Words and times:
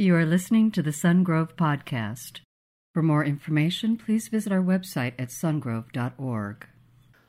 You 0.00 0.14
are 0.14 0.24
listening 0.24 0.70
to 0.70 0.80
the 0.80 0.92
Sungrove 0.92 1.56
Podcast. 1.56 2.38
For 2.94 3.02
more 3.02 3.24
information, 3.24 3.96
please 3.96 4.28
visit 4.28 4.52
our 4.52 4.62
website 4.62 5.14
at 5.18 5.30
sungrove.org. 5.30 6.66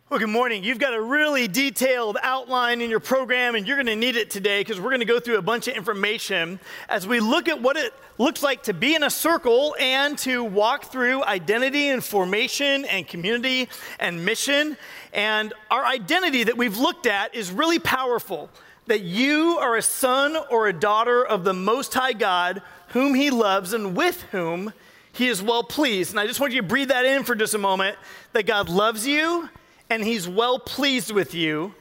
Well, 0.08 0.20
good 0.20 0.30
morning. 0.30 0.64
You've 0.64 0.78
got 0.78 0.94
a 0.94 1.02
really 1.02 1.48
detailed 1.48 2.20
outline 2.22 2.82
in 2.82 2.92
your 2.92 3.00
program, 3.00 3.56
and 3.56 3.68
you're 3.68 3.78
going 3.78 3.88
to 3.88 3.96
need 3.96 4.16
it 4.16 4.30
today 4.30 4.60
because 4.62 4.80
we're 4.80 4.92
going 4.92 5.00
to 5.00 5.06
go 5.06 5.20
through 5.20 5.40
a 5.40 5.42
bunch 5.42 5.68
of 5.68 5.74
information 5.74 6.60
as 6.90 7.08
we 7.08 7.20
look 7.20 7.50
at 7.50 7.60
what 7.60 7.76
it 7.76 7.92
looks 8.20 8.44
like 8.44 8.62
to 8.64 8.74
be 8.76 8.94
in 8.94 9.02
a 9.02 9.10
circle 9.10 9.76
and 9.80 10.16
to 10.20 10.44
walk 10.44 10.92
through 10.92 11.24
identity 11.24 11.90
and 11.90 12.04
formation 12.04 12.86
and 12.86 13.08
community 13.08 13.68
and 14.00 14.24
mission. 14.24 14.78
And 15.12 15.56
our 15.72 15.84
identity 15.84 16.44
that 16.44 16.56
we've 16.56 16.78
looked 16.78 17.08
at 17.08 17.34
is 17.34 17.52
really 17.52 17.80
powerful 17.80 18.52
that 18.90 19.02
you 19.02 19.58
are 19.60 19.76
a 19.76 19.82
son 19.82 20.38
or 20.52 20.68
a 20.68 20.74
daughter 20.74 21.26
of 21.26 21.44
the 21.44 21.54
Most 21.54 21.94
High 21.94 22.14
God, 22.14 22.62
whom 22.90 23.16
He 23.16 23.32
loves 23.32 23.74
and 23.74 23.96
with 23.96 24.22
whom 24.32 24.74
He 25.14 25.28
is 25.28 25.42
well 25.42 25.64
pleased. 25.64 26.12
And 26.12 26.20
I 26.20 26.28
just 26.28 26.40
want 26.40 26.54
you 26.54 26.62
to 26.62 26.68
breathe 26.68 26.90
that 26.90 27.06
in 27.06 27.24
for 27.24 27.34
just 27.34 27.54
a 27.54 27.58
moment 27.58 27.98
that 28.34 28.46
God 28.46 28.68
loves 28.70 29.08
you 29.08 29.50
and 29.90 30.04
he's 30.04 30.28
well 30.28 30.60
pleased 30.60 31.12
with 31.12 31.34
you. 31.34 31.74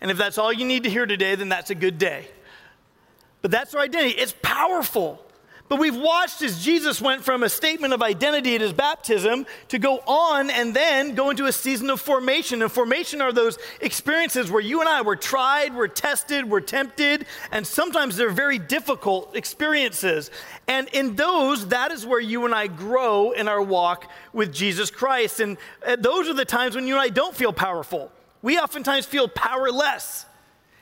And 0.00 0.10
if 0.10 0.18
that's 0.18 0.38
all 0.38 0.52
you 0.52 0.64
need 0.64 0.84
to 0.84 0.90
hear 0.90 1.06
today, 1.06 1.34
then 1.34 1.48
that's 1.48 1.70
a 1.70 1.74
good 1.74 1.98
day. 1.98 2.28
But 3.42 3.50
that's 3.50 3.74
our 3.74 3.80
identity. 3.80 4.14
It's 4.14 4.34
powerful. 4.42 5.24
But 5.66 5.78
we've 5.78 5.96
watched 5.96 6.42
as 6.42 6.62
Jesus 6.62 7.00
went 7.00 7.24
from 7.24 7.42
a 7.42 7.48
statement 7.48 7.94
of 7.94 8.02
identity 8.02 8.54
at 8.54 8.60
his 8.60 8.74
baptism 8.74 9.46
to 9.68 9.78
go 9.78 9.98
on 10.06 10.50
and 10.50 10.74
then 10.74 11.14
go 11.14 11.30
into 11.30 11.46
a 11.46 11.52
season 11.52 11.88
of 11.88 12.02
formation. 12.02 12.60
And 12.60 12.70
formation 12.70 13.22
are 13.22 13.32
those 13.32 13.58
experiences 13.80 14.50
where 14.50 14.60
you 14.60 14.80
and 14.80 14.88
I 14.88 15.00
were 15.00 15.16
tried, 15.16 15.74
we're 15.74 15.88
tested, 15.88 16.48
we're 16.48 16.60
tempted, 16.60 17.24
and 17.50 17.66
sometimes 17.66 18.16
they're 18.16 18.30
very 18.30 18.58
difficult 18.58 19.34
experiences. 19.34 20.30
And 20.68 20.86
in 20.88 21.16
those, 21.16 21.68
that 21.68 21.92
is 21.92 22.04
where 22.04 22.20
you 22.20 22.44
and 22.44 22.54
I 22.54 22.66
grow 22.66 23.30
in 23.30 23.48
our 23.48 23.62
walk 23.62 24.10
with 24.34 24.52
Jesus 24.52 24.90
Christ. 24.90 25.40
And 25.40 25.56
uh, 25.86 25.96
those 25.96 26.28
are 26.28 26.34
the 26.34 26.44
times 26.44 26.76
when 26.76 26.86
you 26.86 26.94
and 26.94 27.02
I 27.02 27.08
don't 27.08 27.34
feel 27.34 27.54
powerful. 27.54 28.12
We 28.42 28.58
oftentimes 28.58 29.06
feel 29.06 29.28
powerless. 29.28 30.26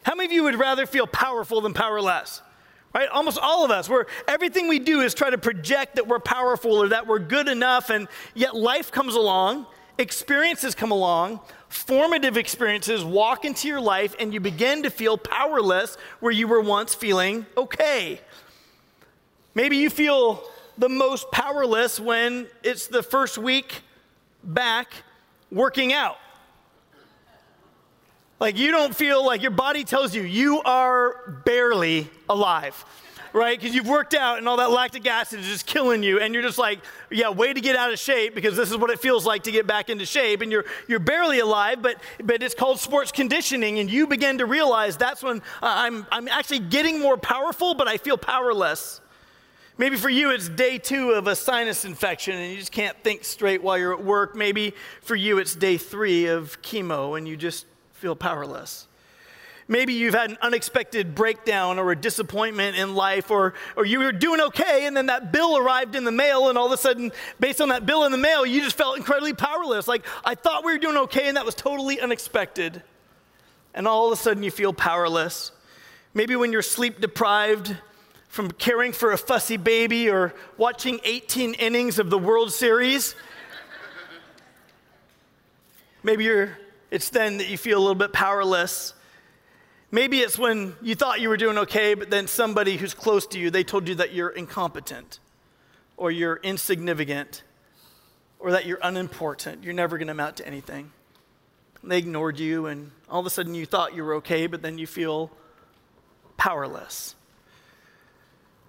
How 0.03 0.17
many 0.17 0.27
of 0.27 0.33
you 0.33 0.43
would 0.43 0.59
rather 0.59 0.87
feel 0.87 1.07
powerful 1.07 1.61
than 1.61 1.73
powerless? 1.73 2.43
Right? 2.95 3.09
Almost 3.09 3.39
all 3.39 3.65
of 3.65 3.71
us, 3.71 3.89
where 3.89 4.07
everything 4.29 4.69
we 4.69 4.79
do 4.79 5.01
is 5.01 5.15
try 5.15 5.31
to 5.31 5.39
project 5.39 5.97
that 5.97 6.07
we're 6.07 6.19
powerful 6.19 6.73
or 6.73 6.89
that 6.89 7.07
we're 7.07 7.19
good 7.19 7.49
enough, 7.49 7.91
and 7.91 8.09
yet 8.35 8.55
life 8.55 8.93
comes 8.93 9.15
along, 9.15 9.67
experiences 9.99 10.75
come 10.75 10.91
along, 10.91 11.41
formative 11.69 12.37
experiences 12.37 13.05
walk 13.05 13.45
into 13.45 13.67
your 13.69 13.81
life, 13.81 14.15
and 14.19 14.35
you 14.35 14.41
begin 14.41 14.83
to 14.83 14.91
feel 14.91 15.17
powerless 15.17 15.97
where 16.21 16.33
you 16.33 16.47
were 16.47 16.61
once 16.61 16.95
feeling 16.95 17.47
okay. 17.57 18.21
Maybe 19.55 19.77
you 19.77 19.91
feel 19.91 20.43
the 20.79 20.89
most 20.89 21.31
powerless 21.31 22.01
when 22.01 22.47
it's 22.63 22.87
the 22.87 23.03
first 23.03 23.39
week 23.39 23.83
back 24.43 24.93
working 25.51 25.93
out. 25.93 26.17
Like 28.43 28.59
you 28.59 28.73
don't 28.73 28.93
feel 28.93 29.25
like 29.25 29.41
your 29.41 29.53
body 29.53 29.85
tells 29.85 30.17
you 30.17 30.23
you 30.23 30.63
are 30.63 31.41
barely 31.45 32.11
alive, 32.29 32.85
right? 33.33 33.57
Because 33.57 33.73
you've 33.73 33.87
worked 33.87 34.15
out 34.15 34.39
and 34.39 34.49
all 34.49 34.57
that 34.57 34.73
lactic 34.73 35.07
acid 35.07 35.39
is 35.39 35.47
just 35.47 35.65
killing 35.65 36.03
you, 36.03 36.19
and 36.19 36.35
you're 36.35 36.43
just 36.43 36.59
like, 36.59 36.81
yeah, 37.09 37.31
way 37.31 37.53
to 37.53 37.61
get 37.61 37.77
out 37.77 37.93
of 37.93 38.01
shape 38.01 38.35
because 38.35 38.57
this 38.57 38.69
is 38.73 38.77
what 38.77 38.91
it 38.91 38.99
feels 38.99 39.25
like 39.25 39.45
to 39.45 39.53
get 39.53 39.69
back 39.69 39.91
into 39.91 40.05
shape, 40.05 40.41
and 40.41 40.51
you're 40.51 40.65
you're 40.89 40.99
barely 40.99 41.39
alive, 41.39 41.83
but 41.83 41.99
but 42.25 42.43
it's 42.43 42.53
called 42.53 42.81
sports 42.81 43.13
conditioning, 43.13 43.79
and 43.79 43.89
you 43.89 44.09
begin 44.09 44.39
to 44.39 44.47
realize 44.47 44.97
that's 44.97 45.23
when 45.23 45.41
I'm 45.63 46.05
I'm 46.11 46.27
actually 46.27 46.59
getting 46.59 46.99
more 46.99 47.17
powerful, 47.17 47.75
but 47.75 47.87
I 47.87 47.97
feel 47.97 48.19
powerless. 48.19 49.01
Maybe 49.79 49.95
for 49.95 50.11
you, 50.11 50.33
it's 50.33 50.49
day 50.49 50.79
two 50.79 51.13
of 51.13 51.29
a 51.29 51.37
sinus 51.37 51.85
infection 51.85 52.35
and 52.35 52.51
you 52.51 52.59
just 52.59 52.73
can't 52.73 52.97
think 53.05 53.25
straight 53.25 53.63
while 53.63 53.79
you're 53.79 53.95
at 53.95 54.05
work. 54.05 54.35
Maybe 54.35 54.75
for 55.01 55.15
you, 55.15 55.39
it's 55.39 55.55
day 55.55 55.77
three 55.77 56.27
of 56.27 56.61
chemo 56.61 57.17
and 57.17 57.27
you 57.27 57.37
just 57.37 57.67
feel 58.03 58.17
powerless. 58.17 58.89
Maybe 59.69 59.93
you've 59.93 60.13
had 60.13 60.31
an 60.31 60.39
unexpected 60.43 61.15
breakdown 61.15 61.79
or 61.79 61.93
a 61.93 61.97
disappointment 61.97 62.77
in 62.77 62.97
life, 62.97 63.31
or, 63.31 63.55
or 63.77 63.87
you 63.87 64.01
were 64.01 64.11
doing 64.11 64.41
okay, 64.41 64.87
and 64.87 64.97
then 64.97 65.07
that 65.07 65.31
bill 65.31 65.57
arrived 65.57 65.95
in 65.95 66.03
the 66.03 66.11
mail, 66.11 66.49
and 66.49 66.59
all 66.59 66.67
of 66.67 66.73
a 66.73 66.77
sudden, 66.77 67.13
based 67.39 67.61
on 67.61 67.69
that 67.69 67.87
bill 67.87 68.03
in 68.03 68.11
the 68.11 68.19
mail, 68.19 68.45
you 68.45 68.61
just 68.61 68.77
felt 68.77 68.97
incredibly 68.97 69.35
powerless. 69.35 69.87
Like, 69.87 70.05
I 70.25 70.35
thought 70.35 70.65
we 70.65 70.73
were 70.73 70.79
doing 70.79 70.97
okay, 70.97 71.29
and 71.29 71.37
that 71.37 71.47
was 71.47 71.55
totally 71.55 72.01
unexpected. 72.01 72.83
And 73.73 73.87
all 73.87 74.09
of 74.09 74.19
a 74.19 74.21
sudden, 74.21 74.43
you 74.43 74.51
feel 74.51 74.73
powerless. 74.73 75.53
Maybe 76.13 76.35
when 76.35 76.51
you're 76.51 76.61
sleep 76.61 77.01
deprived 77.01 77.77
from 78.27 78.51
caring 78.51 78.91
for 78.91 79.13
a 79.13 79.17
fussy 79.17 79.59
baby 79.59 80.11
or 80.11 80.35
watching 80.59 80.99
18 81.05 81.55
innings 81.55 82.01
of 82.01 82.11
the 82.11 82.19
World 82.19 82.53
Series. 82.53 83.15
Maybe 86.03 86.25
you're 86.25 86.59
it's 86.93 87.09
then 87.09 87.39
that 87.39 87.49
you 87.49 87.57
feel 87.57 87.79
a 87.79 87.81
little 87.81 87.95
bit 87.95 88.13
powerless. 88.13 88.93
Maybe 89.91 90.19
it's 90.19 90.39
when 90.39 90.77
you 90.83 90.95
thought 90.95 91.23
you 91.23 91.31
were 91.31 91.39
doing 91.39 91.57
okay, 91.59 91.95
but 91.95 92.11
then 92.11 92.27
somebody 92.27 92.77
who's 92.77 92.93
close 92.93 93.27
to 93.29 93.39
you, 93.39 93.51
they 93.51 93.65
told 93.65 93.89
you 93.89 93.95
that 93.95 94.13
you're 94.13 94.29
incompetent 94.29 95.19
or 95.97 96.11
you're 96.11 96.37
insignificant 96.43 97.45
or 98.39 98.51
that 98.51 98.67
you're 98.67 98.79
unimportant. 98.83 99.65
You're 99.65 99.73
never 99.73 99.97
going 99.97 100.09
to 100.09 100.13
amount 100.13 100.37
to 100.37 100.47
anything. 100.47 100.93
They 101.83 101.97
ignored 101.97 102.39
you, 102.39 102.67
and 102.67 102.91
all 103.09 103.21
of 103.21 103.27
a 103.27 103.31
sudden 103.31 103.55
you 103.55 103.65
thought 103.65 103.95
you 103.95 104.05
were 104.05 104.15
okay, 104.17 104.47
but 104.47 104.61
then 104.61 104.77
you 104.77 104.87
feel 104.87 105.31
powerless. 106.37 107.15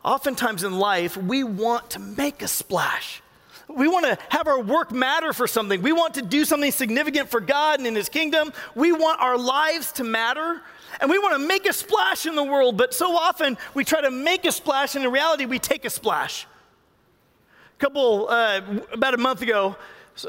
Oftentimes 0.05 0.63
in 0.63 0.79
life, 0.79 1.17
we 1.17 1.43
want 1.43 1.89
to 1.91 1.99
make 1.99 2.41
a 2.41 2.47
splash. 2.47 3.22
We 3.67 3.87
want 3.87 4.05
to 4.05 4.17
have 4.29 4.47
our 4.47 4.59
work 4.59 4.91
matter 4.91 5.33
for 5.33 5.47
something. 5.47 5.81
We 5.81 5.93
want 5.93 6.15
to 6.15 6.21
do 6.21 6.45
something 6.45 6.71
significant 6.71 7.29
for 7.29 7.39
God 7.39 7.79
and 7.79 7.87
in 7.87 7.95
His 7.95 8.09
kingdom. 8.09 8.51
We 8.75 8.91
want 8.91 9.21
our 9.21 9.37
lives 9.37 9.91
to 9.93 10.03
matter. 10.03 10.61
And 10.99 11.09
we 11.09 11.17
want 11.17 11.33
to 11.33 11.47
make 11.47 11.67
a 11.67 11.73
splash 11.73 12.25
in 12.25 12.35
the 12.35 12.43
world, 12.43 12.77
but 12.77 12.93
so 12.93 13.15
often 13.15 13.57
we 13.73 13.83
try 13.83 14.01
to 14.01 14.11
make 14.11 14.45
a 14.45 14.51
splash, 14.51 14.95
and 14.95 15.03
in 15.03 15.11
reality, 15.11 15.45
we 15.45 15.57
take 15.57 15.85
a 15.85 15.89
splash. 15.89 16.45
A 16.45 17.79
couple, 17.79 18.29
uh, 18.29 18.61
about 18.91 19.13
a 19.13 19.17
month 19.17 19.41
ago, 19.41 19.75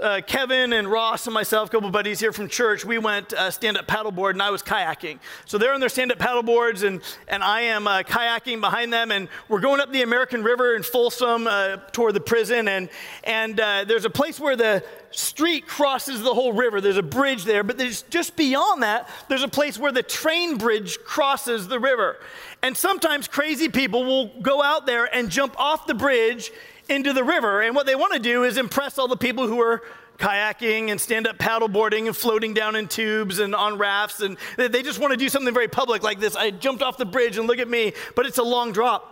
uh, 0.01 0.21
Kevin 0.27 0.73
and 0.73 0.89
Ross 0.89 1.27
and 1.27 1.35
myself, 1.35 1.69
a 1.69 1.73
couple 1.73 1.91
buddies 1.91 2.19
here 2.19 2.33
from 2.33 2.49
church, 2.49 2.85
we 2.85 2.97
went 2.99 3.33
uh, 3.35 3.51
stand 3.51 3.77
up 3.77 3.87
paddleboard 3.87 4.31
and 4.31 4.43
I 4.43 4.51
was 4.51 4.63
kayaking. 4.63 5.19
So 5.45 5.59
they're 5.59 5.75
on 5.75 5.81
their 5.81 5.91
stand 5.91 6.11
up 6.11 6.19
paddleboards 6.19 6.87
and, 6.87 7.03
and 7.29 7.45
I 7.45 7.63
am 7.63 7.87
uh, 7.87 8.03
kayaking 8.03 8.61
behind 8.61 8.93
them. 8.93 9.11
And 9.13 9.29
we're 9.49 9.61
going 9.61 9.81
up 9.81 9.93
the 9.93 10.03
American 10.03 10.43
River 10.43 10.75
in 10.75 10.83
Folsom 10.83 11.47
uh, 11.47 11.77
toward 11.93 12.15
the 12.15 12.21
prison. 12.21 12.67
And, 12.67 12.89
and 13.25 13.61
uh, 13.61 13.85
there's 13.85 14.07
a 14.07 14.11
place 14.11 14.41
where 14.41 14.57
the 14.57 14.83
street 15.11 15.67
crosses 15.67 16.23
the 16.23 16.33
whole 16.33 16.55
river. 16.55 16.81
There's 16.81 16.97
a 16.97 17.03
bridge 17.03 17.45
there, 17.45 17.63
but 17.63 17.77
there's 17.77 18.03
just 18.03 18.37
beyond 18.37 18.83
that, 18.83 19.09
there's 19.29 19.43
a 19.43 19.49
place 19.49 19.79
where 19.79 19.93
the 19.93 20.03
train 20.03 20.57
bridge 20.57 20.99
crosses 21.05 21.69
the 21.69 21.79
river. 21.79 22.19
And 22.63 22.75
sometimes 22.75 23.29
crazy 23.29 23.69
people 23.69 24.05
will 24.05 24.29
go 24.41 24.63
out 24.63 24.87
there 24.87 25.15
and 25.15 25.31
jump 25.31 25.59
off 25.61 25.87
the 25.87 25.95
bridge 25.95 26.51
into 26.89 27.13
the 27.13 27.25
river. 27.25 27.63
And 27.63 27.75
what 27.75 27.87
they 27.87 27.95
want 27.95 28.13
to 28.13 28.19
do 28.19 28.45
is 28.45 28.57
impress 28.57 28.99
all 28.99 29.09
the 29.09 29.17
people 29.17 29.47
who 29.47 29.61
are 29.61 29.83
kayaking 30.19 30.91
and 30.91 31.01
stand 31.01 31.27
up 31.27 31.39
paddleboarding 31.39 32.07
and 32.07 32.17
floating 32.17 32.55
down 32.55 32.77
in 32.77 32.89
tubes 32.89 33.39
and 33.39 33.55
on 33.55 33.79
rafts. 33.79 34.21
And 34.21 34.37
they 34.57 34.83
just 34.83 34.99
want 34.99 35.13
to 35.13 35.17
do 35.17 35.29
something 35.29 35.53
very 35.53 35.69
public 35.69 36.03
like 36.03 36.21
this. 36.21 36.37
I 36.37 36.51
jumped 36.51 36.83
off 36.83 36.97
the 36.97 37.05
bridge 37.05 37.39
and 37.39 37.47
look 37.47 37.59
at 37.59 37.69
me, 37.69 37.93
but 38.15 38.27
it's 38.27 38.39
a 38.39 38.43
long 38.43 38.73
drop. 38.73 39.11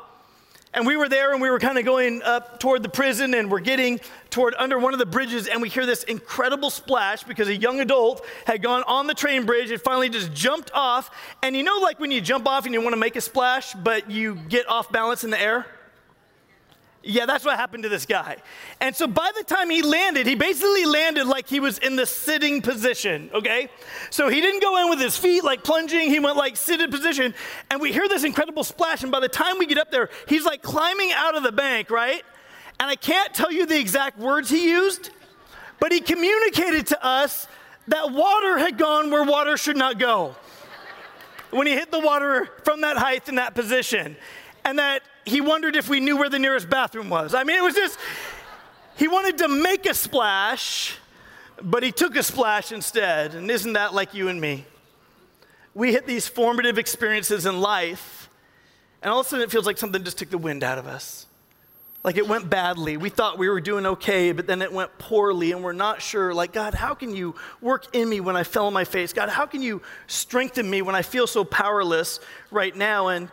And 0.75 0.87
we 0.87 0.97
were 0.97 1.09
there 1.09 1.33
and 1.33 1.43
we 1.43 1.51
were 1.51 1.59
kind 1.59 1.77
of 1.77 1.85
going 1.85 2.23
up 2.23 2.59
toward 2.59 2.83
the 2.83 2.89
prison 2.89 3.35
and 3.35 3.51
we're 3.51 3.61
getting 3.61 4.01
toward 4.31 4.55
under 4.57 4.79
one 4.79 4.95
of 4.95 4.99
the 4.99 5.05
bridges 5.05 5.47
and 5.47 5.61
we 5.61 5.69
hear 5.69 5.85
this 5.85 6.03
incredible 6.05 6.71
splash 6.71 7.25
because 7.25 7.49
a 7.49 7.55
young 7.55 7.81
adult 7.81 8.25
had 8.47 8.63
gone 8.63 8.83
on 8.87 9.07
the 9.07 9.13
train 9.13 9.45
bridge 9.45 9.71
and 9.71 9.83
finally 9.83 10.09
just 10.09 10.33
jumped 10.33 10.71
off. 10.73 11.11
And 11.43 11.55
you 11.55 11.63
know, 11.63 11.79
like 11.81 12.01
when 12.01 12.11
you 12.11 12.23
jump 12.23 12.49
off 12.49 12.65
and 12.65 12.73
you 12.73 12.81
want 12.81 12.95
to 12.95 13.01
make 13.01 13.17
a 13.17 13.21
splash, 13.21 13.75
but 13.75 14.11
you 14.11 14.35
get 14.35 14.67
off 14.67 14.91
balance 14.91 15.25
in 15.25 15.31
the 15.31 15.41
air? 15.41 15.67
Yeah, 17.05 17.27
that's 17.27 17.45
what 17.45 17.57
happened 17.57 17.83
to 17.83 17.89
this 17.89 18.07
guy. 18.07 18.37
And 18.81 18.95
so 18.95 19.09
by 19.09 19.31
the 19.37 19.43
time 19.43 19.71
he 19.71 19.83
landed, 19.83 20.27
he 20.27 20.37
basically 20.37 20.85
landed 20.85 21.27
like 21.27 21.49
he 21.49 21.59
was 21.59 21.79
in 21.79 21.97
the 21.97 22.07
sitting 22.07 22.63
position, 22.63 23.29
okay? 23.35 23.69
So 24.11 24.29
he 24.29 24.41
didn't 24.41 24.63
go 24.63 24.81
in 24.83 24.89
with 24.89 25.01
his 25.01 25.17
feet 25.17 25.43
like 25.43 25.65
plunging, 25.65 26.11
he 26.11 26.21
went 26.21 26.37
like 26.37 26.57
seated 26.57 26.93
position. 26.93 27.35
And 27.71 27.81
we 27.81 27.93
hear 27.93 28.09
this 28.09 28.23
incredible 28.23 28.63
splash. 28.63 29.03
And 29.03 29.11
by 29.11 29.19
the 29.19 29.29
time 29.29 29.59
we 29.59 29.67
get 29.67 29.79
up 29.79 29.91
there, 29.91 30.11
he's 30.29 30.45
like 30.45 30.63
climbing 30.63 31.11
out 31.13 31.37
of 31.37 31.43
the 31.43 31.53
bank, 31.53 31.91
right? 31.91 32.23
And 32.79 32.89
I 32.89 32.95
can't 32.95 33.35
tell 33.35 33.51
you 33.51 33.67
the 33.67 33.79
exact 33.79 34.19
words 34.19 34.49
he 34.49 34.71
used, 34.71 35.11
but 35.81 35.91
he 35.91 36.01
communicated 36.01 36.87
to 36.89 37.05
us 37.05 37.49
that 37.89 38.13
water 38.13 38.59
had 38.59 38.79
gone 38.79 39.11
where 39.11 39.25
water 39.25 39.57
should 39.57 39.77
not 39.77 39.99
go 39.99 40.37
when 41.51 41.67
he 41.67 41.75
hit 41.75 41.91
the 41.91 41.99
water 41.99 42.49
from 42.65 42.81
that 42.81 42.97
height 42.97 43.29
in 43.29 43.35
that 43.37 43.55
position. 43.55 44.17
And 44.65 44.79
that 44.79 45.03
he 45.25 45.41
wondered 45.41 45.77
if 45.77 45.89
we 45.89 46.01
knew 46.01 46.17
where 46.17 46.29
the 46.29 46.39
nearest 46.39 46.71
bathroom 46.71 47.09
was. 47.11 47.35
I 47.35 47.45
mean, 47.45 47.57
it 47.57 47.63
was 47.63 47.75
just, 47.75 47.99
he 48.97 49.09
wanted 49.09 49.39
to 49.39 49.49
make 49.49 49.87
a 49.87 49.95
splash, 49.95 50.97
but 51.63 51.83
he 51.83 51.93
took 51.93 52.17
a 52.17 52.23
splash 52.23 52.73
instead. 52.73 53.35
And 53.35 53.51
isn't 53.51 53.73
that 53.73 53.95
like 53.95 54.15
you 54.15 54.29
and 54.29 54.41
me? 54.41 54.65
We 55.75 55.93
hit 55.93 56.07
these 56.07 56.29
formative 56.29 56.79
experiences 56.79 57.47
in 57.47 57.61
life, 57.61 58.29
and 59.01 59.11
all 59.11 59.21
of 59.21 59.27
a 59.27 59.29
sudden 59.29 59.43
it 59.43 59.51
feels 59.51 59.67
like 59.67 59.79
something 59.79 60.05
just 60.05 60.19
took 60.19 60.31
the 60.31 60.39
wind 60.39 60.63
out 60.63 60.79
of 60.79 60.87
us. 60.87 61.27
like 62.05 62.17
it 62.17 62.27
went 62.27 62.51
badly. 62.51 62.97
We 62.97 63.11
thought 63.11 63.39
we 63.39 63.49
were 63.49 63.61
doing 63.61 63.87
okay, 63.87 64.33
but 64.33 64.47
then 64.47 64.61
it 64.61 64.73
went 64.73 64.99
poorly, 64.99 65.53
and 65.53 65.63
we're 65.63 65.73
not 65.73 66.03
sure. 66.03 66.35
Like, 66.35 66.53
God, 66.53 66.75
how 66.75 66.95
can 66.95 67.15
you 67.15 67.35
work 67.61 67.95
in 67.95 68.09
me 68.09 68.21
when 68.21 68.35
I 68.35 68.43
fell 68.43 68.67
on 68.67 68.73
my 68.73 68.85
face? 68.85 69.13
God, 69.13 69.29
how 69.29 69.47
can 69.47 69.63
you 69.63 69.83
strengthen 70.09 70.69
me 70.69 70.83
when 70.83 70.95
I 70.95 71.03
feel 71.03 71.27
so 71.27 71.45
powerless 71.45 72.19
right 72.51 72.75
now? 72.75 73.09
And 73.09 73.31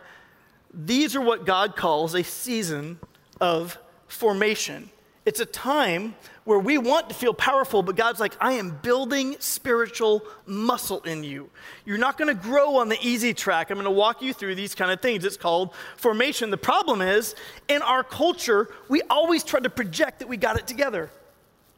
these 0.72 1.16
are 1.16 1.20
what 1.20 1.46
God 1.46 1.76
calls 1.76 2.14
a 2.14 2.22
season 2.22 2.98
of 3.40 3.78
formation. 4.06 4.90
It's 5.26 5.40
a 5.40 5.46
time 5.46 6.14
where 6.44 6.58
we 6.58 6.78
want 6.78 7.08
to 7.10 7.14
feel 7.14 7.34
powerful, 7.34 7.82
but 7.82 7.94
God's 7.94 8.20
like, 8.20 8.34
I 8.40 8.54
am 8.54 8.78
building 8.82 9.36
spiritual 9.38 10.22
muscle 10.46 11.00
in 11.02 11.22
you. 11.22 11.50
You're 11.84 11.98
not 11.98 12.16
going 12.16 12.34
to 12.34 12.42
grow 12.42 12.76
on 12.76 12.88
the 12.88 12.98
easy 13.02 13.34
track. 13.34 13.70
I'm 13.70 13.76
going 13.76 13.84
to 13.84 13.90
walk 13.90 14.22
you 14.22 14.32
through 14.32 14.54
these 14.54 14.74
kind 14.74 14.90
of 14.90 15.00
things. 15.00 15.24
It's 15.24 15.36
called 15.36 15.74
formation. 15.96 16.50
The 16.50 16.56
problem 16.56 17.02
is, 17.02 17.34
in 17.68 17.82
our 17.82 18.02
culture, 18.02 18.68
we 18.88 19.02
always 19.10 19.44
try 19.44 19.60
to 19.60 19.70
project 19.70 20.20
that 20.20 20.28
we 20.28 20.36
got 20.36 20.58
it 20.58 20.66
together, 20.66 21.10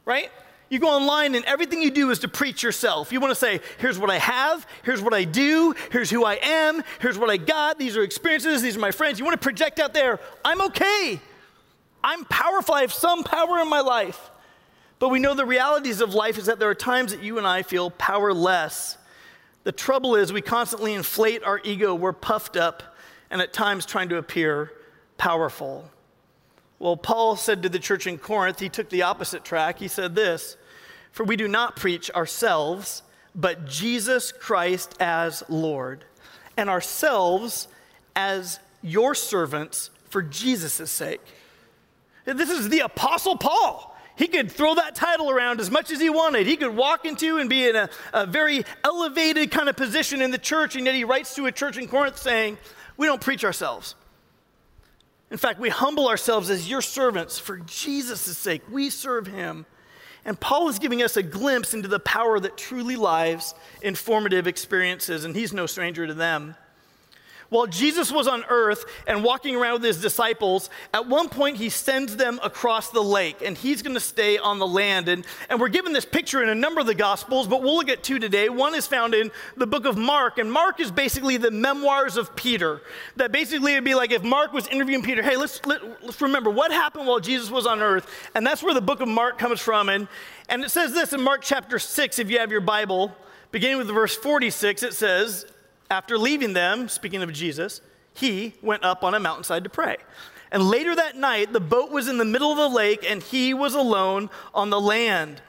right? 0.05 0.31
You 0.73 0.79
go 0.79 0.89
online 0.89 1.35
and 1.35 1.45
everything 1.45 1.83
you 1.83 1.91
do 1.91 2.09
is 2.09 2.17
to 2.19 2.27
preach 2.27 2.63
yourself. 2.63 3.11
You 3.11 3.19
want 3.19 3.29
to 3.29 3.35
say, 3.35 3.59
here's 3.77 3.99
what 3.99 4.09
I 4.09 4.17
have, 4.17 4.65
here's 4.81 5.03
what 5.03 5.13
I 5.13 5.23
do, 5.23 5.75
here's 5.91 6.09
who 6.09 6.25
I 6.25 6.39
am, 6.41 6.81
here's 6.99 7.15
what 7.15 7.29
I 7.29 7.37
got, 7.37 7.77
these 7.77 7.95
are 7.95 8.01
experiences, 8.01 8.63
these 8.63 8.75
are 8.75 8.79
my 8.79 8.89
friends. 8.89 9.19
You 9.19 9.25
want 9.25 9.39
to 9.39 9.45
project 9.45 9.79
out 9.79 9.93
there, 9.93 10.19
I'm 10.43 10.61
okay. 10.61 11.21
I'm 12.03 12.25
powerful. 12.25 12.73
I 12.73 12.81
have 12.81 12.91
some 12.91 13.23
power 13.23 13.59
in 13.59 13.69
my 13.69 13.81
life. 13.81 14.31
But 14.97 15.09
we 15.09 15.19
know 15.19 15.35
the 15.35 15.45
realities 15.45 16.01
of 16.01 16.15
life 16.15 16.39
is 16.39 16.47
that 16.47 16.57
there 16.57 16.71
are 16.71 16.75
times 16.75 17.11
that 17.11 17.21
you 17.21 17.37
and 17.37 17.45
I 17.45 17.61
feel 17.61 17.91
powerless. 17.91 18.97
The 19.65 19.71
trouble 19.71 20.15
is, 20.15 20.33
we 20.33 20.41
constantly 20.41 20.95
inflate 20.95 21.43
our 21.43 21.61
ego. 21.63 21.93
We're 21.93 22.13
puffed 22.13 22.57
up 22.57 22.81
and 23.29 23.43
at 23.43 23.53
times 23.53 23.85
trying 23.85 24.09
to 24.09 24.17
appear 24.17 24.71
powerful. 25.19 25.87
Well, 26.79 26.97
Paul 26.97 27.35
said 27.35 27.61
to 27.61 27.69
the 27.69 27.77
church 27.77 28.07
in 28.07 28.17
Corinth, 28.17 28.59
he 28.59 28.69
took 28.69 28.89
the 28.89 29.03
opposite 29.03 29.45
track. 29.45 29.77
He 29.77 29.87
said 29.87 30.15
this 30.15 30.57
For 31.13 31.23
we 31.23 31.35
do 31.35 31.47
not 31.47 31.75
preach 31.75 32.11
ourselves, 32.11 33.03
but 33.35 33.65
Jesus 33.65 34.31
Christ 34.31 34.95
as 34.99 35.43
Lord, 35.47 36.03
and 36.57 36.69
ourselves 36.69 37.67
as 38.15 38.59
your 38.81 39.15
servants 39.15 39.91
for 40.09 40.23
Jesus' 40.23 40.91
sake. 40.91 41.21
This 42.25 42.49
is 42.49 42.69
the 42.69 42.79
Apostle 42.79 43.37
Paul. 43.37 43.95
He 44.15 44.27
could 44.27 44.51
throw 44.51 44.75
that 44.75 44.95
title 44.95 45.29
around 45.29 45.59
as 45.59 45.69
much 45.69 45.91
as 45.91 45.99
he 45.99 46.09
wanted. 46.09 46.47
He 46.47 46.57
could 46.57 46.75
walk 46.75 47.05
into 47.05 47.37
and 47.37 47.49
be 47.49 47.67
in 47.67 47.75
a, 47.75 47.89
a, 48.13 48.25
very 48.25 48.63
elevated 48.83 49.51
kind 49.51 49.69
of 49.69 49.75
position 49.75 50.21
in 50.21 50.31
the 50.31 50.37
church, 50.37 50.75
and 50.75 50.85
yet 50.85 50.95
he 50.95 51.03
writes 51.03 51.35
to 51.35 51.45
a 51.45 51.51
church 51.51 51.77
in 51.77 51.87
Corinth 51.87 52.17
saying, 52.17 52.57
We 52.97 53.07
don't 53.07 53.21
preach 53.21 53.43
ourselves. 53.43 53.95
In 55.31 55.37
fact, 55.37 55.59
we 55.59 55.69
humble 55.69 56.07
ourselves 56.07 56.49
as 56.49 56.69
your 56.69 56.81
servants 56.81 57.39
for 57.39 57.57
Jesus' 57.57 58.37
sake. 58.37 58.61
We 58.71 58.89
serve 58.91 59.27
him. 59.27 59.65
And 60.25 60.39
Paul 60.39 60.69
is 60.69 60.79
giving 60.79 61.03
us 61.03 61.17
a 61.17 61.23
glimpse 61.23 61.73
into 61.73 61.87
the 61.87 61.99
power 61.99 62.39
that 62.39 62.57
truly 62.57 62.95
lies 62.95 63.53
in 63.81 63.95
formative 63.95 64.47
experiences, 64.47 65.25
and 65.25 65.35
he's 65.35 65.51
no 65.51 65.65
stranger 65.65 66.07
to 66.07 66.13
them. 66.13 66.55
While 67.49 67.67
Jesus 67.67 68.11
was 68.11 68.27
on 68.27 68.43
earth 68.49 68.85
and 69.07 69.23
walking 69.23 69.55
around 69.55 69.73
with 69.73 69.83
his 69.83 70.01
disciples, 70.01 70.69
at 70.93 71.07
one 71.07 71.29
point 71.29 71.57
he 71.57 71.69
sends 71.69 72.15
them 72.15 72.39
across 72.43 72.89
the 72.89 73.03
lake 73.03 73.41
and 73.45 73.57
he's 73.57 73.81
going 73.81 73.93
to 73.93 73.99
stay 73.99 74.37
on 74.37 74.59
the 74.59 74.67
land. 74.67 75.07
And, 75.07 75.25
and 75.49 75.59
we're 75.59 75.69
given 75.69 75.93
this 75.93 76.05
picture 76.05 76.41
in 76.41 76.49
a 76.49 76.55
number 76.55 76.81
of 76.81 76.87
the 76.87 76.95
Gospels, 76.95 77.47
but 77.47 77.61
we'll 77.61 77.75
look 77.75 77.89
at 77.89 78.03
two 78.03 78.19
today. 78.19 78.49
One 78.49 78.75
is 78.75 78.87
found 78.87 79.13
in 79.13 79.31
the 79.57 79.67
book 79.67 79.85
of 79.85 79.97
Mark, 79.97 80.37
and 80.37 80.51
Mark 80.51 80.79
is 80.79 80.91
basically 80.91 81.37
the 81.37 81.51
memoirs 81.51 82.17
of 82.17 82.35
Peter. 82.35 82.81
That 83.17 83.31
basically 83.31 83.75
would 83.75 83.83
be 83.83 83.95
like 83.95 84.11
if 84.11 84.23
Mark 84.23 84.53
was 84.53 84.67
interviewing 84.67 85.03
Peter, 85.03 85.21
hey, 85.21 85.37
let's, 85.37 85.63
let, 85.65 85.81
us 85.81 85.97
let 86.01 86.09
us 86.09 86.21
remember 86.21 86.49
what 86.49 86.71
happened 86.71 87.07
while 87.07 87.19
Jesus 87.19 87.49
was 87.49 87.65
on 87.65 87.81
earth. 87.81 88.07
And 88.35 88.45
that's 88.45 88.63
where 88.63 88.73
the 88.73 88.81
book 88.81 89.01
of 89.01 89.07
Mark 89.07 89.37
comes 89.37 89.61
from. 89.61 89.89
And, 89.89 90.07
and 90.49 90.63
it 90.63 90.69
says 90.69 90.93
this 90.93 91.13
in 91.13 91.21
Mark 91.21 91.41
chapter 91.41 91.79
6, 91.79 92.19
if 92.19 92.29
you 92.29 92.39
have 92.39 92.51
your 92.51 92.61
Bible, 92.61 93.15
beginning 93.51 93.77
with 93.77 93.87
verse 93.87 94.15
46, 94.15 94.83
it 94.83 94.93
says, 94.93 95.45
after 95.93 96.17
leaving 96.17 96.53
them, 96.53 96.89
speaking 96.89 97.21
of 97.21 97.31
Jesus, 97.31 97.79
he 98.15 98.55
went 98.63 98.83
up 98.83 99.03
on 99.03 99.13
a 99.13 99.19
mountainside 99.19 99.63
to 99.63 99.69
pray. 99.69 99.97
And 100.51 100.63
later 100.63 100.95
that 100.95 101.15
night, 101.15 101.53
the 101.53 101.59
boat 101.59 101.91
was 101.91 102.07
in 102.07 102.17
the 102.17 102.25
middle 102.25 102.51
of 102.51 102.57
the 102.57 102.75
lake, 102.75 103.05
and 103.07 103.21
he 103.21 103.53
was 103.53 103.75
alone 103.75 104.31
on 104.55 104.71
the 104.71 104.81
land. 104.81 105.41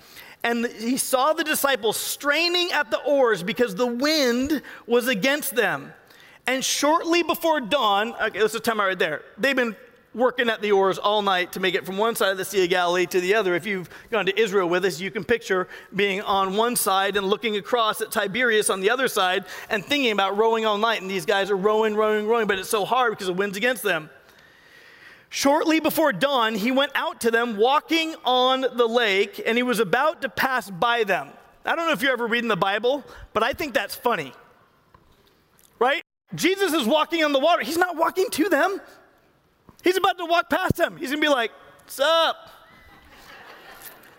And 0.43 0.67
he 0.67 0.99
saw 0.99 1.33
the 1.33 1.45
disciples 1.45 1.97
straining 1.97 2.73
at 2.73 2.91
the 2.91 3.03
oars 3.05 3.43
because 3.43 3.75
the 3.75 3.87
wind 3.87 4.61
was 4.87 5.09
against 5.09 5.57
them. 5.57 5.95
And 6.47 6.63
shortly 6.63 7.23
before 7.23 7.63
dawn, 7.63 8.15
okay, 8.21 8.39
this 8.39 8.55
is 8.55 8.61
time 8.61 8.79
right 8.79 8.99
there. 8.99 9.23
They've 9.39 9.57
been 9.57 9.75
working 10.15 10.49
at 10.49 10.63
the 10.63 10.73
oars 10.73 10.99
all 10.99 11.23
night 11.23 11.53
to 11.53 11.61
make 11.61 11.75
it 11.75 11.85
from 11.85 11.99
one 11.99 12.15
side 12.15 12.31
of 12.31 12.39
the 12.39 12.45
Sea 12.45 12.65
of 12.65 12.71
Galilee 12.71 13.07
to 13.07 13.21
the 13.21 13.35
other. 13.35 13.55
If 13.55 13.67
you've 13.67 13.91
gone 14.11 14.27
to 14.27 14.41
Israel 14.41 14.69
with 14.69 14.85
us, 14.85 15.01
you 15.01 15.11
can 15.11 15.25
picture 15.25 15.69
being 15.95 16.23
on 16.23 16.57
one 16.57 16.77
side 16.77 17.17
and 17.17 17.27
looking 17.27 17.57
across 17.57 18.01
at 18.01 18.13
Tiberias 18.13 18.71
on 18.71 18.81
the 18.81 18.91
other 18.91 19.09
side 19.09 19.45
and 19.69 19.85
thinking 19.85 20.13
about 20.13 20.37
rowing 20.37 20.65
all 20.65 20.79
night. 20.79 21.03
And 21.03 21.11
these 21.11 21.27
guys 21.27 21.51
are 21.51 21.57
rowing, 21.57 21.97
rowing, 21.97 22.27
rowing, 22.27 22.47
but 22.47 22.59
it's 22.59 22.69
so 22.69 22.85
hard 22.85 23.13
because 23.13 23.27
the 23.27 23.33
wind's 23.33 23.57
against 23.57 23.83
them. 23.83 24.09
Shortly 25.31 25.81
before 25.81 26.13
dawn, 26.13 26.55
he 26.55 26.71
went 26.71 26.93
out 26.95 27.23
to 27.23 27.31
them 27.33 27.57
walking 27.57 28.15
on 28.25 28.61
the 28.61 28.87
lake, 28.87 29.43
and 29.45 29.59
he 29.59 29.65
was 29.65 29.81
about 29.81 30.23
to 30.23 30.29
pass 30.29 30.71
by 30.71 31.03
them. 31.03 31.29
I 31.65 31.75
don't 31.75 31.87
know 31.87 31.93
if 31.93 32.03
you're 32.03 32.13
ever 32.13 32.29
reading 32.29 32.49
the 32.49 32.57
Bible, 32.57 33.03
but 33.33 33.43
I 33.43 33.53
think 33.53 33.75
that's 33.75 33.97
funny. 33.97 34.33
Right? 35.81 36.03
Jesus 36.37 36.73
is 36.73 36.87
walking 36.87 37.25
on 37.25 37.33
the 37.33 37.41
water. 37.41 37.65
He's 37.65 37.77
not 37.77 37.97
walking 37.97 38.29
to 38.31 38.49
them. 38.49 38.81
He's 39.85 39.97
about 39.97 40.19
to 40.19 40.25
walk 40.25 40.51
past 40.51 40.77
them. 40.77 40.97
He's 40.97 41.11
gonna 41.11 41.21
be 41.21 41.29
like, 41.29 41.53
What's 41.85 42.01
up? 42.01 42.51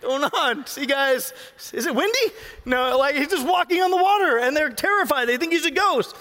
going 0.00 0.24
on? 0.24 0.66
See, 0.66 0.86
guys, 0.86 1.34
is 1.72 1.84
it 1.84 1.94
windy? 1.94 2.34
No, 2.64 2.96
like 2.96 3.16
he's 3.16 3.28
just 3.28 3.46
walking 3.46 3.82
on 3.82 3.90
the 3.90 3.96
water 3.96 4.38
and 4.38 4.56
they're 4.56 4.70
terrified. 4.70 5.26
They 5.26 5.36
think 5.36 5.52
he's 5.52 5.66
a 5.66 5.70
ghost. 5.70 6.14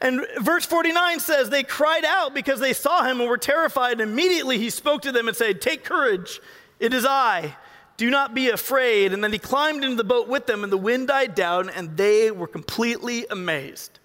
And 0.00 0.24
verse 0.38 0.64
49 0.66 1.20
says, 1.20 1.50
They 1.50 1.62
cried 1.62 2.04
out 2.04 2.34
because 2.34 2.60
they 2.60 2.72
saw 2.72 3.02
him 3.02 3.20
and 3.20 3.28
were 3.28 3.38
terrified. 3.38 4.00
And 4.00 4.10
immediately 4.10 4.58
he 4.58 4.70
spoke 4.70 5.02
to 5.02 5.12
them 5.12 5.26
and 5.26 5.36
said, 5.36 5.60
Take 5.60 5.84
courage, 5.84 6.40
it 6.78 6.94
is 6.94 7.04
I. 7.04 7.56
Do 7.96 8.10
not 8.10 8.34
be 8.34 8.50
afraid. 8.50 9.12
And 9.12 9.24
then 9.24 9.32
he 9.32 9.38
climbed 9.38 9.82
into 9.82 9.96
the 9.96 10.04
boat 10.04 10.28
with 10.28 10.46
them, 10.46 10.62
and 10.62 10.72
the 10.72 10.76
wind 10.76 11.08
died 11.08 11.34
down, 11.34 11.70
and 11.70 11.96
they 11.96 12.30
were 12.30 12.46
completely 12.46 13.26
amazed. 13.30 13.98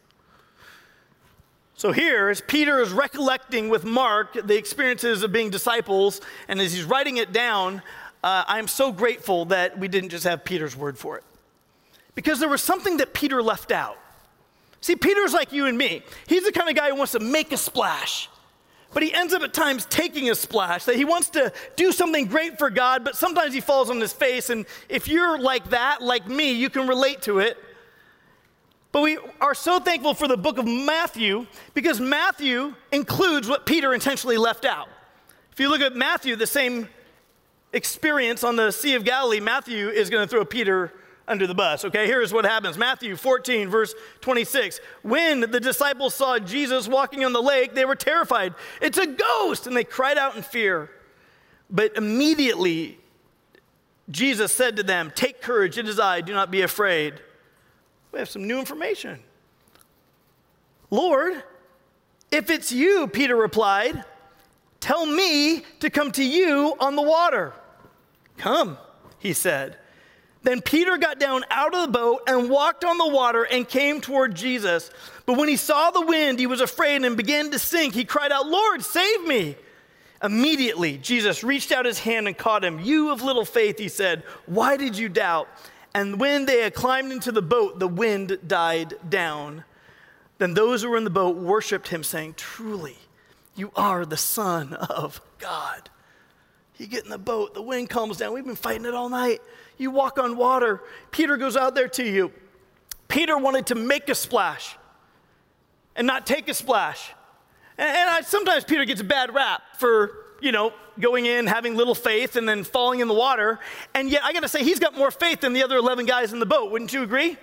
So 1.82 1.92
here, 1.92 2.30
as 2.30 2.42
Peter 2.42 2.80
is 2.80 2.92
recollecting 2.92 3.68
with 3.68 3.86
Mark 3.86 4.34
the 4.34 4.56
experiences 4.56 5.24
of 5.24 5.32
being 5.32 5.50
disciples, 5.50 6.22
and 6.48 6.62
as 6.62 6.72
he's 6.72 6.84
writing 6.84 7.18
it 7.18 7.34
down, 7.34 7.82
uh, 8.24 8.44
I'm 8.48 8.68
so 8.68 8.92
grateful 8.92 9.46
that 9.46 9.80
we 9.80 9.88
didn't 9.88 10.10
just 10.10 10.24
have 10.26 10.46
Peter's 10.46 10.76
word 10.76 10.96
for 10.96 11.18
it. 11.18 11.24
Because 12.14 12.40
there 12.40 12.50
was 12.50 12.62
something 12.62 12.98
that 12.98 13.16
Peter 13.16 13.42
left 13.42 13.72
out. 13.72 13.98
See, 14.80 14.96
Peter's 14.96 15.34
like 15.34 15.52
you 15.54 15.66
and 15.66 15.76
me. 15.76 16.04
He's 16.28 16.46
the 16.46 16.52
kind 16.52 16.70
of 16.70 16.76
guy 16.76 16.90
who 16.90 16.98
wants 16.98 17.14
to 17.14 17.20
make 17.20 17.52
a 17.52 17.58
splash, 17.58 18.30
but 18.94 19.02
he 19.02 19.12
ends 19.12 19.34
up 19.34 19.42
at 19.42 19.52
times 19.52 19.88
taking 19.88 20.30
a 20.30 20.36
splash, 20.36 20.86
that 20.86 20.98
he 20.98 21.04
wants 21.04 21.32
to 21.32 21.52
do 21.78 21.92
something 21.92 22.28
great 22.28 22.60
for 22.60 22.70
God, 22.70 23.04
but 23.04 23.16
sometimes 23.16 23.56
he 23.56 23.60
falls 23.60 23.90
on 23.90 24.00
his 24.00 24.14
face. 24.14 24.52
And 24.52 24.68
if 24.88 25.08
you're 25.08 25.40
like 25.40 25.72
that, 25.72 26.04
like 26.04 26.28
me, 26.28 26.52
you 26.52 26.70
can 26.70 26.88
relate 26.88 27.24
to 27.24 27.40
it. 27.40 27.58
But 28.92 29.04
we 29.04 29.18
are 29.40 29.54
so 29.54 29.80
thankful 29.80 30.14
for 30.14 30.28
the 30.28 30.38
book 30.38 30.58
of 30.58 30.66
Matthew 30.66 31.48
because 31.74 32.00
Matthew 32.00 32.76
includes 32.92 33.48
what 33.48 33.66
Peter 33.66 33.94
intentionally 33.94 34.38
left 34.38 34.66
out. 34.66 34.90
If 35.52 35.60
you 35.60 35.70
look 35.70 35.82
at 35.82 35.96
Matthew, 35.96 36.36
the 36.36 36.48
same 36.48 36.90
experience 37.74 38.44
on 38.44 38.58
the 38.58 38.72
Sea 38.72 38.96
of 38.96 39.06
Galilee, 39.06 39.40
Matthew 39.40 39.90
is 39.90 40.10
going 40.10 40.24
to 40.24 40.30
throw 40.30 40.44
Peter 40.44 40.92
under 41.28 41.48
the 41.48 41.54
bus. 41.54 41.86
Okay, 41.86 42.06
here's 42.08 42.34
what 42.34 42.46
happens 42.46 42.78
Matthew 42.78 43.16
14, 43.16 43.70
verse 43.70 43.96
26. 44.20 44.82
When 45.04 45.40
the 45.40 45.60
disciples 45.60 46.14
saw 46.14 46.40
Jesus 46.40 46.88
walking 46.88 47.24
on 47.24 47.32
the 47.32 47.42
lake, 47.42 47.74
they 47.74 47.86
were 47.86 47.96
terrified. 47.96 48.54
It's 48.82 48.98
a 48.98 49.08
ghost! 49.08 49.68
And 49.68 49.76
they 49.76 49.86
cried 49.86 50.18
out 50.18 50.36
in 50.36 50.42
fear. 50.42 50.90
But 51.70 51.96
immediately, 51.96 53.00
Jesus 54.10 54.52
said 54.52 54.76
to 54.76 54.84
them, 54.84 55.12
Take 55.16 55.42
courage, 55.42 55.78
it 55.78 55.88
is 55.88 56.00
I, 56.00 56.20
do 56.20 56.34
not 56.34 56.52
be 56.52 56.62
afraid. 56.62 57.14
We 58.12 58.20
have 58.20 58.30
some 58.30 58.48
new 58.48 58.60
information. 58.60 59.20
Lord, 60.90 61.44
if 62.32 62.50
it's 62.50 62.72
you, 62.72 63.08
Peter 63.08 63.36
replied, 63.36 64.04
tell 64.80 65.06
me 65.06 65.64
to 65.80 65.90
come 65.90 66.12
to 66.14 66.24
you 66.24 66.76
on 66.80 66.96
the 66.96 67.02
water. 67.02 67.54
Come, 68.38 68.78
he 69.20 69.34
said. 69.34 69.78
Then 70.44 70.62
Peter 70.62 70.98
got 70.98 71.20
down 71.20 71.44
out 71.52 71.76
of 71.76 71.84
the 71.84 71.88
boat 71.88 72.24
and 72.28 72.50
walked 72.50 72.84
on 72.84 72.98
the 72.98 73.08
water 73.08 73.44
and 73.44 73.68
came 73.68 74.02
toward 74.02 74.36
Jesus. 74.36 74.90
But 75.26 75.38
when 75.38 75.48
he 75.48 75.56
saw 75.56 75.92
the 75.92 76.06
wind, 76.06 76.40
he 76.40 76.48
was 76.48 76.62
afraid 76.62 77.04
and 77.04 77.16
began 77.16 77.52
to 77.52 77.60
sink. 77.60 77.94
He 77.94 78.06
cried 78.06 78.32
out, 78.32 78.48
Lord, 78.48 78.82
save 78.82 79.28
me. 79.28 79.56
Immediately, 80.24 80.98
Jesus 80.98 81.44
reached 81.44 81.72
out 81.72 81.86
his 81.86 82.00
hand 82.00 82.28
and 82.28 82.38
caught 82.38 82.64
him. 82.64 82.80
You 82.80 83.12
of 83.12 83.22
little 83.22 83.46
faith, 83.46 83.78
he 83.78 83.88
said, 83.88 84.24
why 84.46 84.78
did 84.78 84.98
you 84.98 85.10
doubt? 85.10 85.48
And 85.94 86.20
when 86.20 86.46
they 86.46 86.62
had 86.62 86.74
climbed 86.74 87.12
into 87.12 87.32
the 87.32 87.42
boat, 87.42 87.80
the 87.80 87.88
wind 87.88 88.40
died 88.48 88.94
down. 89.08 89.66
Then 90.38 90.54
those 90.54 90.82
who 90.82 90.90
were 90.90 90.98
in 90.98 91.04
the 91.04 91.10
boat 91.10 91.36
worshiped 91.36 91.90
him, 91.90 92.04
saying, 92.04 92.36
Truly, 92.38 92.98
you 93.56 93.72
are 93.76 94.06
the 94.06 94.18
Son 94.18 94.74
of 94.74 95.22
God. 95.38 95.90
You 96.78 96.88
get 96.88 97.04
in 97.04 97.12
the 97.12 97.20
boat, 97.20 97.54
the 97.54 97.62
wind 97.62 97.90
calms 97.90 98.18
down. 98.18 98.34
We've 98.34 98.46
been 98.46 98.56
fighting 98.56 98.86
it 98.86 98.94
all 98.94 99.10
night. 99.10 99.40
You 99.78 99.92
walk 99.92 100.18
on 100.18 100.38
water. 100.38 100.82
Peter 101.12 101.38
goes 101.38 101.56
out 101.56 101.76
there 101.76 101.90
to 101.90 102.04
you. 102.04 102.32
Peter 103.08 103.38
wanted 103.38 103.68
to 103.68 103.76
make 103.76 104.10
a 104.10 104.16
splash 104.16 104.78
and 105.96 106.08
not 106.08 106.26
take 106.26 106.48
a 106.48 106.54
splash. 106.54 107.12
And, 107.78 107.88
and 107.88 108.10
I, 108.10 108.22
sometimes 108.22 108.64
Peter 108.64 108.86
gets 108.86 109.02
a 109.02 109.04
bad 109.04 109.34
rap 109.36 109.62
for, 109.78 110.26
you 110.42 110.52
know, 110.52 110.74
going 111.00 111.26
in, 111.26 111.48
having 111.48 111.76
little 111.76 111.96
faith, 111.96 112.36
and 112.36 112.48
then 112.48 112.64
falling 112.64 113.00
in 113.00 113.08
the 113.08 113.14
water. 113.14 113.60
And 113.94 114.10
yet, 114.10 114.24
I 114.24 114.34
got 114.34 114.42
to 114.42 114.48
say, 114.48 114.64
he's 114.64 114.80
got 114.80 114.98
more 114.98 115.12
faith 115.12 115.42
than 115.42 115.54
the 115.54 115.64
other 115.64 115.78
11 115.78 116.06
guys 116.06 116.34
in 116.34 116.40
the 116.40 116.46
boat. 116.46 116.72
Wouldn't 116.72 116.92
you 116.94 117.04
agree? 117.04 117.38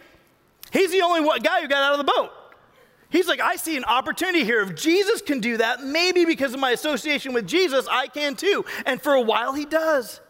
He's 0.73 0.93
the 0.93 1.02
only 1.02 1.21
guy 1.40 1.62
who 1.62 1.69
got 1.69 1.83
out 1.83 1.99
of 1.99 2.07
the 2.07 2.12
boat. 2.12 2.31
He's 3.11 3.26
like, 3.26 3.40
I 3.40 3.57
see 3.57 3.76
an 3.76 3.85
opportunity 3.85 4.45
here. 4.45 4.61
If 4.61 4.75
Jesus 4.75 5.23
can 5.23 5.40
do 5.40 5.57
that, 5.57 5.83
maybe 5.83 6.26
because 6.26 6.52
of 6.52 6.61
my 6.61 6.73
association 6.73 7.33
with 7.33 7.47
Jesus, 7.47 7.87
I 7.90 8.07
can 8.07 8.37
too. 8.37 8.67
And 8.85 9.00
for 9.00 9.14
a 9.14 9.23
while, 9.23 9.55
he 9.55 9.64
does. 9.64 10.21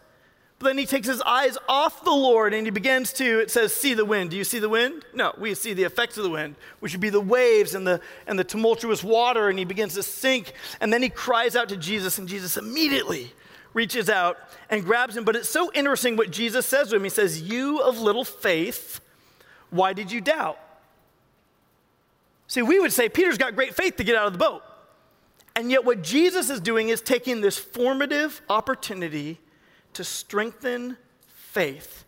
But 0.59 0.69
then 0.69 0.79
he 0.79 0.87
takes 0.87 1.07
his 1.07 1.23
eyes 1.23 1.57
off 1.69 2.03
the 2.03 2.11
Lord 2.11 2.53
and 2.53 2.67
he 2.67 2.71
begins 2.71 3.12
to, 3.15 3.41
it 3.41 3.50
says, 3.50 3.73
see 3.73 3.95
the 3.95 4.05
wind. 4.05 4.31
Do 4.31 4.37
you 4.37 4.43
see 4.43 4.59
the 4.59 4.69
wind? 4.69 5.05
No, 5.15 5.33
we 5.38 5.55
see 5.55 5.73
the 5.73 5.85
effects 5.85 6.17
of 6.17 6.25
the 6.25 6.31
wind, 6.31 6.57
which 6.81 6.93
would 6.93 7.00
be 7.00 7.11
the 7.11 7.21
waves 7.21 7.75
and 7.77 7.87
the, 7.87 8.00
and 8.27 8.37
the 8.37 8.45
tumultuous 8.45 9.05
water, 9.05 9.49
and 9.49 9.59
he 9.59 9.65
begins 9.65 9.95
to 9.95 10.03
sink. 10.03 10.53
And 10.81 10.93
then 10.93 11.00
he 11.00 11.11
cries 11.11 11.55
out 11.55 11.69
to 11.69 11.77
Jesus, 11.77 12.19
and 12.19 12.27
Jesus 12.27 12.57
immediately 12.57 13.33
reaches 13.73 14.11
out 14.11 14.37
and 14.69 14.85
grabs 14.85 15.17
him. 15.17 15.25
But 15.25 15.37
it's 15.37 15.49
so 15.49 15.71
interesting 15.75 16.17
what 16.17 16.33
Jesus 16.33 16.67
says 16.67 16.88
to 16.88 16.97
him. 16.97 17.05
He 17.05 17.11
says, 17.11 17.41
You 17.41 17.79
of 17.79 18.00
little 18.00 18.25
faith, 18.25 19.00
why 19.71 19.93
did 19.93 20.11
you 20.11 20.21
doubt? 20.21 20.59
See, 22.49 22.62
we 22.62 22.81
would 22.81 22.93
say 22.93 23.09
Peter's 23.09 23.38
got 23.38 23.55
great 23.55 23.75
faith 23.75 23.97
to 23.97 24.05
get 24.05 24.17
out 24.17 24.27
of 24.27 24.33
the 24.33 24.38
boat. 24.38 24.62
And 25.55 25.71
yet, 25.71 25.85
what 25.85 26.03
Jesus 26.03 26.50
is 26.50 26.61
doing 26.61 26.88
is 26.88 27.00
taking 27.00 27.41
this 27.41 27.59
formative 27.59 28.41
opportunity 28.49 29.38
to 29.99 30.05
strengthen 30.05 30.97
faith. 31.26 32.05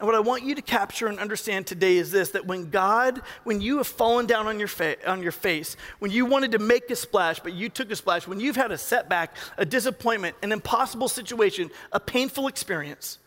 And 0.00 0.06
what 0.08 0.16
I 0.16 0.18
want 0.18 0.42
you 0.42 0.56
to 0.56 0.62
capture 0.62 1.06
and 1.06 1.20
understand 1.20 1.64
today 1.64 1.96
is 1.96 2.10
this 2.10 2.30
that 2.30 2.44
when 2.44 2.70
God, 2.70 3.22
when 3.44 3.60
you 3.60 3.76
have 3.76 3.86
fallen 3.86 4.26
down 4.26 4.48
on 4.48 4.58
your, 4.58 4.66
fa- 4.66 4.96
on 5.08 5.22
your 5.22 5.30
face, 5.30 5.76
when 6.00 6.10
you 6.10 6.26
wanted 6.26 6.50
to 6.50 6.58
make 6.58 6.90
a 6.90 6.96
splash, 6.96 7.38
but 7.38 7.52
you 7.52 7.68
took 7.68 7.88
a 7.92 7.94
splash, 7.94 8.26
when 8.26 8.40
you've 8.40 8.56
had 8.56 8.72
a 8.72 8.78
setback, 8.78 9.36
a 9.58 9.64
disappointment, 9.64 10.34
an 10.42 10.50
impossible 10.50 11.08
situation, 11.08 11.70
a 11.92 12.00
painful 12.00 12.48
experience, 12.48 13.20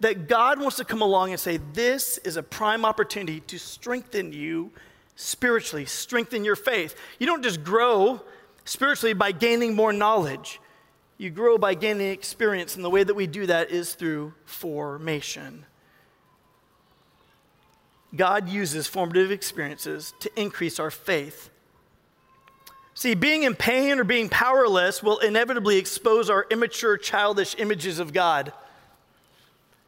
that 0.00 0.26
God 0.26 0.58
wants 0.58 0.78
to 0.78 0.84
come 0.84 1.00
along 1.00 1.30
and 1.30 1.38
say, 1.38 1.60
This 1.74 2.18
is 2.18 2.36
a 2.36 2.42
prime 2.42 2.84
opportunity 2.84 3.38
to 3.38 3.56
strengthen 3.56 4.32
you 4.32 4.72
spiritually, 5.14 5.84
strengthen 5.84 6.44
your 6.44 6.56
faith. 6.56 6.96
You 7.20 7.28
don't 7.28 7.44
just 7.44 7.62
grow 7.62 8.20
spiritually 8.64 9.14
by 9.14 9.30
gaining 9.30 9.76
more 9.76 9.92
knowledge. 9.92 10.58
You 11.16 11.30
grow 11.30 11.58
by 11.58 11.74
gaining 11.74 12.10
experience, 12.10 12.74
and 12.74 12.84
the 12.84 12.90
way 12.90 13.04
that 13.04 13.14
we 13.14 13.26
do 13.26 13.46
that 13.46 13.70
is 13.70 13.94
through 13.94 14.34
formation. 14.44 15.64
God 18.16 18.48
uses 18.48 18.86
formative 18.86 19.30
experiences 19.30 20.12
to 20.20 20.40
increase 20.40 20.78
our 20.78 20.90
faith. 20.90 21.50
See, 22.94 23.14
being 23.14 23.42
in 23.42 23.54
pain 23.56 23.98
or 23.98 24.04
being 24.04 24.28
powerless 24.28 25.02
will 25.02 25.18
inevitably 25.18 25.78
expose 25.78 26.30
our 26.30 26.46
immature, 26.50 26.96
childish 26.96 27.56
images 27.58 27.98
of 27.98 28.12
God. 28.12 28.52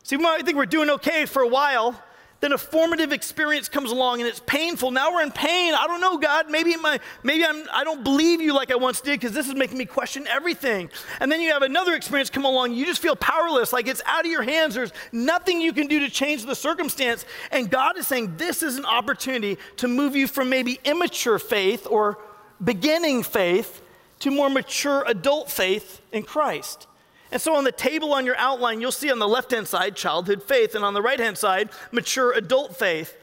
See, 0.03 0.17
we 0.17 0.25
might 0.25 0.45
think 0.45 0.57
we're 0.57 0.67
doing 0.67 0.91
okay 0.91 1.25
for 1.25 1.43
a 1.43 1.49
while, 1.49 2.01
then 2.41 2.53
a 2.53 2.59
formative 2.59 3.13
experience 3.13 3.69
comes 3.69 3.91
along 3.91 4.21
and 4.21 4.29
it's 4.29 4.41
painful. 4.41 4.91
Now 4.91 5.13
we're 5.13 5.23
in 5.23 5.31
pain. 5.31 5.75
I 5.75 5.87
don't 5.87 6.01
know, 6.01 6.19
God. 6.19 6.51
Maybe 6.51 6.77
my 6.77 7.01
maybe 7.23 7.45
I'm 7.45 7.65
I 7.73 7.83
don't 7.83 8.05
believe 8.05 8.41
you 8.41 8.55
like 8.55 8.71
I 8.71 8.77
once 8.77 9.01
did 9.01 9.19
because 9.19 9.33
this 9.33 9.49
is 9.49 9.55
making 9.55 9.79
me 9.79 9.87
question 9.87 10.27
everything. 10.29 10.91
And 11.21 11.33
then 11.33 11.41
you 11.41 11.53
have 11.53 11.63
another 11.63 11.95
experience 11.95 12.29
come 12.29 12.45
along. 12.45 12.75
You 12.75 12.85
just 12.85 13.01
feel 13.01 13.17
powerless, 13.17 13.73
like 13.73 13.87
it's 13.87 14.03
out 14.05 14.25
of 14.25 14.31
your 14.31 14.43
hands. 14.43 14.75
There's 14.75 14.93
nothing 15.13 15.61
you 15.61 15.73
can 15.73 15.87
do 15.87 16.01
to 16.01 16.11
change 16.11 16.45
the 16.45 16.55
circumstance. 16.55 17.25
And 17.51 17.71
God 17.71 17.97
is 17.97 18.07
saying 18.07 18.37
this 18.37 18.63
is 18.63 18.77
an 18.77 18.85
opportunity 18.85 19.57
to 19.77 19.89
move 19.89 20.15
you 20.15 20.27
from 20.27 20.51
maybe 20.51 20.79
immature 20.85 21.39
faith 21.39 21.87
or 21.91 22.19
beginning 22.63 23.23
faith 23.23 23.83
to 24.21 24.31
more 24.31 24.51
mature 24.51 25.05
adult 25.07 25.51
faith 25.51 26.01
in 26.13 26.23
Christ. 26.23 26.87
And 27.33 27.41
so 27.41 27.57
on 27.57 27.65
the 27.65 27.73
table 27.73 28.15
on 28.15 28.25
your 28.25 28.37
outline, 28.37 28.81
you'll 28.81 28.93
see 28.93 29.11
on 29.11 29.19
the 29.19 29.29
left 29.29 29.51
hand 29.51 29.67
side 29.67 29.97
childhood 29.97 30.43
faith, 30.43 30.75
and 30.75 30.85
on 30.85 30.95
the 30.95 31.03
right 31.03 31.19
hand 31.19 31.37
side, 31.37 31.71
mature 31.91 32.33
adult 32.33 32.77
faith. 32.77 33.17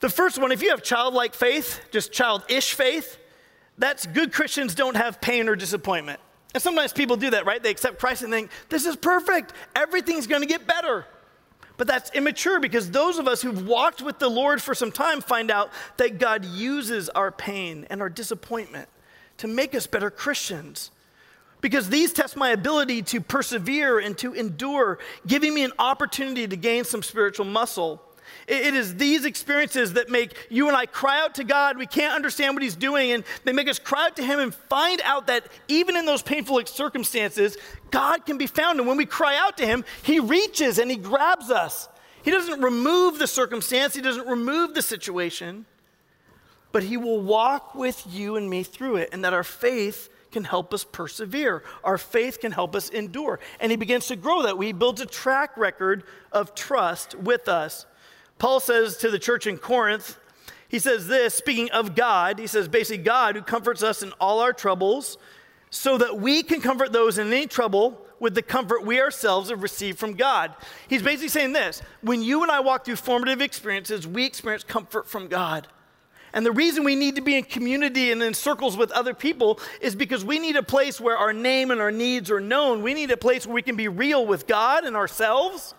The 0.00 0.08
first 0.08 0.38
one, 0.38 0.52
if 0.52 0.62
you 0.62 0.70
have 0.70 0.82
childlike 0.82 1.34
faith, 1.34 1.80
just 1.90 2.12
childish 2.12 2.74
faith, 2.74 3.18
that's 3.78 4.06
good 4.06 4.32
Christians 4.32 4.74
don't 4.74 4.96
have 4.96 5.20
pain 5.20 5.48
or 5.48 5.56
disappointment. 5.56 6.20
And 6.54 6.62
sometimes 6.62 6.92
people 6.92 7.16
do 7.16 7.30
that, 7.30 7.46
right? 7.46 7.62
They 7.62 7.70
accept 7.70 7.98
Christ 7.98 8.22
and 8.22 8.32
think, 8.32 8.50
this 8.68 8.86
is 8.86 8.96
perfect, 8.96 9.52
everything's 9.76 10.26
gonna 10.26 10.46
get 10.46 10.66
better. 10.66 11.04
But 11.76 11.86
that's 11.86 12.10
immature 12.10 12.58
because 12.58 12.90
those 12.90 13.18
of 13.18 13.28
us 13.28 13.40
who've 13.40 13.66
walked 13.66 14.02
with 14.02 14.18
the 14.18 14.28
Lord 14.28 14.60
for 14.60 14.74
some 14.74 14.90
time 14.90 15.20
find 15.20 15.50
out 15.50 15.70
that 15.96 16.18
God 16.18 16.44
uses 16.44 17.08
our 17.10 17.30
pain 17.30 17.86
and 17.88 18.02
our 18.02 18.08
disappointment 18.08 18.88
to 19.36 19.46
make 19.46 19.74
us 19.76 19.86
better 19.86 20.10
Christians 20.10 20.90
because 21.60 21.88
these 21.88 22.12
test 22.12 22.36
my 22.36 22.50
ability 22.50 23.02
to 23.02 23.20
persevere 23.20 23.98
and 23.98 24.16
to 24.18 24.34
endure, 24.34 24.98
giving 25.26 25.54
me 25.54 25.64
an 25.64 25.72
opportunity 25.78 26.46
to 26.46 26.56
gain 26.56 26.84
some 26.84 27.02
spiritual 27.02 27.46
muscle. 27.46 28.02
It 28.46 28.74
is 28.74 28.96
these 28.96 29.24
experiences 29.24 29.94
that 29.94 30.08
make 30.08 30.34
you 30.48 30.68
and 30.68 30.76
I 30.76 30.86
cry 30.86 31.20
out 31.20 31.34
to 31.36 31.44
God. 31.44 31.76
We 31.76 31.86
can't 31.86 32.14
understand 32.14 32.54
what 32.54 32.62
He's 32.62 32.76
doing, 32.76 33.12
and 33.12 33.24
they 33.44 33.52
make 33.52 33.68
us 33.68 33.78
cry 33.78 34.06
out 34.06 34.16
to 34.16 34.24
Him 34.24 34.38
and 34.38 34.54
find 34.54 35.00
out 35.04 35.26
that 35.26 35.46
even 35.68 35.96
in 35.96 36.06
those 36.06 36.22
painful 36.22 36.64
circumstances, 36.66 37.58
God 37.90 38.24
can 38.24 38.38
be 38.38 38.46
found. 38.46 38.78
And 38.78 38.88
when 38.88 38.96
we 38.96 39.06
cry 39.06 39.36
out 39.36 39.58
to 39.58 39.66
Him, 39.66 39.84
He 40.02 40.20
reaches 40.20 40.78
and 40.78 40.90
He 40.90 40.96
grabs 40.96 41.50
us. 41.50 41.88
He 42.22 42.30
doesn't 42.30 42.60
remove 42.60 43.18
the 43.18 43.26
circumstance, 43.26 43.94
He 43.94 44.02
doesn't 44.02 44.26
remove 44.26 44.74
the 44.74 44.82
situation, 44.82 45.66
but 46.72 46.82
He 46.82 46.96
will 46.96 47.20
walk 47.20 47.74
with 47.74 48.02
you 48.08 48.36
and 48.36 48.48
me 48.48 48.62
through 48.62 48.96
it, 48.96 49.10
and 49.12 49.24
that 49.24 49.32
our 49.32 49.44
faith 49.44 50.08
can 50.30 50.44
help 50.44 50.72
us 50.74 50.84
persevere. 50.84 51.62
Our 51.84 51.98
faith 51.98 52.40
can 52.40 52.52
help 52.52 52.74
us 52.74 52.88
endure. 52.88 53.40
And 53.60 53.70
he 53.70 53.76
begins 53.76 54.06
to 54.08 54.16
grow 54.16 54.42
that. 54.42 54.62
He 54.62 54.72
builds 54.72 55.00
a 55.00 55.06
track 55.06 55.56
record 55.56 56.04
of 56.32 56.54
trust 56.54 57.14
with 57.14 57.48
us. 57.48 57.86
Paul 58.38 58.60
says 58.60 58.96
to 58.98 59.10
the 59.10 59.18
church 59.18 59.46
in 59.46 59.58
Corinth, 59.58 60.18
he 60.68 60.78
says 60.78 61.08
this, 61.08 61.34
speaking 61.34 61.70
of 61.70 61.94
God, 61.94 62.38
he 62.38 62.46
says 62.46 62.68
basically, 62.68 63.02
God 63.02 63.36
who 63.36 63.42
comforts 63.42 63.82
us 63.82 64.02
in 64.02 64.12
all 64.20 64.40
our 64.40 64.52
troubles, 64.52 65.16
so 65.70 65.98
that 65.98 66.18
we 66.18 66.42
can 66.42 66.60
comfort 66.60 66.92
those 66.92 67.18
in 67.18 67.26
any 67.28 67.46
trouble 67.46 68.04
with 68.20 68.34
the 68.34 68.42
comfort 68.42 68.84
we 68.84 69.00
ourselves 69.00 69.50
have 69.50 69.62
received 69.62 69.98
from 69.98 70.14
God. 70.14 70.54
He's 70.88 71.02
basically 71.02 71.28
saying 71.28 71.52
this 71.52 71.82
when 72.00 72.22
you 72.22 72.42
and 72.42 72.50
I 72.50 72.60
walk 72.60 72.84
through 72.84 72.96
formative 72.96 73.40
experiences, 73.40 74.06
we 74.06 74.24
experience 74.24 74.64
comfort 74.64 75.06
from 75.06 75.28
God. 75.28 75.68
And 76.32 76.44
the 76.44 76.52
reason 76.52 76.84
we 76.84 76.94
need 76.94 77.16
to 77.16 77.22
be 77.22 77.36
in 77.36 77.44
community 77.44 78.12
and 78.12 78.22
in 78.22 78.34
circles 78.34 78.76
with 78.76 78.90
other 78.90 79.14
people 79.14 79.58
is 79.80 79.94
because 79.94 80.24
we 80.24 80.38
need 80.38 80.56
a 80.56 80.62
place 80.62 81.00
where 81.00 81.16
our 81.16 81.32
name 81.32 81.70
and 81.70 81.80
our 81.80 81.90
needs 81.90 82.30
are 82.30 82.40
known. 82.40 82.82
We 82.82 82.94
need 82.94 83.10
a 83.10 83.16
place 83.16 83.46
where 83.46 83.54
we 83.54 83.62
can 83.62 83.76
be 83.76 83.88
real 83.88 84.26
with 84.26 84.46
God 84.46 84.84
and 84.84 84.94
ourselves. 84.94 85.74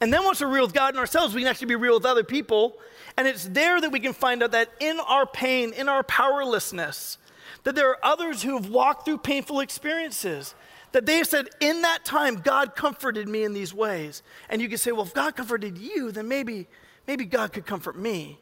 And 0.00 0.12
then 0.12 0.24
once 0.24 0.40
we're 0.40 0.48
real 0.48 0.64
with 0.64 0.72
God 0.72 0.90
and 0.90 0.98
ourselves, 0.98 1.34
we 1.34 1.42
can 1.42 1.48
actually 1.48 1.68
be 1.68 1.76
real 1.76 1.94
with 1.94 2.06
other 2.06 2.24
people. 2.24 2.78
And 3.18 3.28
it's 3.28 3.44
there 3.44 3.80
that 3.80 3.92
we 3.92 4.00
can 4.00 4.14
find 4.14 4.42
out 4.42 4.52
that 4.52 4.70
in 4.80 4.98
our 5.00 5.26
pain, 5.26 5.72
in 5.74 5.88
our 5.88 6.02
powerlessness, 6.02 7.18
that 7.64 7.74
there 7.74 7.90
are 7.90 7.98
others 8.02 8.42
who 8.42 8.56
have 8.56 8.70
walked 8.70 9.04
through 9.04 9.18
painful 9.18 9.60
experiences. 9.60 10.54
That 10.92 11.06
they 11.06 11.18
have 11.18 11.28
said, 11.28 11.50
in 11.60 11.82
that 11.82 12.04
time, 12.04 12.36
God 12.36 12.74
comforted 12.74 13.28
me 13.28 13.44
in 13.44 13.52
these 13.52 13.72
ways. 13.72 14.22
And 14.48 14.60
you 14.60 14.68
can 14.68 14.78
say, 14.78 14.90
well, 14.90 15.04
if 15.04 15.14
God 15.14 15.36
comforted 15.36 15.78
you, 15.78 16.10
then 16.10 16.26
maybe, 16.26 16.66
maybe 17.06 17.26
God 17.26 17.52
could 17.52 17.66
comfort 17.66 17.96
me. 17.96 18.40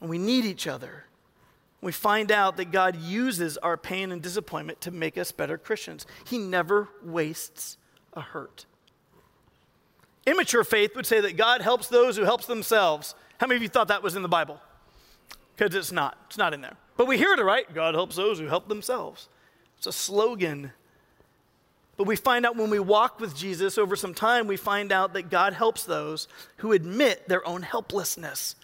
And 0.00 0.10
we 0.10 0.18
need 0.18 0.44
each 0.44 0.66
other. 0.66 1.04
We 1.80 1.92
find 1.92 2.32
out 2.32 2.56
that 2.56 2.72
God 2.72 2.96
uses 2.96 3.56
our 3.58 3.76
pain 3.76 4.10
and 4.10 4.20
disappointment 4.20 4.80
to 4.82 4.90
make 4.90 5.16
us 5.16 5.30
better 5.30 5.56
Christians. 5.56 6.06
He 6.26 6.38
never 6.38 6.88
wastes 7.04 7.76
a 8.14 8.20
hurt. 8.20 8.66
Immature 10.26 10.64
faith 10.64 10.94
would 10.96 11.06
say 11.06 11.20
that 11.20 11.36
God 11.36 11.62
helps 11.62 11.88
those 11.88 12.16
who 12.16 12.24
helps 12.24 12.46
themselves. 12.46 13.14
How 13.38 13.46
many 13.46 13.56
of 13.56 13.62
you 13.62 13.68
thought 13.68 13.88
that 13.88 14.02
was 14.02 14.16
in 14.16 14.22
the 14.22 14.28
Bible? 14.28 14.60
Because 15.56 15.74
it's 15.74 15.92
not. 15.92 16.18
It's 16.26 16.36
not 16.36 16.52
in 16.52 16.60
there. 16.60 16.76
But 16.96 17.06
we 17.06 17.16
hear 17.16 17.32
it, 17.32 17.40
right? 17.40 17.72
God 17.72 17.94
helps 17.94 18.16
those 18.16 18.38
who 18.38 18.46
help 18.46 18.68
themselves. 18.68 19.28
It's 19.78 19.86
a 19.86 19.92
slogan. 19.92 20.72
But 21.96 22.06
we 22.06 22.16
find 22.16 22.44
out 22.44 22.56
when 22.56 22.70
we 22.70 22.80
walk 22.80 23.20
with 23.20 23.36
Jesus 23.36 23.78
over 23.78 23.96
some 23.96 24.14
time, 24.14 24.46
we 24.46 24.56
find 24.56 24.92
out 24.92 25.14
that 25.14 25.30
God 25.30 25.52
helps 25.52 25.84
those 25.84 26.28
who 26.58 26.72
admit 26.72 27.28
their 27.28 27.46
own 27.46 27.62
helplessness. 27.62 28.56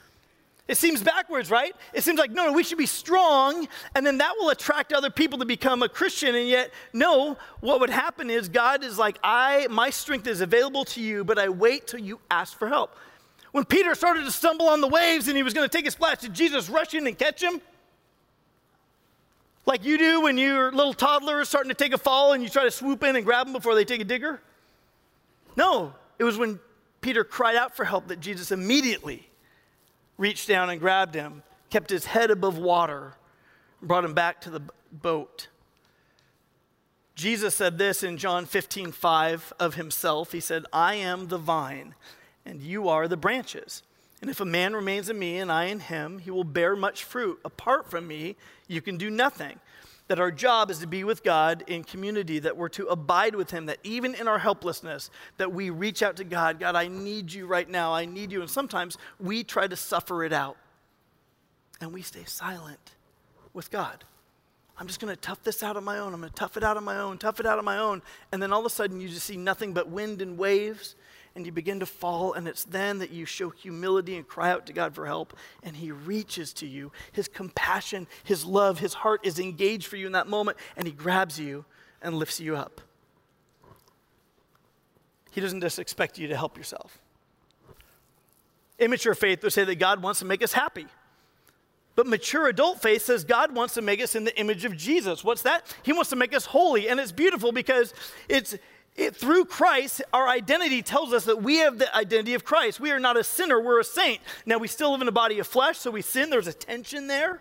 It 0.66 0.78
seems 0.78 1.02
backwards, 1.02 1.50
right? 1.50 1.76
It 1.92 2.04
seems 2.04 2.18
like, 2.18 2.30
no, 2.30 2.47
no, 2.47 2.52
we 2.52 2.64
should 2.64 2.78
be 2.78 2.87
strong, 2.87 3.68
and 3.94 4.06
then 4.06 4.18
that 4.18 4.35
will 4.38 4.49
attract 4.49 4.94
other 4.94 5.11
people 5.11 5.38
to 5.40 5.44
become 5.44 5.83
a 5.83 5.90
Christian. 5.90 6.35
And 6.35 6.49
yet, 6.49 6.71
no, 6.94 7.37
what 7.61 7.80
would 7.80 7.90
happen 7.90 8.30
is 8.30 8.49
God 8.49 8.83
is 8.83 8.99
like, 8.99 9.18
I, 9.23 9.66
my 9.71 9.90
strength 9.90 10.26
is 10.26 10.40
available 10.40 10.87
to 10.87 11.02
you, 11.02 11.23
but 11.23 11.38
I 11.38 11.50
wait 11.50 11.87
till 11.87 12.00
you 12.00 12.18
ask 12.30 12.59
for 12.59 12.68
help. 12.68 12.97
When 13.52 13.64
Peter 13.64 13.94
started 13.94 14.25
to 14.25 14.30
stumble 14.30 14.68
on 14.68 14.80
the 14.80 14.88
waves 14.88 15.28
and 15.28 15.37
he 15.37 15.42
was 15.42 15.52
going 15.52 15.68
to 15.68 15.76
take 15.76 15.87
a 15.87 15.90
splash, 15.90 16.18
did 16.18 16.33
Jesus 16.33 16.71
rush 16.71 16.94
in 16.94 17.06
and 17.06 17.16
catch 17.16 17.42
him? 17.42 17.61
Like 19.66 19.85
you 19.85 19.99
do 19.99 20.23
when 20.23 20.38
your 20.38 20.73
little 20.73 20.94
toddler 20.94 21.40
is 21.42 21.49
starting 21.49 21.68
to 21.68 21.75
take 21.75 21.92
a 21.92 21.99
fall 21.99 22.33
and 22.33 22.42
you 22.42 22.49
try 22.49 22.64
to 22.64 22.71
swoop 22.71 23.02
in 23.02 23.16
and 23.16 23.25
grab 23.25 23.47
them 23.47 23.52
before 23.52 23.75
they 23.75 23.85
take 23.85 24.00
a 24.00 24.04
digger? 24.04 24.40
No, 25.56 25.92
it 26.18 26.25
was 26.25 26.37
when 26.37 26.59
Peter 27.00 27.23
cried 27.23 27.54
out 27.54 27.76
for 27.76 27.85
help 27.85 28.09
that 28.09 28.21
Jesus 28.21 28.50
immediately 28.50 29.28
reached 30.18 30.49
down 30.49 30.71
and 30.71 30.80
grabbed 30.80 31.14
him, 31.14 31.42
kept 31.71 31.90
his 31.90 32.06
head 32.06 32.30
above 32.30 32.59
water, 32.59 33.14
brought 33.83 34.04
him 34.04 34.14
back 34.14 34.40
to 34.42 34.50
the 34.50 34.62
boat. 34.92 35.49
Jesus 37.14 37.54
said 37.54 37.78
this 37.78 38.02
in 38.02 38.16
John 38.16 38.44
15, 38.47 38.92
5 38.92 39.52
of 39.61 39.75
himself. 39.75 40.33
He 40.33 40.40
said, 40.40 40.64
I 40.73 40.94
am 40.94 41.28
the 41.28 41.38
vine, 41.38 41.94
and 42.44 42.61
you 42.61 42.88
are 42.88 43.06
the 43.06 43.16
branches. 43.16 43.83
And 44.21 44.30
if 44.30 44.40
a 44.40 44.44
man 44.44 44.75
remains 44.75 45.11
in 45.11 45.18
me 45.18 45.38
and 45.38 45.52
I 45.52 45.64
in 45.66 45.80
him, 45.80 46.18
he 46.18 46.30
will 46.30 46.44
bear 46.44 46.75
much 46.75 47.04
fruit. 47.04 47.38
Apart 47.44 47.90
from 47.90 48.09
me, 48.09 48.37
you 48.66 48.80
can 48.80 48.97
do 48.97 49.11
nothing. 49.11 49.61
That 50.08 50.20
our 50.20 50.30
job 50.30 50.70
is 50.70 50.80
to 50.80 50.87
be 50.87 51.02
with 51.02 51.23
God 51.23 51.64
in 51.66 51.82
community, 51.82 52.38
that 52.40 52.56
we're 52.56 52.68
to 52.70 52.87
abide 52.87 53.34
with 53.34 53.50
him, 53.50 53.66
that 53.66 53.78
even 53.82 54.14
in 54.14 54.28
our 54.28 54.38
helplessness, 54.38 55.11
that 55.38 55.52
we 55.52 55.70
reach 55.70 56.02
out 56.02 56.16
to 56.16 56.25
God, 56.25 56.61
God, 56.61 56.76
I 56.76 56.88
need 56.88 57.32
you 57.32 57.46
right 57.46 57.68
now. 57.68 57.94
I 57.94 58.04
need 58.04 58.30
you. 58.30 58.42
And 58.42 58.50
sometimes 58.50 58.99
we 59.18 59.44
try 59.44 59.66
to 59.66 59.76
suffer 59.76 60.23
it 60.25 60.32
out. 60.32 60.58
And 61.80 61.92
we 61.92 62.02
stay 62.02 62.25
silent 62.25 62.92
with 63.54 63.70
God. 63.70 64.04
I'm 64.76 64.88
just 64.88 65.00
going 65.00 65.14
to 65.14 65.20
tough 65.20 65.42
this 65.42 65.62
out 65.62 65.76
on 65.76 65.84
my 65.84 65.99
own. 65.99 66.12
I'm 66.12 66.20
going 66.20 66.32
to 66.32 66.37
tough 66.37 66.56
it 66.56 66.64
out 66.64 66.76
on 66.76 66.84
my 66.84 66.99
own, 66.99 67.16
tough 67.16 67.40
it 67.40 67.46
out 67.46 67.58
on 67.58 67.64
my 67.64 67.78
own. 67.78 68.02
And 68.32 68.42
then 68.42 68.52
all 68.52 68.61
of 68.61 68.66
a 68.66 68.70
sudden, 68.70 69.00
you 69.00 69.08
just 69.08 69.25
see 69.25 69.37
nothing 69.37 69.73
but 69.73 69.88
wind 69.88 70.20
and 70.20 70.37
waves 70.37 70.96
and 71.35 71.45
you 71.45 71.53
begin 71.53 71.81
to 71.81 71.87
fall, 71.87 72.33
and 72.33 72.47
it's 72.47 72.64
then 72.64 72.99
that 72.99 73.11
you 73.11 73.25
show 73.25 73.50
humility 73.50 74.17
and 74.17 74.26
cry 74.26 74.50
out 74.50 74.67
to 74.67 74.73
God 74.73 74.95
for 74.95 75.07
help, 75.07 75.37
and 75.62 75.76
He 75.76 75.91
reaches 75.91 76.53
to 76.55 76.67
you. 76.67 76.93
His 77.12 77.29
compassion, 77.29 78.07
His 78.23 78.45
love, 78.45 78.79
His 78.79 78.95
heart 78.95 79.21
is 79.25 79.38
engaged 79.38 79.87
for 79.87 79.97
you 79.97 80.07
in 80.07 80.12
that 80.12 80.29
moment, 80.29 80.59
and 80.76 80.87
He 80.87 80.93
grabs 80.93 81.38
you 81.38 81.64
and 82.00 82.17
lifts 82.17 82.38
you 82.41 82.57
up. 82.57 82.81
He 85.33 85.41
doesn't 85.41 85.61
just 85.61 85.81
expect 85.81 86.19
you 86.19 86.29
to 86.29 86.37
help 86.37 86.57
yourself. 86.57 86.99
Immature 88.79 89.14
faith 89.14 89.43
would 89.43 89.53
say 89.53 89.64
that 89.64 89.76
God 89.76 90.03
wants 90.03 90.21
to 90.21 90.25
make 90.25 90.43
us 90.43 90.53
happy. 90.53 90.87
But 91.97 92.07
mature 92.07 92.49
adult 92.49 92.83
faith 92.83 93.03
says 93.03 93.25
God 93.25 93.55
wants 93.55 93.75
to 93.75 93.83
make 93.83 94.00
us 94.00 94.14
in 94.14 94.25
the 94.25 94.37
image 94.38 94.64
of 94.64 94.76
Jesus. 94.76 95.23
What's 95.23 95.43
that? 95.43 95.75
He 95.85 95.93
wants 95.93 96.11
to 96.11 96.17
make 96.17 96.35
us 96.35 96.47
holy. 96.47 96.88
And 96.88 96.99
it's 96.99 97.12
beautiful 97.12 97.53
because 97.53 97.95
it's 98.29 98.57
it, 98.96 99.16
through 99.16 99.46
Christ, 99.46 100.02
our 100.12 100.28
identity 100.28 100.80
tells 100.80 101.12
us 101.12 101.24
that 101.24 101.42
we 101.42 101.58
have 101.58 101.78
the 101.78 101.94
identity 101.96 102.34
of 102.34 102.44
Christ. 102.44 102.78
We 102.78 102.92
are 102.92 103.00
not 103.00 103.16
a 103.16 103.24
sinner, 103.24 103.60
we're 103.60 103.80
a 103.80 103.84
saint. 103.84 104.20
Now, 104.46 104.58
we 104.58 104.68
still 104.68 104.92
live 104.92 105.02
in 105.02 105.08
a 105.08 105.12
body 105.12 105.40
of 105.40 105.46
flesh, 105.48 105.78
so 105.78 105.90
we 105.90 106.02
sin, 106.02 106.30
there's 106.30 106.46
a 106.46 106.52
tension 106.52 107.08
there. 107.08 107.40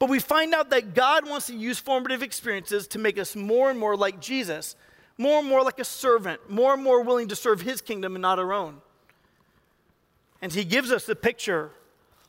But 0.00 0.10
we 0.10 0.18
find 0.18 0.52
out 0.52 0.70
that 0.70 0.94
God 0.94 1.28
wants 1.28 1.46
to 1.46 1.54
use 1.54 1.78
formative 1.78 2.22
experiences 2.22 2.88
to 2.88 2.98
make 2.98 3.16
us 3.16 3.36
more 3.36 3.70
and 3.70 3.78
more 3.78 3.96
like 3.96 4.20
Jesus, 4.20 4.74
more 5.16 5.38
and 5.38 5.48
more 5.48 5.62
like 5.62 5.78
a 5.78 5.84
servant, 5.84 6.50
more 6.50 6.74
and 6.74 6.82
more 6.82 7.02
willing 7.02 7.28
to 7.28 7.36
serve 7.36 7.60
his 7.60 7.80
kingdom 7.80 8.16
and 8.16 8.22
not 8.22 8.40
our 8.40 8.52
own. 8.52 8.80
And 10.40 10.52
he 10.52 10.64
gives 10.64 10.90
us 10.90 11.06
the 11.06 11.14
picture 11.14 11.70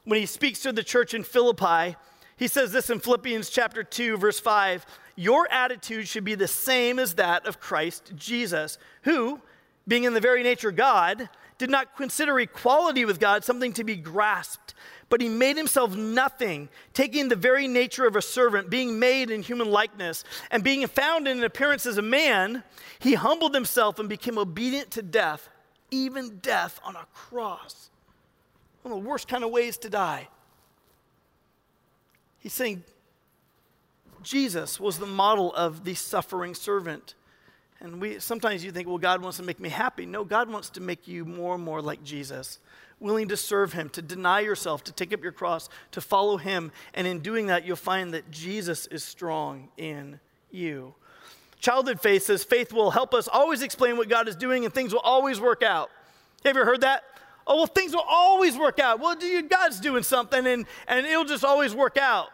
when 0.04 0.20
he 0.20 0.28
speaks 0.28 0.60
to 0.62 0.72
the 0.72 0.84
church 0.84 1.16
in 1.16 1.24
Philippi. 1.24 1.96
He 2.38 2.48
says 2.48 2.72
this 2.72 2.92
in 2.92 3.00
Philippians 3.00 3.50
chapter 3.50 3.84
2, 3.84 4.18
verse 4.18 4.40
5 4.40 4.86
your 5.16 5.52
attitude 5.52 6.08
should 6.08 6.24
be 6.24 6.36
the 6.36 6.48
same 6.48 7.00
as 7.00 7.16
that 7.16 7.46
of 7.46 7.60
Christ 7.60 8.14
Jesus, 8.16 8.78
who, 9.04 9.42
being 9.88 10.04
in 10.06 10.14
the 10.14 10.20
very 10.20 10.44
nature 10.44 10.72
God, 10.72 11.30
did 11.58 11.70
not 11.70 11.96
consider 11.96 12.40
equality 12.40 13.06
with 13.06 13.20
God 13.20 13.44
something 13.44 13.74
to 13.74 13.84
be 13.84 13.96
grasped, 13.96 14.74
but 15.10 15.22
he 15.22 15.30
made 15.30 15.56
himself 15.56 15.96
nothing, 15.96 16.68
taking 16.94 17.30
the 17.30 17.36
very 17.36 17.68
nature 17.68 18.08
of 18.08 18.16
a 18.16 18.22
servant, 18.22 18.70
being 18.70 19.00
made 19.00 19.30
in 19.30 19.44
human 19.44 19.70
likeness, 19.70 20.24
and 20.50 20.64
being 20.64 20.86
found 20.88 21.28
in 21.28 21.38
an 21.38 21.44
appearance 21.44 21.86
as 21.86 21.98
a 21.98 22.02
man, 22.02 22.64
he 23.00 23.14
humbled 23.14 23.54
himself 23.54 24.00
and 24.00 24.10
became 24.10 24.38
obedient 24.38 24.90
to 24.92 25.02
death, 25.02 25.50
even 25.92 26.38
death 26.38 26.80
on 26.84 26.96
a 26.96 27.06
cross. 27.14 27.92
One 28.82 28.98
of 28.98 29.04
the 29.04 29.08
worst 29.08 29.28
kind 29.28 29.44
of 29.44 29.52
ways 29.52 29.78
to 29.78 29.90
die. 29.90 30.28
He's 32.40 32.54
saying, 32.54 32.84
Jesus 34.24 34.80
was 34.80 34.98
the 34.98 35.06
model 35.06 35.54
of 35.54 35.84
the 35.84 35.94
suffering 35.94 36.56
servant. 36.56 37.16
And 37.80 38.00
we 38.00 38.20
sometimes 38.20 38.64
you 38.64 38.72
think, 38.72 38.88
well, 38.88 38.98
God 38.98 39.22
wants 39.22 39.38
to 39.38 39.44
make 39.44 39.60
me 39.60 39.70
happy. 39.70 40.06
No, 40.06 40.24
God 40.24 40.50
wants 40.50 40.70
to 40.72 40.82
make 40.82 41.08
you 41.08 41.26
more 41.26 41.56
and 41.56 41.64
more 41.64 41.82
like 41.82 42.04
Jesus, 42.04 42.60
willing 43.00 43.28
to 43.28 43.38
serve 43.38 43.74
him, 43.74 43.90
to 43.90 44.02
deny 44.02 44.40
yourself, 44.40 44.84
to 44.86 44.94
take 44.94 45.14
up 45.14 45.22
your 45.22 45.34
cross, 45.34 45.68
to 45.92 46.00
follow 46.00 46.38
him. 46.38 46.72
And 46.94 47.06
in 47.06 47.20
doing 47.20 47.48
that, 47.48 47.66
you'll 47.66 47.76
find 47.76 48.14
that 48.14 48.32
Jesus 48.32 48.88
is 48.88 49.04
strong 49.04 49.68
in 49.78 50.20
you. 50.50 50.96
Childhood 51.60 52.02
faith 52.02 52.24
says 52.24 52.44
faith 52.44 52.72
will 52.72 52.92
help 52.92 53.14
us 53.14 53.28
always 53.28 53.62
explain 53.62 53.98
what 53.98 54.10
God 54.10 54.28
is 54.28 54.36
doing 54.36 54.66
and 54.66 54.74
things 54.74 54.94
will 54.94 55.00
always 55.02 55.40
work 55.40 55.64
out. 55.64 55.90
Have 56.44 56.56
you 56.56 56.62
ever 56.62 56.70
heard 56.70 56.82
that? 56.82 57.04
Oh, 57.46 57.58
well, 57.58 57.66
things 57.66 57.94
will 57.94 58.06
always 58.08 58.58
work 58.58 58.80
out. 58.80 59.00
Well, 59.00 59.16
God's 59.50 59.80
doing 59.80 60.04
something 60.04 60.46
and, 60.46 60.66
and 60.88 61.06
it'll 61.06 61.26
just 61.26 61.44
always 61.44 61.76
work 61.76 61.98
out. 61.98 62.30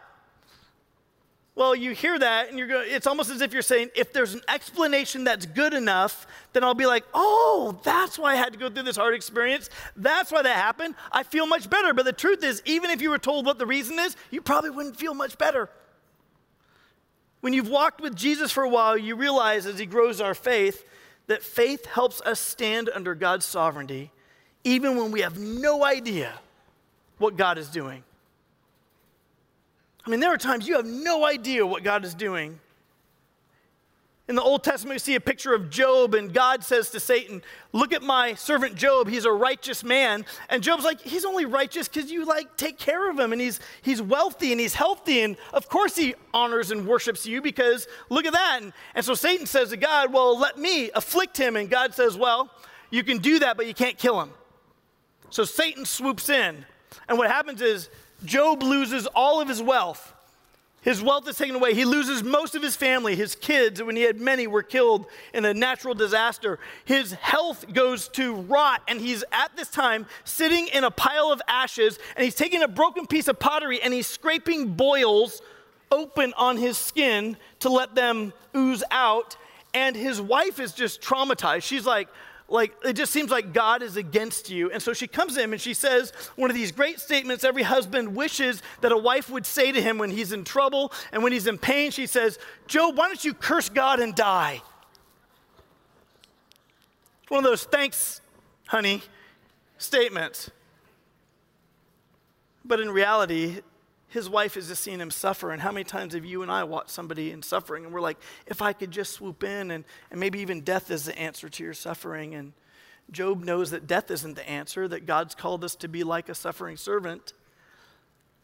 Well, 1.56 1.74
you 1.74 1.90
hear 1.90 2.18
that 2.18 2.48
and 2.48 2.58
you're 2.58 2.68
going, 2.68 2.86
it's 2.90 3.06
almost 3.06 3.30
as 3.30 3.40
if 3.40 3.52
you're 3.52 3.60
saying, 3.60 3.90
if 3.94 4.12
there's 4.12 4.34
an 4.34 4.40
explanation 4.48 5.24
that's 5.24 5.46
good 5.46 5.74
enough, 5.74 6.26
then 6.52 6.64
I'll 6.64 6.74
be 6.74 6.86
like, 6.86 7.04
oh, 7.12 7.78
that's 7.82 8.18
why 8.18 8.32
I 8.32 8.36
had 8.36 8.52
to 8.52 8.58
go 8.58 8.70
through 8.70 8.84
this 8.84 8.96
hard 8.96 9.14
experience. 9.14 9.68
That's 9.96 10.30
why 10.30 10.42
that 10.42 10.56
happened. 10.56 10.94
I 11.12 11.22
feel 11.22 11.46
much 11.46 11.68
better. 11.68 11.92
But 11.92 12.04
the 12.04 12.12
truth 12.12 12.44
is, 12.44 12.62
even 12.64 12.90
if 12.90 13.02
you 13.02 13.10
were 13.10 13.18
told 13.18 13.46
what 13.46 13.58
the 13.58 13.66
reason 13.66 13.98
is, 13.98 14.16
you 14.30 14.40
probably 14.40 14.70
wouldn't 14.70 14.96
feel 14.96 15.12
much 15.12 15.36
better. 15.38 15.68
When 17.40 17.52
you've 17.52 17.68
walked 17.68 18.00
with 18.00 18.14
Jesus 18.14 18.52
for 18.52 18.62
a 18.62 18.68
while, 18.68 18.96
you 18.96 19.16
realize 19.16 19.66
as 19.66 19.78
he 19.78 19.86
grows 19.86 20.20
our 20.20 20.34
faith 20.34 20.86
that 21.26 21.42
faith 21.42 21.86
helps 21.86 22.20
us 22.22 22.38
stand 22.38 22.90
under 22.94 23.14
God's 23.14 23.44
sovereignty, 23.44 24.10
even 24.64 24.96
when 24.96 25.10
we 25.10 25.20
have 25.20 25.38
no 25.38 25.84
idea 25.84 26.38
what 27.18 27.36
God 27.36 27.58
is 27.58 27.68
doing. 27.68 28.02
I 30.10 30.12
mean, 30.12 30.18
there 30.18 30.32
are 30.34 30.38
times 30.38 30.66
you 30.66 30.74
have 30.74 30.86
no 30.86 31.24
idea 31.24 31.64
what 31.64 31.84
God 31.84 32.04
is 32.04 32.14
doing. 32.14 32.58
In 34.26 34.34
the 34.34 34.42
Old 34.42 34.64
Testament, 34.64 34.96
we 34.96 34.98
see 34.98 35.14
a 35.14 35.20
picture 35.20 35.54
of 35.54 35.70
Job, 35.70 36.14
and 36.14 36.34
God 36.34 36.64
says 36.64 36.90
to 36.90 36.98
Satan, 36.98 37.44
Look 37.72 37.92
at 37.92 38.02
my 38.02 38.34
servant 38.34 38.74
Job. 38.74 39.06
He's 39.06 39.24
a 39.24 39.30
righteous 39.30 39.84
man. 39.84 40.26
And 40.48 40.64
Job's 40.64 40.82
like, 40.82 41.00
He's 41.00 41.24
only 41.24 41.44
righteous 41.44 41.86
because 41.86 42.10
you 42.10 42.24
like 42.24 42.56
take 42.56 42.76
care 42.76 43.08
of 43.08 43.20
him, 43.20 43.30
and 43.30 43.40
he's, 43.40 43.60
he's 43.82 44.02
wealthy 44.02 44.50
and 44.50 44.60
he's 44.60 44.74
healthy. 44.74 45.20
And 45.20 45.36
of 45.52 45.68
course, 45.68 45.94
he 45.94 46.16
honors 46.34 46.72
and 46.72 46.88
worships 46.88 47.24
you 47.24 47.40
because 47.40 47.86
look 48.08 48.26
at 48.26 48.32
that. 48.32 48.58
And, 48.62 48.72
and 48.96 49.04
so 49.04 49.14
Satan 49.14 49.46
says 49.46 49.70
to 49.70 49.76
God, 49.76 50.12
Well, 50.12 50.36
let 50.36 50.58
me 50.58 50.90
afflict 50.90 51.36
him. 51.36 51.54
And 51.54 51.70
God 51.70 51.94
says, 51.94 52.16
Well, 52.16 52.50
you 52.90 53.04
can 53.04 53.18
do 53.18 53.38
that, 53.38 53.56
but 53.56 53.68
you 53.68 53.74
can't 53.74 53.96
kill 53.96 54.20
him. 54.20 54.30
So 55.30 55.44
Satan 55.44 55.84
swoops 55.84 56.28
in. 56.28 56.66
And 57.08 57.16
what 57.16 57.30
happens 57.30 57.62
is 57.62 57.90
Job 58.24 58.62
loses 58.62 59.06
all 59.06 59.40
of 59.40 59.48
his 59.48 59.62
wealth. 59.62 60.14
His 60.82 61.02
wealth 61.02 61.28
is 61.28 61.36
taken 61.36 61.56
away. 61.56 61.74
He 61.74 61.84
loses 61.84 62.22
most 62.22 62.54
of 62.54 62.62
his 62.62 62.74
family. 62.74 63.14
His 63.14 63.34
kids, 63.34 63.82
when 63.82 63.96
he 63.96 64.02
had 64.02 64.18
many, 64.18 64.46
were 64.46 64.62
killed 64.62 65.06
in 65.34 65.44
a 65.44 65.52
natural 65.52 65.94
disaster. 65.94 66.58
His 66.86 67.12
health 67.12 67.70
goes 67.74 68.08
to 68.08 68.34
rot, 68.34 68.82
and 68.88 68.98
he's 68.98 69.22
at 69.30 69.54
this 69.56 69.68
time 69.68 70.06
sitting 70.24 70.68
in 70.68 70.84
a 70.84 70.90
pile 70.90 71.30
of 71.32 71.42
ashes, 71.48 71.98
and 72.16 72.24
he's 72.24 72.34
taking 72.34 72.62
a 72.62 72.68
broken 72.68 73.06
piece 73.06 73.28
of 73.28 73.38
pottery 73.38 73.82
and 73.82 73.92
he's 73.92 74.06
scraping 74.06 74.72
boils 74.72 75.42
open 75.90 76.32
on 76.38 76.56
his 76.56 76.78
skin 76.78 77.36
to 77.58 77.68
let 77.68 77.94
them 77.94 78.32
ooze 78.56 78.82
out. 78.90 79.36
And 79.74 79.94
his 79.94 80.20
wife 80.20 80.58
is 80.58 80.72
just 80.72 81.02
traumatized. 81.02 81.62
She's 81.62 81.84
like, 81.84 82.08
like 82.50 82.74
it 82.84 82.94
just 82.94 83.12
seems 83.12 83.30
like 83.30 83.52
God 83.52 83.82
is 83.82 83.96
against 83.96 84.50
you. 84.50 84.70
And 84.70 84.82
so 84.82 84.92
she 84.92 85.06
comes 85.06 85.36
in 85.36 85.52
and 85.52 85.60
she 85.60 85.72
says 85.72 86.12
one 86.36 86.50
of 86.50 86.56
these 86.56 86.72
great 86.72 86.98
statements 86.98 87.44
every 87.44 87.62
husband 87.62 88.14
wishes 88.14 88.62
that 88.80 88.92
a 88.92 88.98
wife 88.98 89.30
would 89.30 89.46
say 89.46 89.72
to 89.72 89.80
him 89.80 89.98
when 89.98 90.10
he's 90.10 90.32
in 90.32 90.44
trouble 90.44 90.92
and 91.12 91.22
when 91.22 91.32
he's 91.32 91.46
in 91.46 91.58
pain. 91.58 91.90
She 91.90 92.06
says, 92.06 92.38
Job, 92.66 92.96
why 92.96 93.06
don't 93.06 93.24
you 93.24 93.34
curse 93.34 93.68
God 93.68 94.00
and 94.00 94.14
die? 94.14 94.60
It's 97.22 97.30
one 97.30 97.38
of 97.38 97.44
those 97.44 97.64
thanks, 97.64 98.20
honey, 98.66 99.02
statements. 99.78 100.50
But 102.64 102.80
in 102.80 102.90
reality, 102.90 103.60
his 104.10 104.28
wife 104.28 104.56
is 104.56 104.68
just 104.68 104.82
seeing 104.82 105.00
him 105.00 105.10
suffer. 105.10 105.52
And 105.52 105.62
how 105.62 105.70
many 105.70 105.84
times 105.84 106.14
have 106.14 106.24
you 106.24 106.42
and 106.42 106.50
I 106.50 106.64
watched 106.64 106.90
somebody 106.90 107.30
in 107.30 107.42
suffering 107.42 107.84
and 107.84 107.94
we're 107.94 108.00
like, 108.00 108.18
if 108.46 108.60
I 108.60 108.72
could 108.72 108.90
just 108.90 109.12
swoop 109.12 109.42
in 109.44 109.70
and, 109.70 109.84
and 110.10 110.20
maybe 110.20 110.40
even 110.40 110.60
death 110.60 110.90
is 110.90 111.04
the 111.04 111.16
answer 111.16 111.48
to 111.48 111.62
your 111.62 111.74
suffering. 111.74 112.34
And 112.34 112.52
Job 113.12 113.44
knows 113.44 113.70
that 113.70 113.86
death 113.86 114.10
isn't 114.10 114.34
the 114.34 114.48
answer, 114.48 114.88
that 114.88 115.06
God's 115.06 115.34
called 115.34 115.64
us 115.64 115.76
to 115.76 115.88
be 115.88 116.02
like 116.02 116.28
a 116.28 116.34
suffering 116.34 116.76
servant. 116.76 117.32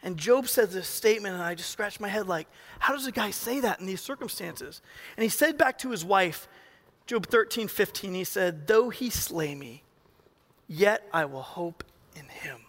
And 0.03 0.17
Job 0.17 0.47
says 0.47 0.73
this 0.73 0.87
statement, 0.87 1.35
and 1.35 1.43
I 1.43 1.57
just 1.57 1.71
scratched 1.71 2.01
my 2.01 2.09
head 2.09 2.29
like, 2.29 2.47
how 2.79 2.95
does 2.95 3.07
a 3.07 3.13
guy 3.13 3.33
say 3.33 3.61
that 3.61 3.81
in 3.81 3.87
these 3.87 4.01
circumstances? 4.01 4.81
And 5.17 5.25
he 5.25 5.29
said 5.29 5.59
back 5.59 5.79
to 5.79 5.91
his 5.91 6.05
wife, 6.05 6.47
Job 7.07 7.27
13, 7.27 7.67
15, 7.67 8.15
he 8.15 8.25
said, 8.25 8.67
Though 8.67 8.91
he 8.91 9.11
slay 9.11 9.55
me, 9.55 9.83
yet 10.69 11.09
I 11.13 11.25
will 11.25 11.43
hope 11.43 11.83
in 12.15 12.27
him. 12.27 12.66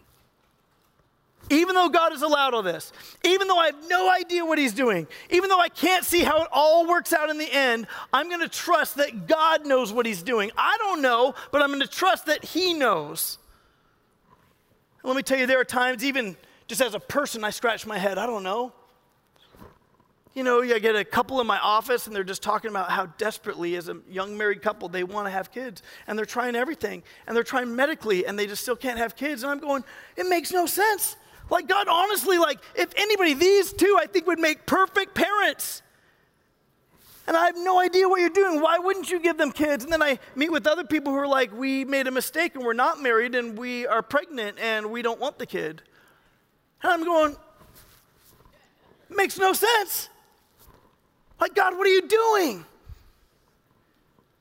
Even 1.50 1.74
though 1.74 1.88
God 1.88 2.12
has 2.12 2.22
allowed 2.22 2.54
all 2.54 2.62
this, 2.62 2.92
even 3.24 3.48
though 3.48 3.58
I 3.58 3.66
have 3.66 3.88
no 3.88 4.10
idea 4.10 4.44
what 4.44 4.58
He's 4.58 4.72
doing, 4.72 5.06
even 5.30 5.48
though 5.48 5.60
I 5.60 5.68
can't 5.68 6.04
see 6.04 6.22
how 6.22 6.42
it 6.42 6.48
all 6.52 6.86
works 6.86 7.12
out 7.12 7.30
in 7.30 7.38
the 7.38 7.50
end, 7.50 7.86
I'm 8.12 8.28
going 8.28 8.40
to 8.40 8.48
trust 8.48 8.96
that 8.96 9.26
God 9.26 9.66
knows 9.66 9.92
what 9.92 10.06
He's 10.06 10.22
doing. 10.22 10.50
I 10.56 10.76
don't 10.78 11.02
know, 11.02 11.34
but 11.50 11.62
I'm 11.62 11.68
going 11.68 11.80
to 11.80 11.86
trust 11.86 12.26
that 12.26 12.44
He 12.44 12.74
knows. 12.74 13.38
let 15.02 15.16
me 15.16 15.22
tell 15.22 15.38
you, 15.38 15.46
there 15.46 15.60
are 15.60 15.64
times, 15.64 16.04
even 16.04 16.36
just 16.66 16.82
as 16.82 16.94
a 16.94 17.00
person, 17.00 17.44
I 17.44 17.50
scratch 17.50 17.86
my 17.86 17.98
head. 17.98 18.18
I 18.18 18.26
don't 18.26 18.42
know. 18.42 18.72
You 20.34 20.44
know, 20.44 20.62
I 20.62 20.78
get 20.78 20.94
a 20.94 21.04
couple 21.04 21.40
in 21.40 21.46
my 21.48 21.58
office 21.58 22.06
and 22.06 22.14
they're 22.14 22.22
just 22.22 22.42
talking 22.42 22.70
about 22.70 22.90
how 22.90 23.06
desperately, 23.06 23.74
as 23.74 23.88
a 23.88 23.96
young 24.08 24.36
married 24.36 24.62
couple, 24.62 24.88
they 24.88 25.02
want 25.02 25.26
to 25.26 25.30
have 25.30 25.50
kids. 25.50 25.82
And 26.06 26.16
they're 26.16 26.26
trying 26.26 26.54
everything. 26.54 27.02
And 27.26 27.34
they're 27.34 27.42
trying 27.42 27.74
medically 27.74 28.24
and 28.24 28.38
they 28.38 28.46
just 28.46 28.62
still 28.62 28.76
can't 28.76 28.98
have 28.98 29.16
kids. 29.16 29.42
And 29.42 29.50
I'm 29.50 29.58
going, 29.58 29.82
it 30.16 30.28
makes 30.28 30.52
no 30.52 30.66
sense. 30.66 31.16
Like, 31.50 31.66
God, 31.66 31.88
honestly, 31.88 32.38
like, 32.38 32.58
if 32.74 32.92
anybody, 32.96 33.34
these 33.34 33.72
two, 33.72 33.98
I 34.00 34.06
think 34.06 34.26
would 34.26 34.38
make 34.38 34.66
perfect 34.66 35.14
parents. 35.14 35.82
And 37.26 37.36
I 37.36 37.46
have 37.46 37.56
no 37.56 37.78
idea 37.78 38.08
what 38.08 38.20
you're 38.20 38.30
doing. 38.30 38.60
Why 38.60 38.78
wouldn't 38.78 39.10
you 39.10 39.20
give 39.20 39.36
them 39.36 39.52
kids? 39.52 39.84
And 39.84 39.92
then 39.92 40.02
I 40.02 40.18
meet 40.34 40.50
with 40.50 40.66
other 40.66 40.84
people 40.84 41.12
who 41.12 41.18
are 41.18 41.26
like, 41.26 41.52
we 41.52 41.84
made 41.84 42.06
a 42.06 42.10
mistake 42.10 42.54
and 42.54 42.64
we're 42.64 42.72
not 42.72 43.02
married 43.02 43.34
and 43.34 43.56
we 43.56 43.86
are 43.86 44.02
pregnant 44.02 44.58
and 44.58 44.90
we 44.90 45.02
don't 45.02 45.20
want 45.20 45.38
the 45.38 45.44
kid. 45.44 45.82
And 46.82 46.92
I'm 46.92 47.04
going, 47.04 47.36
makes 49.10 49.38
no 49.38 49.52
sense. 49.52 50.08
Like, 51.40 51.54
God, 51.54 51.76
what 51.76 51.86
are 51.86 51.90
you 51.90 52.08
doing? 52.08 52.64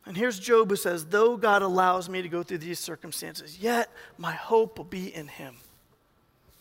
And 0.05 0.15
here's 0.15 0.39
Job 0.39 0.69
who 0.69 0.77
says, 0.77 1.05
Though 1.05 1.35
God 1.35 1.61
allows 1.61 2.07
me 2.07 2.21
to 2.21 2.29
go 2.29 2.41
through 2.41 2.59
these 2.59 2.79
circumstances, 2.79 3.59
yet 3.59 3.91
my 4.17 4.31
hope 4.31 4.77
will 4.77 4.85
be 4.85 5.13
in 5.13 5.27
him. 5.27 5.57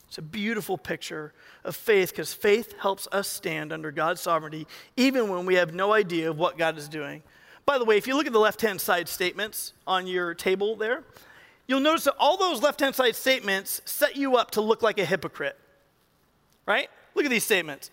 It's 0.09 0.19
a 0.19 0.23
beautiful 0.23 0.79
picture 0.79 1.33
of 1.65 1.75
faith 1.75 2.11
because 2.11 2.33
faith 2.33 2.75
helps 2.79 3.09
us 3.11 3.29
stand 3.29 3.73
under 3.73 3.91
God's 3.91 4.21
sovereignty 4.21 4.67
even 4.97 5.29
when 5.29 5.47
we 5.47 5.55
have 5.57 5.75
no 5.75 5.93
idea 5.93 6.31
of 6.31 6.39
what 6.39 6.57
God 6.57 6.79
is 6.79 6.89
doing. 6.89 7.23
By 7.65 7.79
the 7.79 7.85
way, 7.85 7.97
if 7.97 8.07
you 8.07 8.17
look 8.17 8.27
at 8.27 8.33
the 8.33 8.39
left 8.39 8.63
hand 8.63 8.81
side 8.81 9.09
statements 9.09 9.73
on 9.87 10.07
your 10.07 10.35
table 10.35 10.77
there, 10.77 11.03
you'll 11.67 11.81
notice 11.81 12.05
that 12.05 12.15
all 12.19 12.37
those 12.37 12.63
left 12.63 12.81
hand 12.81 12.95
side 12.95 13.17
statements 13.17 13.83
set 13.85 14.17
you 14.17 14.37
up 14.37 14.53
to 14.53 14.61
look 14.61 14.83
like 14.83 14.99
a 14.99 15.05
hypocrite. 15.05 15.59
Right? 16.65 16.89
Look 17.15 17.25
at 17.25 17.31
these 17.31 17.45
statements. 17.45 17.91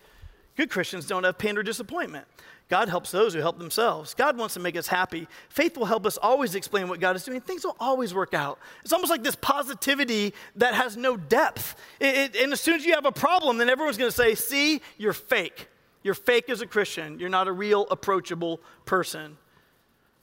Good 0.56 0.70
Christians 0.70 1.06
don't 1.06 1.24
have 1.24 1.38
pain 1.38 1.58
or 1.58 1.64
disappointment. 1.64 2.26
God 2.68 2.88
helps 2.88 3.10
those 3.10 3.34
who 3.34 3.40
help 3.40 3.58
themselves. 3.58 4.14
God 4.14 4.38
wants 4.38 4.54
to 4.54 4.60
make 4.60 4.76
us 4.76 4.86
happy. 4.86 5.28
Faith 5.50 5.76
will 5.76 5.84
help 5.84 6.06
us 6.06 6.16
always 6.16 6.54
explain 6.54 6.88
what 6.88 6.98
God 6.98 7.14
is 7.14 7.22
doing. 7.22 7.40
Things 7.40 7.64
will 7.64 7.76
always 7.78 8.14
work 8.14 8.32
out. 8.32 8.58
It's 8.82 8.92
almost 8.92 9.10
like 9.10 9.22
this 9.22 9.36
positivity 9.36 10.32
that 10.56 10.74
has 10.74 10.96
no 10.96 11.16
depth. 11.16 11.76
It, 12.00 12.34
it, 12.34 12.36
and 12.36 12.52
as 12.52 12.60
soon 12.60 12.76
as 12.76 12.86
you 12.86 12.94
have 12.94 13.04
a 13.04 13.12
problem, 13.12 13.58
then 13.58 13.68
everyone's 13.68 13.98
going 13.98 14.10
to 14.10 14.16
say, 14.16 14.34
See, 14.34 14.80
you're 14.96 15.12
fake. 15.12 15.68
You're 16.02 16.14
fake 16.14 16.48
as 16.48 16.62
a 16.62 16.66
Christian. 16.66 17.18
You're 17.18 17.28
not 17.28 17.48
a 17.48 17.52
real, 17.52 17.86
approachable 17.90 18.60
person. 18.86 19.36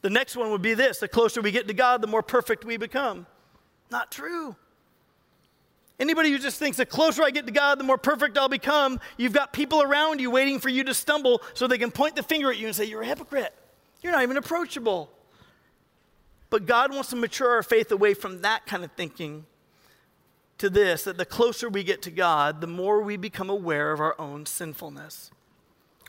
The 0.02 0.10
next 0.10 0.36
one 0.36 0.52
would 0.52 0.62
be 0.62 0.74
this 0.74 1.00
the 1.00 1.08
closer 1.08 1.42
we 1.42 1.52
get 1.52 1.68
to 1.68 1.74
God, 1.74 2.02
the 2.02 2.08
more 2.08 2.24
perfect 2.24 2.66
we 2.66 2.78
become. 2.78 3.28
Not 3.92 4.12
true. 4.12 4.56
Anybody 6.02 6.32
who 6.32 6.40
just 6.40 6.58
thinks 6.58 6.78
the 6.78 6.86
closer 6.86 7.22
I 7.22 7.30
get 7.30 7.46
to 7.46 7.52
God, 7.52 7.80
the 7.80 7.84
more 7.84 7.98
perfect 7.98 8.36
I'll 8.36 8.50
become, 8.50 9.00
you've 9.18 9.34
got 9.34 9.54
people 9.54 9.84
around 9.84 10.20
you 10.20 10.32
waiting 10.32 10.60
for 10.60 10.70
you 10.70 10.84
to 10.86 10.96
stumble 10.96 11.44
so 11.54 11.68
they 11.68 11.78
can 11.78 11.92
point 11.92 12.16
the 12.16 12.24
finger 12.24 12.50
at 12.50 12.58
you 12.58 12.66
and 12.66 12.76
say, 12.76 12.86
You're 12.86 13.04
a 13.04 13.06
hypocrite. 13.06 13.54
You're 14.02 14.12
not 14.12 14.24
even 14.24 14.36
approachable. 14.36 15.12
But 16.50 16.66
God 16.66 16.92
wants 16.92 17.12
to 17.12 17.16
mature 17.16 17.52
our 17.52 17.62
faith 17.62 17.92
away 17.92 18.16
from 18.16 18.42
that 18.42 18.66
kind 18.66 18.84
of 18.84 18.92
thinking 18.94 19.46
to 20.58 20.72
this 20.72 21.04
that 21.04 21.20
the 21.20 21.26
closer 21.26 21.70
we 21.70 21.84
get 21.84 22.02
to 22.02 22.12
God, 22.12 22.62
the 22.62 22.68
more 22.68 23.04
we 23.04 23.16
become 23.16 23.52
aware 23.52 23.92
of 23.92 24.00
our 24.00 24.20
own 24.20 24.48
sinfulness. 24.48 25.30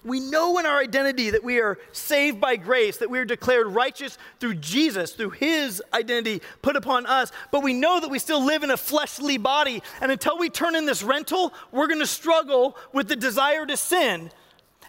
We 0.05 0.19
know 0.19 0.59
in 0.59 0.67
our 0.67 0.79
identity 0.79 1.31
that 1.31 1.45
we 1.45 1.61
are 1.61 1.79
saved 1.93 2.41
by 2.41 2.57
grace, 2.57 2.97
that 2.97 3.11
we 3.11 3.21
are 3.21 3.25
declared 3.25 3.69
righteous 3.69 4.19
through 4.41 4.55
Jesus, 4.57 5.13
through 5.13 5.31
his 5.31 5.81
identity 5.95 6.43
put 6.61 6.75
upon 6.75 7.07
us. 7.07 7.31
But 7.53 7.63
we 7.63 7.73
know 7.73 8.01
that 8.01 8.11
we 8.11 8.19
still 8.19 8.45
live 8.45 8.65
in 8.65 8.71
a 8.71 8.77
fleshly 8.77 9.39
body. 9.39 9.81
And 10.01 10.11
until 10.11 10.39
we 10.39 10.51
turn 10.51 10.75
in 10.75 10.87
this 10.87 11.05
rental, 11.05 11.53
we're 11.71 11.87
going 11.87 12.01
to 12.01 12.07
struggle 12.07 12.77
with 12.93 13.09
the 13.09 13.15
desire 13.15 13.65
to 13.65 13.77
sin. 13.77 14.33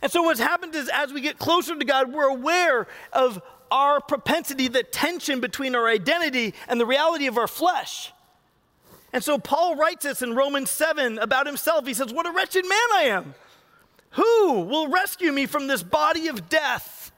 And 0.02 0.12
so 0.12 0.23
what's 0.23 0.39
happened 0.39 0.73
is 0.73 0.89
as 0.91 1.13
we 1.13 1.21
get 1.21 1.38
closer 1.38 1.78
to 1.78 1.86
God, 1.86 2.12
we're 2.12 2.30
aware 2.30 2.88
of 3.13 3.41
our 3.71 4.02
propensity, 4.02 4.67
the 4.67 4.84
tension 4.84 5.39
between 5.39 5.76
our 5.76 5.88
identity 5.88 6.56
and 6.67 6.80
the 6.80 6.86
reality 6.86 7.28
of 7.28 7.38
our 7.38 7.47
flesh. 7.47 8.12
And 9.13 9.23
so 9.23 9.38
Paul 9.38 9.76
writes 9.76 10.04
this 10.04 10.23
in 10.23 10.36
Romans 10.36 10.71
7 10.71 11.19
about 11.19 11.45
himself. 11.45 11.86
He 11.86 11.93
says, 11.93 12.12
What 12.12 12.26
a 12.26 12.32
wretched 12.32 12.67
man 12.67 12.88
I 12.93 13.04
am. 13.04 13.36
Who 14.13 14.62
will 14.62 14.88
rescue 14.88 15.32
me 15.32 15.45
from 15.45 15.67
this 15.67 15.84
body 15.84 16.28
of 16.28 16.49
death? 16.49 17.12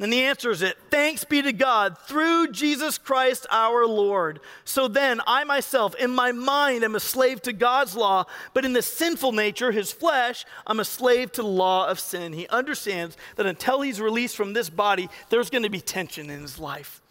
And 0.00 0.12
the 0.12 0.22
answer 0.24 0.52
is 0.52 0.62
it. 0.62 0.78
Thanks 0.90 1.24
be 1.24 1.42
to 1.42 1.52
God 1.52 1.98
through 1.98 2.52
Jesus 2.52 2.98
Christ 2.98 3.46
our 3.50 3.84
Lord. 3.84 4.38
So 4.64 4.86
then, 4.86 5.20
I 5.26 5.42
myself, 5.42 5.96
in 5.96 6.12
my 6.12 6.30
mind, 6.30 6.84
am 6.84 6.94
a 6.94 7.00
slave 7.00 7.42
to 7.42 7.52
God's 7.52 7.96
law, 7.96 8.26
but 8.54 8.64
in 8.64 8.74
the 8.74 8.82
sinful 8.82 9.32
nature, 9.32 9.72
his 9.72 9.90
flesh, 9.90 10.44
I'm 10.68 10.78
a 10.78 10.84
slave 10.84 11.32
to 11.32 11.42
the 11.42 11.48
law 11.48 11.88
of 11.88 11.98
sin. 11.98 12.32
He 12.32 12.46
understands 12.46 13.16
that 13.34 13.46
until 13.46 13.80
he's 13.80 14.00
released 14.00 14.36
from 14.36 14.52
this 14.52 14.70
body, 14.70 15.08
there's 15.30 15.50
going 15.50 15.64
to 15.64 15.70
be 15.70 15.80
tension 15.80 16.30
in 16.30 16.42
his 16.42 16.60
life. 16.60 17.02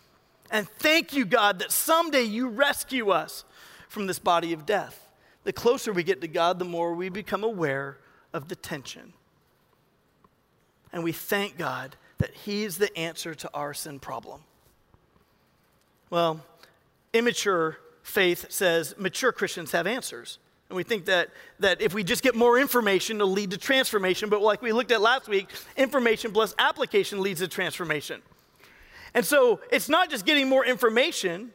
And 0.49 0.69
thank 0.69 1.11
you, 1.11 1.25
God, 1.25 1.59
that 1.59 1.73
someday 1.73 2.23
you 2.23 2.47
rescue 2.47 3.09
us 3.09 3.43
from 3.89 4.07
this 4.07 4.19
body 4.19 4.53
of 4.53 4.65
death. 4.65 5.09
The 5.43 5.51
closer 5.51 5.91
we 5.91 6.03
get 6.03 6.21
to 6.21 6.27
God, 6.29 6.57
the 6.57 6.63
more 6.63 6.93
we 6.93 7.09
become 7.09 7.43
aware 7.43 7.97
of 8.37 8.47
the 8.47 8.55
tension. 8.55 9.11
And 10.93 11.03
we 11.03 11.11
thank 11.11 11.57
God 11.57 11.97
that 12.19 12.33
He's 12.33 12.77
the 12.77 12.95
answer 12.97 13.35
to 13.35 13.49
our 13.53 13.73
sin 13.73 13.99
problem. 13.99 14.41
Well, 16.09 16.39
immature 17.13 17.77
faith 18.03 18.45
says 18.49 18.95
mature 18.97 19.33
Christians 19.33 19.73
have 19.73 19.85
answers. 19.85 20.39
And 20.69 20.77
we 20.77 20.83
think 20.83 21.05
that, 21.05 21.29
that 21.59 21.81
if 21.81 21.93
we 21.93 22.03
just 22.03 22.23
get 22.23 22.35
more 22.35 22.57
information, 22.59 23.17
it'll 23.17 23.29
lead 23.29 23.51
to 23.51 23.57
transformation. 23.57 24.29
But 24.29 24.41
like 24.41 24.61
we 24.61 24.71
looked 24.71 24.91
at 24.91 25.01
last 25.01 25.27
week, 25.27 25.49
information 25.75 26.31
plus 26.31 26.53
application 26.59 27.21
leads 27.21 27.39
to 27.39 27.47
transformation. 27.47 28.21
And 29.13 29.25
so 29.25 29.61
it's 29.71 29.89
not 29.89 30.09
just 30.09 30.25
getting 30.25 30.47
more 30.49 30.65
information, 30.65 31.51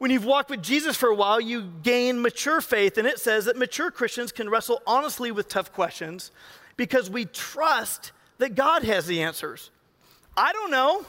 when 0.00 0.10
you've 0.10 0.24
walked 0.24 0.48
with 0.48 0.62
Jesus 0.62 0.96
for 0.96 1.10
a 1.10 1.14
while, 1.14 1.38
you 1.38 1.70
gain 1.82 2.22
mature 2.22 2.62
faith, 2.62 2.96
and 2.96 3.06
it 3.06 3.18
says 3.18 3.44
that 3.44 3.58
mature 3.58 3.90
Christians 3.90 4.32
can 4.32 4.48
wrestle 4.48 4.80
honestly 4.86 5.30
with 5.30 5.46
tough 5.46 5.74
questions 5.74 6.30
because 6.78 7.10
we 7.10 7.26
trust 7.26 8.12
that 8.38 8.54
God 8.54 8.82
has 8.82 9.06
the 9.06 9.20
answers. 9.20 9.70
I 10.34 10.54
don't 10.54 10.70
know, 10.70 11.04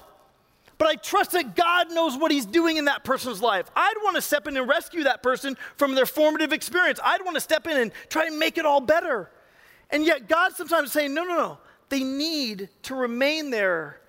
but 0.77 0.89
I 0.89 0.95
trust 0.95 1.32
that 1.32 1.56
God 1.56 1.89
knows 1.93 2.17
what 2.17 2.32
He's 2.32 2.45
doing 2.45 2.75
in 2.75 2.84
that 2.86 3.06
person's 3.06 3.41
life. 3.41 3.71
I'd 3.77 3.93
want 4.04 4.17
to 4.17 4.21
step 4.21 4.45
in 4.45 4.58
and 4.58 4.67
rescue 4.67 5.06
that 5.06 5.23
person 5.23 5.56
from 5.77 5.95
their 5.95 6.06
formative 6.06 6.51
experience. 6.51 6.99
I'd 7.01 7.23
want 7.23 7.36
to 7.36 7.41
step 7.41 7.67
in 7.67 7.77
and 7.77 7.91
try 8.10 8.25
and 8.25 8.38
make 8.38 8.58
it 8.58 8.65
all 8.65 8.82
better. 8.82 9.32
And 9.89 10.06
yet, 10.06 10.27
God 10.27 10.51
sometimes 10.51 10.91
saying, 10.91 11.13
no, 11.13 11.23
no, 11.23 11.38
no. 11.38 11.58
They 11.88 12.04
need 12.04 12.67
to 12.84 12.95
remain 12.95 13.51
there 13.51 14.00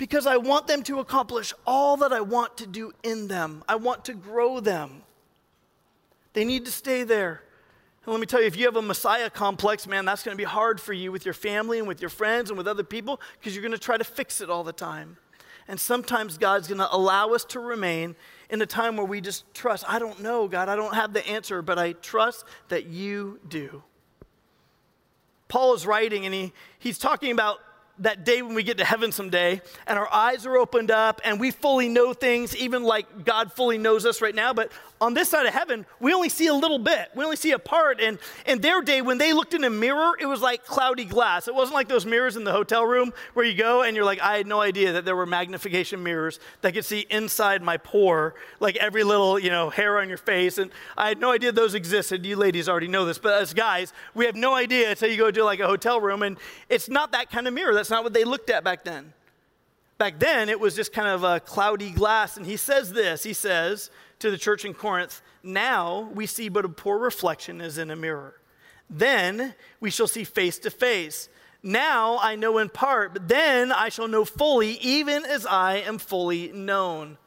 because 0.00 0.26
I 0.26 0.38
want 0.38 0.66
them 0.66 0.82
to 0.84 0.98
accomplish 0.98 1.52
all 1.66 1.98
that 1.98 2.10
I 2.10 2.22
want 2.22 2.56
to 2.56 2.66
do 2.66 2.94
in 3.02 3.28
them. 3.28 3.62
I 3.68 3.76
want 3.76 4.06
to 4.06 4.14
grow 4.14 4.58
them. 4.58 5.02
They 6.32 6.46
need 6.46 6.64
to 6.64 6.70
stay 6.70 7.02
there. 7.02 7.42
And 8.06 8.12
let 8.14 8.18
me 8.18 8.24
tell 8.24 8.40
you, 8.40 8.46
if 8.46 8.56
you 8.56 8.64
have 8.64 8.76
a 8.76 8.82
Messiah 8.82 9.28
complex, 9.28 9.86
man, 9.86 10.06
that's 10.06 10.22
going 10.22 10.34
to 10.34 10.38
be 10.38 10.44
hard 10.44 10.80
for 10.80 10.94
you 10.94 11.12
with 11.12 11.26
your 11.26 11.34
family 11.34 11.78
and 11.78 11.86
with 11.86 12.00
your 12.00 12.08
friends 12.08 12.48
and 12.48 12.56
with 12.56 12.66
other 12.66 12.82
people 12.82 13.20
because 13.38 13.54
you're 13.54 13.60
going 13.60 13.72
to 13.72 13.78
try 13.78 13.98
to 13.98 14.04
fix 14.04 14.40
it 14.40 14.48
all 14.48 14.64
the 14.64 14.72
time. 14.72 15.18
And 15.68 15.78
sometimes 15.78 16.38
God's 16.38 16.66
going 16.66 16.78
to 16.78 16.88
allow 16.90 17.34
us 17.34 17.44
to 17.44 17.60
remain 17.60 18.16
in 18.48 18.62
a 18.62 18.66
time 18.66 18.96
where 18.96 19.04
we 19.04 19.20
just 19.20 19.52
trust. 19.52 19.84
I 19.86 19.98
don't 19.98 20.22
know, 20.22 20.48
God, 20.48 20.70
I 20.70 20.76
don't 20.76 20.94
have 20.94 21.12
the 21.12 21.28
answer, 21.28 21.60
but 21.60 21.78
I 21.78 21.92
trust 21.92 22.46
that 22.70 22.86
you 22.86 23.38
do. 23.46 23.82
Paul 25.48 25.74
is 25.74 25.84
writing 25.84 26.24
and 26.24 26.34
he, 26.34 26.54
he's 26.78 26.96
talking 26.96 27.32
about 27.32 27.58
that 28.00 28.24
day 28.24 28.42
when 28.42 28.54
we 28.54 28.62
get 28.62 28.78
to 28.78 28.84
heaven 28.84 29.12
someday 29.12 29.60
and 29.86 29.98
our 29.98 30.12
eyes 30.12 30.46
are 30.46 30.56
opened 30.56 30.90
up 30.90 31.20
and 31.24 31.38
we 31.38 31.50
fully 31.50 31.88
know 31.88 32.12
things, 32.12 32.56
even 32.56 32.82
like 32.82 33.24
God 33.24 33.52
fully 33.52 33.78
knows 33.78 34.06
us 34.06 34.20
right 34.20 34.34
now. 34.34 34.52
But 34.52 34.72
on 35.00 35.14
this 35.14 35.30
side 35.30 35.46
of 35.46 35.54
heaven, 35.54 35.86
we 35.98 36.12
only 36.12 36.28
see 36.28 36.46
a 36.46 36.54
little 36.54 36.78
bit. 36.78 37.10
We 37.14 37.24
only 37.24 37.36
see 37.36 37.52
a 37.52 37.58
part. 37.58 38.00
And 38.00 38.18
in 38.46 38.60
their 38.60 38.82
day, 38.82 39.00
when 39.00 39.18
they 39.18 39.32
looked 39.32 39.54
in 39.54 39.64
a 39.64 39.70
mirror, 39.70 40.12
it 40.20 40.26
was 40.26 40.40
like 40.42 40.64
cloudy 40.64 41.04
glass. 41.04 41.48
It 41.48 41.54
wasn't 41.54 41.74
like 41.74 41.88
those 41.88 42.04
mirrors 42.04 42.36
in 42.36 42.44
the 42.44 42.52
hotel 42.52 42.84
room 42.84 43.12
where 43.34 43.44
you 43.44 43.54
go 43.54 43.82
and 43.82 43.96
you're 43.96 44.04
like, 44.04 44.20
I 44.20 44.36
had 44.36 44.46
no 44.46 44.60
idea 44.60 44.92
that 44.92 45.04
there 45.04 45.16
were 45.16 45.26
magnification 45.26 46.02
mirrors 46.02 46.38
that 46.62 46.74
could 46.74 46.84
see 46.84 47.06
inside 47.10 47.62
my 47.62 47.76
pore, 47.76 48.34
like 48.60 48.76
every 48.76 49.04
little, 49.04 49.38
you 49.38 49.50
know, 49.50 49.70
hair 49.70 49.98
on 49.98 50.08
your 50.08 50.18
face. 50.18 50.58
And 50.58 50.70
I 50.96 51.08
had 51.08 51.18
no 51.18 51.32
idea 51.32 51.52
those 51.52 51.74
existed. 51.74 52.24
You 52.24 52.36
ladies 52.36 52.68
already 52.68 52.88
know 52.88 53.04
this, 53.04 53.18
but 53.18 53.40
as 53.40 53.54
guys, 53.54 53.92
we 54.14 54.26
have 54.26 54.36
no 54.36 54.54
idea 54.54 54.90
until 54.90 55.10
you 55.10 55.16
go 55.16 55.30
to 55.30 55.44
like 55.44 55.60
a 55.60 55.66
hotel 55.66 56.00
room. 56.00 56.22
And 56.22 56.38
it's 56.68 56.88
not 56.88 57.12
that 57.12 57.30
kind 57.30 57.46
of 57.46 57.54
mirror. 57.54 57.74
That's 57.74 57.89
not 57.90 58.04
what 58.04 58.12
they 58.12 58.24
looked 58.24 58.50
at 58.50 58.64
back 58.64 58.84
then. 58.84 59.12
Back 59.98 60.18
then, 60.18 60.48
it 60.48 60.58
was 60.58 60.74
just 60.74 60.92
kind 60.92 61.08
of 61.08 61.24
a 61.24 61.40
cloudy 61.40 61.90
glass. 61.90 62.36
And 62.36 62.46
he 62.46 62.56
says 62.56 62.92
this 62.92 63.22
He 63.22 63.32
says 63.32 63.90
to 64.20 64.30
the 64.30 64.38
church 64.38 64.64
in 64.64 64.74
Corinth, 64.74 65.20
Now 65.42 66.10
we 66.14 66.26
see 66.26 66.48
but 66.48 66.64
a 66.64 66.68
poor 66.68 66.98
reflection 66.98 67.60
as 67.60 67.78
in 67.78 67.90
a 67.90 67.96
mirror. 67.96 68.34
Then 68.88 69.54
we 69.78 69.90
shall 69.90 70.08
see 70.08 70.24
face 70.24 70.58
to 70.60 70.70
face. 70.70 71.28
Now 71.62 72.18
I 72.20 72.36
know 72.36 72.58
in 72.58 72.68
part, 72.70 73.12
but 73.12 73.28
then 73.28 73.70
I 73.70 73.90
shall 73.90 74.08
know 74.08 74.24
fully, 74.24 74.78
even 74.78 75.24
as 75.24 75.44
I 75.46 75.76
am 75.76 75.98
fully 75.98 76.50
known. 76.52 77.18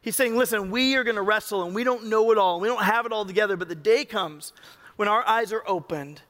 He's 0.00 0.14
saying, 0.14 0.36
listen, 0.36 0.70
we 0.70 0.94
are 0.94 1.02
going 1.02 1.16
to 1.16 1.22
wrestle 1.22 1.64
and 1.64 1.74
we 1.74 1.82
don't 1.82 2.06
know 2.06 2.30
it 2.30 2.38
all. 2.38 2.60
We 2.60 2.68
don't 2.68 2.84
have 2.84 3.06
it 3.06 3.12
all 3.12 3.24
together, 3.24 3.56
but 3.56 3.68
the 3.68 3.74
day 3.74 4.04
comes 4.04 4.52
when 4.94 5.08
our 5.08 5.26
eyes 5.26 5.52
are 5.52 5.64
opened 5.66 6.22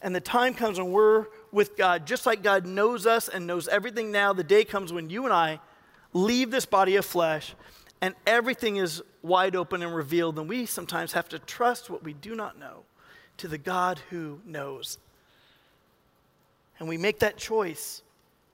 and 0.00 0.14
the 0.14 0.20
time 0.20 0.54
comes 0.54 0.78
when 0.78 0.92
we're 0.92 1.26
with 1.52 1.76
God, 1.76 2.06
just 2.06 2.26
like 2.26 2.42
God 2.42 2.66
knows 2.66 3.06
us 3.06 3.28
and 3.28 3.46
knows 3.46 3.68
everything 3.68 4.12
now. 4.12 4.32
The 4.32 4.44
day 4.44 4.64
comes 4.64 4.92
when 4.92 5.10
you 5.10 5.24
and 5.24 5.32
I 5.32 5.60
leave 6.12 6.50
this 6.50 6.66
body 6.66 6.96
of 6.96 7.04
flesh 7.04 7.54
and 8.00 8.14
everything 8.26 8.76
is 8.76 9.02
wide 9.22 9.56
open 9.56 9.82
and 9.82 9.94
revealed, 9.94 10.38
and 10.38 10.48
we 10.48 10.66
sometimes 10.66 11.12
have 11.12 11.28
to 11.30 11.38
trust 11.38 11.90
what 11.90 12.04
we 12.04 12.12
do 12.12 12.34
not 12.34 12.58
know 12.58 12.84
to 13.38 13.48
the 13.48 13.58
God 13.58 14.00
who 14.10 14.40
knows. 14.46 14.98
And 16.78 16.88
we 16.88 16.96
make 16.96 17.18
that 17.20 17.36
choice 17.36 18.02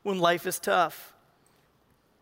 when 0.03 0.19
life 0.19 0.47
is 0.47 0.59
tough. 0.59 1.13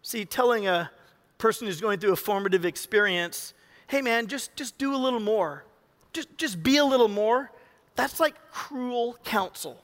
See, 0.03 0.25
telling 0.25 0.67
a 0.67 0.91
person 1.39 1.67
who's 1.67 1.81
going 1.81 2.01
through 2.01 2.13
a 2.13 2.17
formative 2.17 2.65
experience, 2.65 3.55
hey 3.87 4.03
man, 4.03 4.27
just, 4.27 4.55
just 4.57 4.79
do 4.79 4.95
a 4.95 4.99
little 4.99 5.21
more, 5.21 5.65
just, 6.13 6.37
just 6.37 6.63
be 6.63 6.77
a 6.77 6.85
little 6.85 7.09
more, 7.09 7.51
that's 7.95 8.19
like 8.19 8.35
cruel 8.51 9.17
counsel. 9.25 9.83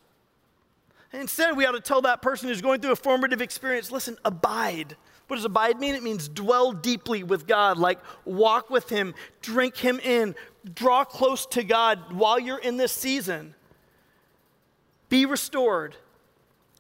Instead, 1.13 1.57
we 1.57 1.67
ought 1.67 1.73
to 1.73 1.81
tell 1.81 2.03
that 2.03 2.23
person 2.23 2.49
who's 2.49 2.61
going 2.61 2.81
through 2.81 2.93
a 2.93 2.97
formative 2.97 3.41
experience 3.41 3.91
listen, 3.91 4.17
abide. 4.25 4.97
What 5.27 5.37
does 5.37 5.45
abide 5.45 5.79
mean? 5.79 5.95
It 5.95 6.03
means 6.03 6.29
dwell 6.29 6.73
deeply 6.73 7.23
with 7.23 7.47
God, 7.47 7.77
like 7.77 7.99
walk 8.25 8.71
with 8.71 8.89
Him, 8.89 9.15
drink 9.43 9.77
Him 9.77 10.01
in, 10.01 10.35
draw 10.75 11.05
close 11.05 11.45
to 11.47 11.63
God 11.63 12.15
while 12.15 12.39
you're 12.39 12.59
in 12.59 12.79
this 12.79 12.93
season. 12.93 13.55
Be 15.09 15.27
restored. 15.27 15.97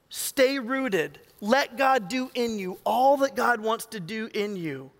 Stay 0.08 0.58
rooted. 0.58 1.18
Let 1.40 1.76
God 1.76 2.08
do 2.08 2.30
in 2.34 2.58
you 2.58 2.78
all 2.84 3.18
that 3.18 3.36
God 3.36 3.60
wants 3.60 3.86
to 3.86 4.00
do 4.00 4.28
in 4.32 4.56
you. 4.56 4.90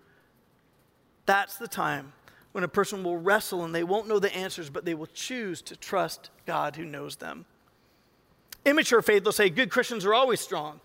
That's 1.25 1.57
the 1.57 1.67
time 1.67 2.13
when 2.51 2.63
a 2.63 2.67
person 2.67 3.03
will 3.03 3.17
wrestle 3.17 3.63
and 3.63 3.73
they 3.73 3.83
won't 3.83 4.07
know 4.07 4.19
the 4.19 4.33
answers, 4.35 4.69
but 4.69 4.85
they 4.85 4.93
will 4.93 5.07
choose 5.07 5.61
to 5.63 5.75
trust 5.75 6.29
God 6.45 6.75
who 6.75 6.85
knows 6.85 7.17
them. 7.17 7.45
Immature 8.65 9.01
faith 9.01 9.23
will 9.23 9.31
say 9.31 9.49
good 9.49 9.69
Christians 9.69 10.05
are 10.05 10.13
always 10.13 10.39
strong. 10.39 10.79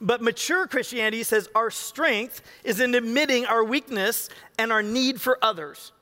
But 0.00 0.20
mature 0.20 0.66
Christianity 0.66 1.22
says 1.22 1.48
our 1.54 1.70
strength 1.70 2.42
is 2.64 2.80
in 2.80 2.94
admitting 2.94 3.46
our 3.46 3.64
weakness 3.64 4.28
and 4.58 4.72
our 4.72 4.82
need 4.82 5.20
for 5.20 5.38
others. 5.40 5.92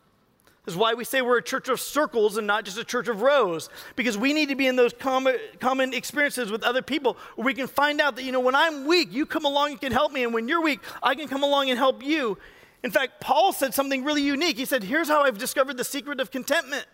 This 0.64 0.74
is 0.74 0.78
why 0.78 0.94
we 0.94 1.04
say 1.04 1.22
we're 1.22 1.38
a 1.38 1.42
church 1.42 1.68
of 1.68 1.80
circles 1.80 2.36
and 2.36 2.46
not 2.46 2.64
just 2.64 2.78
a 2.78 2.84
church 2.84 3.08
of 3.08 3.20
rows, 3.20 3.68
because 3.96 4.16
we 4.16 4.32
need 4.32 4.48
to 4.48 4.54
be 4.54 4.68
in 4.68 4.76
those 4.76 4.92
common, 4.92 5.36
common 5.58 5.92
experiences 5.92 6.52
with 6.52 6.62
other 6.62 6.82
people 6.82 7.16
where 7.34 7.44
we 7.44 7.54
can 7.54 7.66
find 7.66 8.00
out 8.00 8.14
that, 8.14 8.22
you 8.22 8.30
know, 8.30 8.40
when 8.40 8.54
I'm 8.54 8.86
weak, 8.86 9.12
you 9.12 9.26
come 9.26 9.44
along 9.44 9.72
and 9.72 9.80
can 9.80 9.90
help 9.90 10.12
me, 10.12 10.22
and 10.22 10.32
when 10.32 10.46
you're 10.46 10.62
weak, 10.62 10.78
I 11.02 11.16
can 11.16 11.26
come 11.26 11.42
along 11.42 11.70
and 11.70 11.78
help 11.78 12.04
you. 12.04 12.38
In 12.84 12.92
fact, 12.92 13.20
Paul 13.20 13.52
said 13.52 13.74
something 13.74 14.04
really 14.04 14.22
unique. 14.22 14.56
He 14.56 14.64
said, 14.64 14.84
Here's 14.84 15.08
how 15.08 15.22
I've 15.22 15.38
discovered 15.38 15.76
the 15.76 15.84
secret 15.84 16.20
of 16.20 16.30
contentment. 16.30 16.86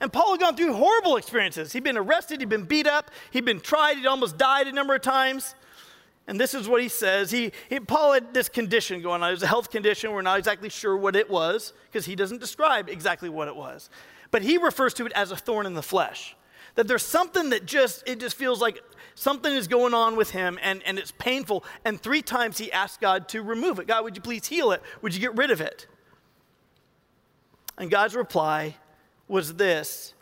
And 0.00 0.12
Paul 0.12 0.32
had 0.32 0.40
gone 0.40 0.56
through 0.56 0.74
horrible 0.74 1.16
experiences. 1.16 1.72
He'd 1.72 1.84
been 1.84 1.96
arrested, 1.96 2.40
he'd 2.40 2.48
been 2.48 2.64
beat 2.64 2.86
up, 2.86 3.10
he'd 3.30 3.44
been 3.44 3.60
tried, 3.60 3.96
he'd 3.96 4.06
almost 4.06 4.36
died 4.36 4.66
a 4.66 4.72
number 4.72 4.94
of 4.94 5.02
times. 5.02 5.54
And 6.26 6.40
this 6.40 6.54
is 6.54 6.68
what 6.68 6.80
he 6.80 6.88
says. 6.88 7.30
He, 7.30 7.52
he, 7.68 7.80
Paul 7.80 8.14
had 8.14 8.32
this 8.32 8.48
condition 8.48 9.02
going 9.02 9.22
on. 9.22 9.28
It 9.28 9.32
was 9.32 9.42
a 9.42 9.46
health 9.46 9.70
condition. 9.70 10.12
We're 10.12 10.22
not 10.22 10.38
exactly 10.38 10.70
sure 10.70 10.96
what 10.96 11.16
it 11.16 11.28
was 11.28 11.74
because 11.90 12.06
he 12.06 12.16
doesn't 12.16 12.40
describe 12.40 12.88
exactly 12.88 13.28
what 13.28 13.46
it 13.46 13.54
was. 13.54 13.90
But 14.30 14.42
he 14.42 14.56
refers 14.56 14.94
to 14.94 15.06
it 15.06 15.12
as 15.12 15.30
a 15.30 15.36
thorn 15.36 15.66
in 15.66 15.74
the 15.74 15.82
flesh. 15.82 16.34
That 16.76 16.88
there's 16.88 17.04
something 17.04 17.50
that 17.50 17.66
just, 17.66 18.02
it 18.08 18.20
just 18.20 18.36
feels 18.36 18.60
like 18.60 18.80
something 19.14 19.52
is 19.52 19.68
going 19.68 19.94
on 19.94 20.16
with 20.16 20.30
him 20.30 20.58
and, 20.62 20.82
and 20.84 20.98
it's 20.98 21.12
painful. 21.12 21.62
And 21.84 22.00
three 22.00 22.22
times 22.22 22.58
he 22.58 22.72
asked 22.72 23.00
God 23.00 23.28
to 23.28 23.42
remove 23.42 23.78
it. 23.78 23.86
God, 23.86 24.02
would 24.02 24.16
you 24.16 24.22
please 24.22 24.46
heal 24.46 24.72
it? 24.72 24.82
Would 25.02 25.14
you 25.14 25.20
get 25.20 25.36
rid 25.36 25.50
of 25.50 25.60
it? 25.60 25.86
And 27.76 27.90
God's 27.90 28.16
reply 28.16 28.76
was 29.28 29.54
this 29.54 30.14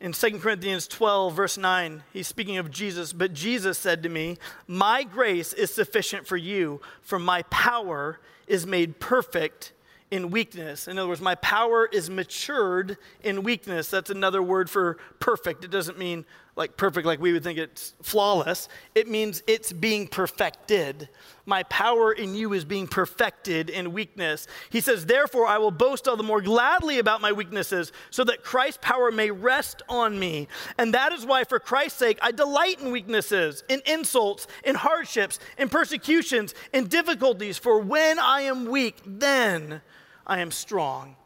in 0.00 0.12
2 0.12 0.38
Corinthians 0.38 0.88
12, 0.88 1.34
verse 1.34 1.58
9, 1.58 2.02
he's 2.12 2.26
speaking 2.26 2.56
of 2.56 2.70
Jesus, 2.70 3.12
but 3.12 3.34
Jesus 3.34 3.76
said 3.76 4.02
to 4.02 4.08
me, 4.08 4.38
My 4.66 5.02
grace 5.02 5.52
is 5.52 5.70
sufficient 5.72 6.26
for 6.26 6.38
you, 6.38 6.80
for 7.02 7.18
my 7.18 7.42
power 7.42 8.18
is 8.46 8.66
made 8.66 8.98
perfect 8.98 9.72
in 10.10 10.30
weakness. 10.30 10.88
In 10.88 10.98
other 10.98 11.08
words, 11.08 11.20
my 11.20 11.34
power 11.36 11.86
is 11.92 12.08
matured 12.08 12.96
in 13.22 13.42
weakness. 13.42 13.90
That's 13.90 14.08
another 14.08 14.42
word 14.42 14.70
for 14.70 14.96
perfect. 15.18 15.64
It 15.64 15.70
doesn't 15.70 15.98
mean 15.98 16.24
like 16.56 16.76
perfect, 16.76 17.06
like 17.06 17.20
we 17.20 17.32
would 17.32 17.44
think 17.44 17.58
it's 17.58 17.94
flawless. 18.02 18.68
It 18.94 19.08
means 19.08 19.42
it's 19.46 19.72
being 19.72 20.08
perfected. 20.08 21.08
My 21.46 21.62
power 21.64 22.12
in 22.12 22.34
you 22.34 22.52
is 22.52 22.64
being 22.64 22.86
perfected 22.86 23.70
in 23.70 23.92
weakness. 23.92 24.46
He 24.68 24.80
says, 24.80 25.06
Therefore, 25.06 25.46
I 25.46 25.58
will 25.58 25.70
boast 25.70 26.06
all 26.06 26.16
the 26.16 26.22
more 26.22 26.40
gladly 26.40 26.98
about 26.98 27.20
my 27.20 27.32
weaknesses, 27.32 27.92
so 28.10 28.24
that 28.24 28.42
Christ's 28.42 28.80
power 28.82 29.10
may 29.10 29.30
rest 29.30 29.82
on 29.88 30.18
me. 30.18 30.48
And 30.76 30.92
that 30.94 31.12
is 31.12 31.24
why, 31.24 31.44
for 31.44 31.58
Christ's 31.58 31.98
sake, 31.98 32.18
I 32.20 32.32
delight 32.32 32.80
in 32.80 32.90
weaknesses, 32.90 33.62
in 33.68 33.80
insults, 33.86 34.46
in 34.64 34.74
hardships, 34.74 35.38
in 35.56 35.68
persecutions, 35.68 36.54
in 36.72 36.88
difficulties. 36.88 37.58
For 37.58 37.78
when 37.78 38.18
I 38.18 38.42
am 38.42 38.66
weak, 38.66 38.96
then 39.06 39.82
I 40.26 40.40
am 40.40 40.50
strong. 40.50 41.16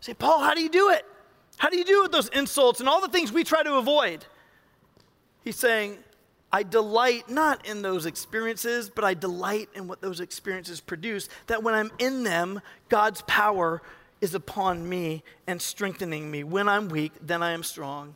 Say, 0.00 0.12
Paul, 0.12 0.40
how 0.40 0.54
do 0.54 0.60
you 0.60 0.68
do 0.68 0.90
it? 0.90 1.06
How 1.56 1.70
do 1.70 1.78
you 1.78 1.84
do 1.84 2.02
with 2.02 2.12
those 2.12 2.28
insults 2.28 2.80
and 2.80 2.88
all 2.88 3.00
the 3.00 3.08
things 3.08 3.32
we 3.32 3.44
try 3.44 3.62
to 3.62 3.74
avoid? 3.74 4.24
He's 5.42 5.56
saying, 5.56 5.98
I 6.52 6.62
delight 6.62 7.28
not 7.28 7.66
in 7.66 7.82
those 7.82 8.06
experiences, 8.06 8.88
but 8.88 9.04
I 9.04 9.14
delight 9.14 9.68
in 9.74 9.88
what 9.88 10.00
those 10.00 10.20
experiences 10.20 10.80
produce. 10.80 11.28
That 11.48 11.62
when 11.62 11.74
I'm 11.74 11.90
in 11.98 12.22
them, 12.22 12.60
God's 12.88 13.22
power 13.22 13.82
is 14.20 14.34
upon 14.34 14.88
me 14.88 15.22
and 15.46 15.60
strengthening 15.60 16.30
me. 16.30 16.44
When 16.44 16.68
I'm 16.68 16.88
weak, 16.88 17.12
then 17.20 17.42
I 17.42 17.52
am 17.52 17.62
strong. 17.62 18.14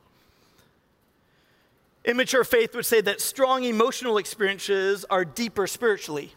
Immature 2.04 2.44
faith 2.44 2.74
would 2.74 2.86
say 2.86 3.00
that 3.02 3.20
strong 3.20 3.64
emotional 3.64 4.18
experiences 4.18 5.04
are 5.10 5.24
deeper 5.24 5.66
spiritually. 5.66 6.32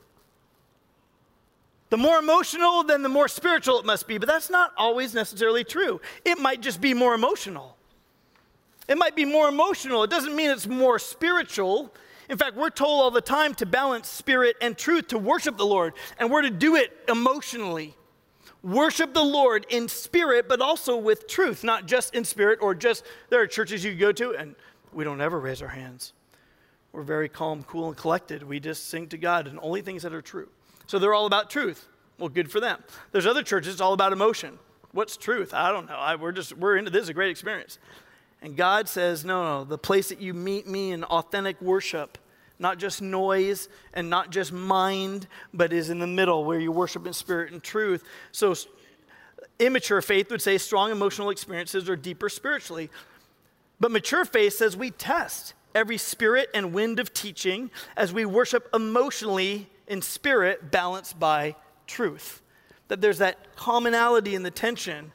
The 1.91 1.97
more 1.97 2.19
emotional, 2.19 2.83
then 2.83 3.03
the 3.03 3.09
more 3.09 3.27
spiritual 3.27 3.77
it 3.77 3.85
must 3.85 4.07
be. 4.07 4.17
But 4.17 4.29
that's 4.29 4.49
not 4.49 4.71
always 4.77 5.13
necessarily 5.13 5.65
true. 5.65 5.99
It 6.23 6.39
might 6.39 6.61
just 6.61 6.79
be 6.79 6.93
more 6.93 7.13
emotional. 7.13 7.75
It 8.87 8.97
might 8.97 9.13
be 9.13 9.25
more 9.25 9.49
emotional. 9.49 10.01
It 10.03 10.09
doesn't 10.09 10.33
mean 10.33 10.49
it's 10.51 10.67
more 10.67 10.99
spiritual. 10.99 11.93
In 12.29 12.37
fact, 12.37 12.55
we're 12.55 12.69
told 12.69 13.01
all 13.01 13.11
the 13.11 13.19
time 13.19 13.53
to 13.55 13.65
balance 13.65 14.07
spirit 14.07 14.55
and 14.61 14.77
truth 14.77 15.09
to 15.09 15.17
worship 15.17 15.57
the 15.57 15.65
Lord, 15.65 15.93
and 16.17 16.31
we're 16.31 16.43
to 16.43 16.49
do 16.49 16.77
it 16.77 16.97
emotionally. 17.09 17.93
Worship 18.63 19.13
the 19.13 19.23
Lord 19.23 19.65
in 19.69 19.89
spirit, 19.89 20.47
but 20.47 20.61
also 20.61 20.95
with 20.95 21.27
truth, 21.27 21.61
not 21.61 21.87
just 21.87 22.15
in 22.15 22.23
spirit 22.23 22.59
or 22.61 22.73
just 22.73 23.03
there 23.29 23.41
are 23.41 23.47
churches 23.47 23.83
you 23.83 23.95
go 23.95 24.13
to 24.13 24.33
and 24.37 24.55
we 24.93 25.03
don't 25.03 25.19
ever 25.19 25.41
raise 25.41 25.61
our 25.61 25.67
hands. 25.67 26.13
We're 26.93 27.03
very 27.03 27.27
calm, 27.27 27.63
cool, 27.63 27.89
and 27.89 27.97
collected. 27.97 28.43
We 28.43 28.61
just 28.61 28.87
sing 28.87 29.07
to 29.09 29.17
God 29.17 29.47
and 29.47 29.59
only 29.61 29.81
things 29.81 30.03
that 30.03 30.13
are 30.13 30.21
true. 30.21 30.47
So 30.91 30.99
they're 30.99 31.13
all 31.13 31.25
about 31.25 31.49
truth. 31.49 31.87
Well, 32.17 32.27
good 32.27 32.51
for 32.51 32.59
them. 32.59 32.83
There's 33.13 33.25
other 33.25 33.43
churches, 33.43 33.71
it's 33.71 33.81
all 33.81 33.93
about 33.93 34.11
emotion. 34.11 34.59
What's 34.91 35.15
truth? 35.15 35.53
I 35.53 35.71
don't 35.71 35.87
know. 35.87 35.95
I, 35.95 36.17
we're 36.17 36.33
just, 36.33 36.51
we're 36.57 36.75
into 36.75 36.91
this, 36.91 37.03
is 37.03 37.07
a 37.07 37.13
great 37.13 37.31
experience. 37.31 37.79
And 38.41 38.57
God 38.57 38.89
says, 38.89 39.23
no, 39.23 39.41
no, 39.41 39.63
the 39.63 39.77
place 39.77 40.09
that 40.09 40.19
you 40.19 40.33
meet 40.33 40.67
me 40.67 40.91
in 40.91 41.05
authentic 41.05 41.61
worship, 41.61 42.17
not 42.59 42.77
just 42.77 43.01
noise 43.01 43.69
and 43.93 44.09
not 44.09 44.31
just 44.31 44.51
mind, 44.51 45.27
but 45.53 45.71
is 45.71 45.89
in 45.89 45.99
the 45.99 46.07
middle 46.07 46.43
where 46.43 46.59
you 46.59 46.73
worship 46.73 47.07
in 47.07 47.13
spirit 47.13 47.53
and 47.53 47.63
truth. 47.63 48.03
So, 48.33 48.53
immature 49.59 50.01
faith 50.01 50.29
would 50.29 50.41
say 50.41 50.57
strong 50.57 50.91
emotional 50.91 51.29
experiences 51.29 51.87
are 51.87 51.95
deeper 51.95 52.27
spiritually. 52.27 52.89
But 53.79 53.91
mature 53.91 54.25
faith 54.25 54.57
says 54.57 54.75
we 54.75 54.91
test 54.91 55.53
every 55.73 55.97
spirit 55.97 56.49
and 56.53 56.73
wind 56.73 56.99
of 56.99 57.13
teaching 57.13 57.71
as 57.95 58.11
we 58.11 58.25
worship 58.25 58.67
emotionally 58.73 59.69
in 59.91 60.01
spirit 60.01 60.71
balanced 60.71 61.19
by 61.19 61.53
truth. 61.85 62.41
That 62.87 63.01
there's 63.01 63.17
that 63.17 63.57
commonality 63.57 64.35
in 64.35 64.43
the 64.43 64.49
tension. 64.49 65.11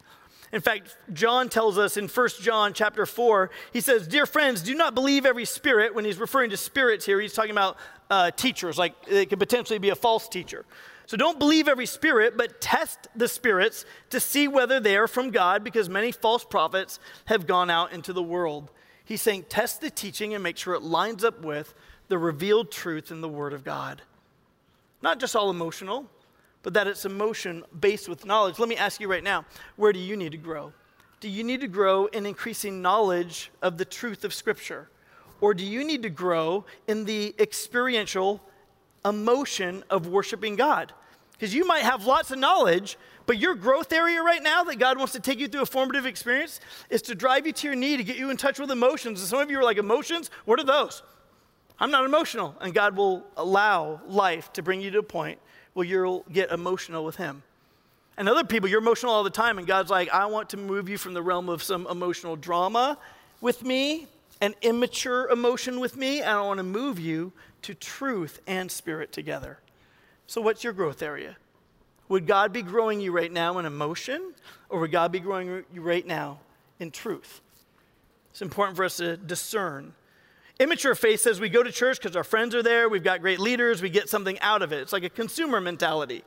In 0.52 0.60
fact, 0.60 0.98
John 1.14 1.48
tells 1.48 1.78
us 1.78 1.96
in 1.96 2.08
1 2.08 2.28
John 2.42 2.74
chapter 2.74 3.06
4, 3.06 3.50
he 3.72 3.80
says, 3.80 4.06
Dear 4.06 4.26
friends, 4.26 4.60
do 4.60 4.74
not 4.74 4.94
believe 4.94 5.24
every 5.24 5.46
spirit. 5.46 5.94
When 5.94 6.04
he's 6.04 6.18
referring 6.18 6.50
to 6.50 6.58
spirits 6.58 7.06
here, 7.06 7.18
he's 7.18 7.32
talking 7.32 7.52
about 7.52 7.78
uh, 8.10 8.30
teachers, 8.32 8.76
like 8.76 8.94
it 9.08 9.30
could 9.30 9.38
potentially 9.38 9.78
be 9.78 9.88
a 9.88 9.96
false 9.96 10.28
teacher. 10.28 10.66
So 11.06 11.16
don't 11.16 11.38
believe 11.38 11.68
every 11.68 11.86
spirit, 11.86 12.36
but 12.36 12.60
test 12.60 13.08
the 13.16 13.28
spirits 13.28 13.86
to 14.10 14.20
see 14.20 14.46
whether 14.46 14.78
they 14.78 14.98
are 14.98 15.08
from 15.08 15.30
God, 15.30 15.64
because 15.64 15.88
many 15.88 16.12
false 16.12 16.44
prophets 16.44 17.00
have 17.26 17.46
gone 17.46 17.70
out 17.70 17.92
into 17.92 18.12
the 18.12 18.22
world. 18.22 18.70
He's 19.06 19.22
saying, 19.22 19.46
test 19.48 19.80
the 19.80 19.88
teaching 19.88 20.34
and 20.34 20.42
make 20.42 20.58
sure 20.58 20.74
it 20.74 20.82
lines 20.82 21.24
up 21.24 21.42
with 21.42 21.72
the 22.08 22.18
revealed 22.18 22.70
truth 22.70 23.10
in 23.10 23.22
the 23.22 23.28
Word 23.28 23.54
of 23.54 23.64
God. 23.64 24.02
Not 25.06 25.20
just 25.20 25.36
all 25.36 25.50
emotional, 25.50 26.04
but 26.64 26.74
that 26.74 26.88
it's 26.88 27.04
emotion 27.04 27.62
based 27.78 28.08
with 28.08 28.26
knowledge. 28.26 28.58
Let 28.58 28.68
me 28.68 28.76
ask 28.76 29.00
you 29.00 29.08
right 29.08 29.22
now 29.22 29.44
where 29.76 29.92
do 29.92 30.00
you 30.00 30.16
need 30.16 30.32
to 30.32 30.36
grow? 30.36 30.72
Do 31.20 31.28
you 31.28 31.44
need 31.44 31.60
to 31.60 31.68
grow 31.68 32.06
in 32.06 32.26
increasing 32.26 32.82
knowledge 32.82 33.52
of 33.62 33.78
the 33.78 33.84
truth 33.84 34.24
of 34.24 34.34
Scripture? 34.34 34.88
Or 35.40 35.54
do 35.54 35.64
you 35.64 35.84
need 35.84 36.02
to 36.02 36.10
grow 36.10 36.64
in 36.88 37.04
the 37.04 37.36
experiential 37.38 38.42
emotion 39.04 39.84
of 39.90 40.08
worshiping 40.08 40.56
God? 40.56 40.92
Because 41.34 41.54
you 41.54 41.64
might 41.64 41.84
have 41.84 42.04
lots 42.04 42.32
of 42.32 42.40
knowledge, 42.40 42.98
but 43.26 43.38
your 43.38 43.54
growth 43.54 43.92
area 43.92 44.20
right 44.20 44.42
now 44.42 44.64
that 44.64 44.80
God 44.80 44.98
wants 44.98 45.12
to 45.12 45.20
take 45.20 45.38
you 45.38 45.46
through 45.46 45.62
a 45.62 45.66
formative 45.66 46.04
experience 46.04 46.58
is 46.90 47.00
to 47.02 47.14
drive 47.14 47.46
you 47.46 47.52
to 47.52 47.68
your 47.68 47.76
knee, 47.76 47.96
to 47.96 48.02
get 48.02 48.16
you 48.16 48.30
in 48.30 48.36
touch 48.36 48.58
with 48.58 48.72
emotions. 48.72 49.20
And 49.20 49.28
some 49.28 49.38
of 49.38 49.52
you 49.52 49.60
are 49.60 49.62
like, 49.62 49.78
emotions? 49.78 50.32
What 50.46 50.58
are 50.58 50.64
those? 50.64 51.04
I'm 51.78 51.90
not 51.90 52.04
emotional. 52.04 52.54
And 52.60 52.72
God 52.72 52.96
will 52.96 53.24
allow 53.36 54.00
life 54.06 54.52
to 54.54 54.62
bring 54.62 54.80
you 54.80 54.90
to 54.92 54.98
a 54.98 55.02
point 55.02 55.38
where 55.74 55.86
you'll 55.86 56.24
get 56.32 56.50
emotional 56.50 57.04
with 57.04 57.16
Him. 57.16 57.42
And 58.16 58.28
other 58.28 58.44
people, 58.44 58.68
you're 58.68 58.80
emotional 58.80 59.12
all 59.12 59.24
the 59.24 59.30
time, 59.30 59.58
and 59.58 59.66
God's 59.66 59.90
like, 59.90 60.08
I 60.08 60.24
want 60.26 60.48
to 60.50 60.56
move 60.56 60.88
you 60.88 60.96
from 60.96 61.12
the 61.12 61.22
realm 61.22 61.50
of 61.50 61.62
some 61.62 61.86
emotional 61.86 62.34
drama 62.34 62.96
with 63.42 63.62
me 63.62 64.06
and 64.40 64.54
immature 64.62 65.28
emotion 65.28 65.80
with 65.80 65.96
me, 65.96 66.20
and 66.20 66.30
I 66.30 66.40
want 66.40 66.58
to 66.58 66.64
move 66.64 66.98
you 66.98 67.32
to 67.62 67.74
truth 67.74 68.40
and 68.46 68.70
spirit 68.70 69.12
together. 69.12 69.58
So, 70.26 70.40
what's 70.40 70.64
your 70.64 70.72
growth 70.72 71.02
area? 71.02 71.36
Would 72.08 72.26
God 72.26 72.52
be 72.52 72.62
growing 72.62 73.00
you 73.00 73.12
right 73.12 73.32
now 73.32 73.58
in 73.58 73.66
emotion, 73.66 74.32
or 74.68 74.80
would 74.80 74.92
God 74.92 75.12
be 75.12 75.20
growing 75.20 75.64
you 75.72 75.82
right 75.82 76.06
now 76.06 76.38
in 76.78 76.90
truth? 76.90 77.40
It's 78.30 78.42
important 78.42 78.76
for 78.76 78.84
us 78.84 78.98
to 78.98 79.16
discern. 79.16 79.94
Immature 80.58 80.94
faith 80.94 81.20
says 81.20 81.38
we 81.38 81.50
go 81.50 81.62
to 81.62 81.70
church 81.70 82.00
because 82.00 82.16
our 82.16 82.24
friends 82.24 82.54
are 82.54 82.62
there, 82.62 82.88
we've 82.88 83.04
got 83.04 83.20
great 83.20 83.38
leaders, 83.38 83.82
we 83.82 83.90
get 83.90 84.08
something 84.08 84.38
out 84.40 84.62
of 84.62 84.72
it. 84.72 84.80
It's 84.80 84.92
like 84.92 85.04
a 85.04 85.10
consumer 85.10 85.60
mentality. 85.60 86.24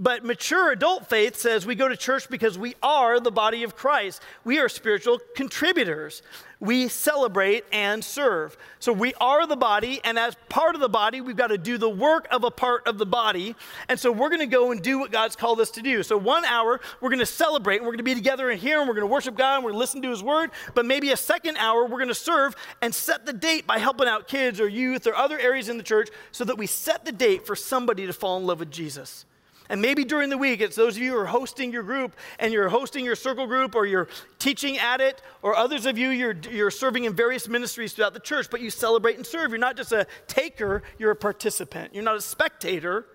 But 0.00 0.24
mature 0.24 0.72
adult 0.72 1.10
faith 1.10 1.36
says 1.36 1.66
we 1.66 1.74
go 1.74 1.86
to 1.86 1.96
church 1.96 2.30
because 2.30 2.56
we 2.56 2.74
are 2.82 3.20
the 3.20 3.30
body 3.30 3.64
of 3.64 3.76
Christ. 3.76 4.22
We 4.44 4.58
are 4.58 4.66
spiritual 4.70 5.18
contributors. 5.36 6.22
We 6.58 6.88
celebrate 6.88 7.64
and 7.70 8.02
serve. 8.02 8.56
So 8.78 8.94
we 8.94 9.12
are 9.20 9.46
the 9.46 9.56
body, 9.56 10.00
and 10.02 10.18
as 10.18 10.36
part 10.48 10.74
of 10.74 10.80
the 10.80 10.88
body, 10.88 11.20
we've 11.20 11.36
got 11.36 11.48
to 11.48 11.58
do 11.58 11.76
the 11.76 11.88
work 11.88 12.26
of 12.30 12.44
a 12.44 12.50
part 12.50 12.86
of 12.86 12.96
the 12.96 13.04
body. 13.04 13.54
And 13.90 14.00
so 14.00 14.10
we're 14.10 14.30
going 14.30 14.40
to 14.40 14.46
go 14.46 14.70
and 14.70 14.80
do 14.80 14.98
what 14.98 15.10
God's 15.10 15.36
called 15.36 15.60
us 15.60 15.70
to 15.72 15.82
do. 15.82 16.02
So 16.02 16.16
one 16.16 16.46
hour, 16.46 16.80
we're 17.02 17.10
going 17.10 17.20
to 17.20 17.26
celebrate, 17.26 17.76
and 17.76 17.84
we're 17.84 17.92
going 17.92 17.98
to 17.98 18.04
be 18.04 18.14
together 18.14 18.50
in 18.50 18.58
here, 18.58 18.78
and 18.78 18.88
we're 18.88 18.94
going 18.94 19.06
to 19.06 19.12
worship 19.12 19.36
God, 19.36 19.56
and 19.56 19.64
we're 19.64 19.72
going 19.72 19.80
to 19.80 19.80
listen 19.80 20.02
to 20.02 20.10
His 20.10 20.22
word. 20.22 20.50
But 20.74 20.86
maybe 20.86 21.12
a 21.12 21.16
second 21.16 21.58
hour, 21.58 21.84
we're 21.84 21.98
going 21.98 22.08
to 22.08 22.14
serve 22.14 22.56
and 22.80 22.94
set 22.94 23.26
the 23.26 23.34
date 23.34 23.66
by 23.66 23.78
helping 23.78 24.08
out 24.08 24.28
kids 24.28 24.60
or 24.60 24.68
youth 24.68 25.06
or 25.06 25.14
other 25.14 25.38
areas 25.38 25.68
in 25.68 25.76
the 25.76 25.82
church 25.82 26.08
so 26.32 26.44
that 26.44 26.56
we 26.56 26.66
set 26.66 27.04
the 27.04 27.12
date 27.12 27.46
for 27.46 27.54
somebody 27.54 28.06
to 28.06 28.14
fall 28.14 28.38
in 28.38 28.46
love 28.46 28.60
with 28.60 28.70
Jesus. 28.70 29.24
And 29.70 29.80
maybe 29.80 30.04
during 30.04 30.30
the 30.30 30.36
week, 30.36 30.60
it's 30.60 30.74
those 30.74 30.96
of 30.96 31.02
you 31.02 31.12
who 31.12 31.18
are 31.18 31.26
hosting 31.26 31.72
your 31.72 31.84
group 31.84 32.16
and 32.40 32.52
you're 32.52 32.68
hosting 32.68 33.04
your 33.04 33.14
circle 33.14 33.46
group 33.46 33.76
or 33.76 33.86
you're 33.86 34.08
teaching 34.40 34.76
at 34.78 35.00
it, 35.00 35.22
or 35.42 35.54
others 35.54 35.86
of 35.86 35.96
you, 35.96 36.08
you're, 36.08 36.36
you're 36.50 36.72
serving 36.72 37.04
in 37.04 37.14
various 37.14 37.46
ministries 37.46 37.92
throughout 37.92 38.12
the 38.12 38.20
church, 38.20 38.48
but 38.50 38.60
you 38.60 38.68
celebrate 38.68 39.14
and 39.14 39.24
serve. 39.24 39.50
You're 39.50 39.60
not 39.60 39.76
just 39.76 39.92
a 39.92 40.08
taker, 40.26 40.82
you're 40.98 41.12
a 41.12 41.16
participant. 41.16 41.94
You're 41.94 42.02
not 42.02 42.16
a 42.16 42.20
spectator, 42.20 43.06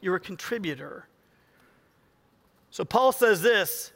you're 0.00 0.16
a 0.16 0.20
contributor. 0.20 1.06
So 2.72 2.84
Paul 2.84 3.12
says 3.12 3.40
this 3.40 3.92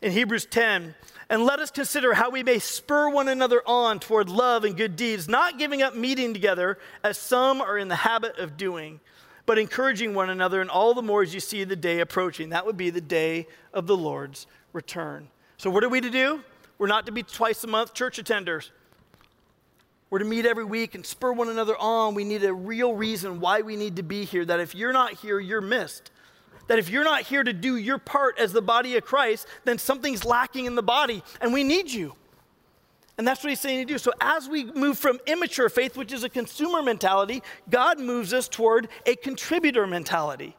in 0.00 0.12
Hebrews 0.12 0.46
10 0.46 0.94
and 1.28 1.44
let 1.44 1.60
us 1.60 1.70
consider 1.70 2.14
how 2.14 2.30
we 2.30 2.42
may 2.42 2.58
spur 2.58 3.10
one 3.10 3.28
another 3.28 3.62
on 3.66 4.00
toward 4.00 4.30
love 4.30 4.64
and 4.64 4.78
good 4.78 4.96
deeds, 4.96 5.28
not 5.28 5.58
giving 5.58 5.82
up 5.82 5.94
meeting 5.94 6.32
together 6.32 6.78
as 7.04 7.18
some 7.18 7.60
are 7.60 7.76
in 7.76 7.88
the 7.88 7.96
habit 7.96 8.38
of 8.38 8.56
doing 8.56 8.98
but 9.50 9.58
encouraging 9.58 10.14
one 10.14 10.30
another, 10.30 10.60
and 10.60 10.70
all 10.70 10.94
the 10.94 11.02
more 11.02 11.22
as 11.22 11.34
you 11.34 11.40
see 11.40 11.64
the 11.64 11.74
day 11.74 11.98
approaching. 11.98 12.50
That 12.50 12.66
would 12.66 12.76
be 12.76 12.90
the 12.90 13.00
day 13.00 13.48
of 13.74 13.88
the 13.88 13.96
Lord's 13.96 14.46
return. 14.72 15.26
So, 15.56 15.70
what 15.70 15.82
are 15.82 15.88
we 15.88 16.00
to 16.00 16.08
do? 16.08 16.44
We're 16.78 16.86
not 16.86 17.06
to 17.06 17.12
be 17.12 17.24
twice 17.24 17.64
a 17.64 17.66
month 17.66 17.92
church 17.92 18.22
attenders. 18.22 18.70
We're 20.08 20.20
to 20.20 20.24
meet 20.24 20.46
every 20.46 20.62
week 20.62 20.94
and 20.94 21.04
spur 21.04 21.32
one 21.32 21.48
another 21.48 21.76
on. 21.76 22.14
We 22.14 22.22
need 22.22 22.44
a 22.44 22.54
real 22.54 22.94
reason 22.94 23.40
why 23.40 23.62
we 23.62 23.74
need 23.74 23.96
to 23.96 24.04
be 24.04 24.24
here. 24.24 24.44
That 24.44 24.60
if 24.60 24.76
you're 24.76 24.92
not 24.92 25.14
here, 25.14 25.40
you're 25.40 25.60
missed. 25.60 26.12
That 26.68 26.78
if 26.78 26.88
you're 26.88 27.02
not 27.02 27.22
here 27.22 27.42
to 27.42 27.52
do 27.52 27.74
your 27.74 27.98
part 27.98 28.38
as 28.38 28.52
the 28.52 28.62
body 28.62 28.96
of 28.96 29.04
Christ, 29.04 29.48
then 29.64 29.78
something's 29.78 30.24
lacking 30.24 30.66
in 30.66 30.76
the 30.76 30.82
body, 30.84 31.24
and 31.40 31.52
we 31.52 31.64
need 31.64 31.90
you. 31.90 32.14
And 33.20 33.28
that's 33.28 33.44
what 33.44 33.50
he's 33.50 33.60
saying 33.60 33.86
to 33.86 33.92
do. 33.92 33.98
So, 33.98 34.12
as 34.22 34.48
we 34.48 34.64
move 34.64 34.98
from 34.98 35.20
immature 35.26 35.68
faith, 35.68 35.94
which 35.94 36.10
is 36.10 36.24
a 36.24 36.30
consumer 36.30 36.80
mentality, 36.80 37.42
God 37.68 38.00
moves 38.00 38.32
us 38.32 38.48
toward 38.48 38.88
a 39.04 39.14
contributor 39.14 39.86
mentality. 39.86 40.56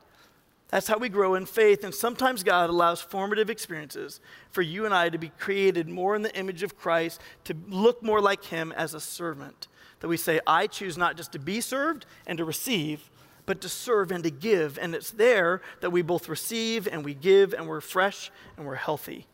That's 0.67 0.87
how 0.87 0.99
we 0.99 1.09
grow 1.09 1.33
in 1.33 1.47
faith. 1.47 1.83
And 1.83 1.91
sometimes 1.91 2.43
God 2.43 2.69
allows 2.69 3.01
formative 3.01 3.49
experiences 3.49 4.19
for 4.51 4.61
you 4.61 4.85
and 4.85 4.93
I 4.93 5.09
to 5.09 5.17
be 5.17 5.29
created 5.39 5.87
more 5.87 6.15
in 6.15 6.21
the 6.21 6.37
image 6.37 6.61
of 6.61 6.77
Christ, 6.77 7.19
to 7.45 7.55
look 7.67 8.03
more 8.03 8.21
like 8.21 8.43
Him 8.43 8.71
as 8.73 8.93
a 8.93 8.99
servant. 8.99 9.67
That 10.01 10.07
we 10.07 10.17
say, 10.17 10.39
I 10.45 10.67
choose 10.67 10.99
not 10.99 11.17
just 11.17 11.31
to 11.31 11.39
be 11.39 11.61
served 11.61 12.05
and 12.27 12.37
to 12.37 12.45
receive, 12.45 13.09
but 13.47 13.59
to 13.61 13.69
serve 13.69 14.11
and 14.11 14.23
to 14.23 14.29
give. 14.29 14.77
And 14.77 14.93
it's 14.93 15.09
there 15.09 15.63
that 15.79 15.89
we 15.89 16.03
both 16.03 16.29
receive 16.29 16.87
and 16.87 17.03
we 17.03 17.15
give 17.15 17.55
and 17.55 17.67
we're 17.67 17.81
fresh 17.81 18.29
and 18.55 18.67
we're 18.67 18.75
healthy. 18.75 19.25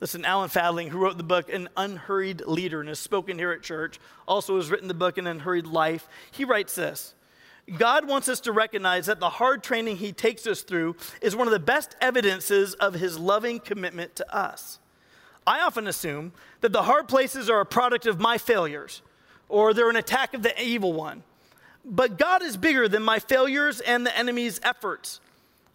Listen, 0.00 0.24
Alan 0.24 0.48
Fadling, 0.48 0.88
who 0.88 0.98
wrote 0.98 1.18
the 1.18 1.22
book 1.22 1.52
An 1.52 1.68
Unhurried 1.76 2.40
Leader 2.46 2.80
and 2.80 2.88
has 2.88 2.98
spoken 2.98 3.38
here 3.38 3.52
at 3.52 3.62
church, 3.62 4.00
also 4.26 4.56
has 4.56 4.70
written 4.70 4.88
the 4.88 4.94
book 4.94 5.18
An 5.18 5.26
Unhurried 5.26 5.66
Life. 5.66 6.08
He 6.30 6.44
writes 6.44 6.74
this 6.74 7.14
God 7.76 8.08
wants 8.08 8.28
us 8.28 8.40
to 8.40 8.52
recognize 8.52 9.06
that 9.06 9.20
the 9.20 9.28
hard 9.28 9.62
training 9.62 9.98
he 9.98 10.12
takes 10.12 10.46
us 10.46 10.62
through 10.62 10.96
is 11.20 11.36
one 11.36 11.46
of 11.46 11.52
the 11.52 11.58
best 11.58 11.96
evidences 12.00 12.74
of 12.74 12.94
his 12.94 13.18
loving 13.18 13.60
commitment 13.60 14.16
to 14.16 14.34
us. 14.34 14.78
I 15.46 15.60
often 15.60 15.86
assume 15.86 16.32
that 16.62 16.72
the 16.72 16.84
hard 16.84 17.06
places 17.06 17.50
are 17.50 17.60
a 17.60 17.66
product 17.66 18.06
of 18.06 18.18
my 18.18 18.38
failures 18.38 19.02
or 19.48 19.74
they're 19.74 19.90
an 19.90 19.96
attack 19.96 20.32
of 20.32 20.42
the 20.42 20.62
evil 20.62 20.92
one. 20.92 21.22
But 21.84 22.18
God 22.18 22.42
is 22.42 22.56
bigger 22.56 22.88
than 22.88 23.02
my 23.02 23.18
failures 23.18 23.80
and 23.80 24.06
the 24.06 24.16
enemy's 24.16 24.60
efforts. 24.62 25.20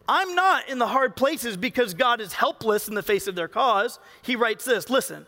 I'm 0.08 0.36
not 0.36 0.70
in 0.70 0.78
the 0.78 0.88
hard 0.88 1.15
places 1.15 1.58
because 1.58 1.94
God 1.94 2.22
is 2.22 2.34
helpless 2.34 2.88
in 2.88 2.96
the 2.96 3.04
face 3.04 3.28
of 3.28 3.36
their 3.36 3.48
cause. 3.48 4.00
He 4.22 4.36
writes 4.36 4.65
this 4.65 4.89
Listen, 4.89 5.26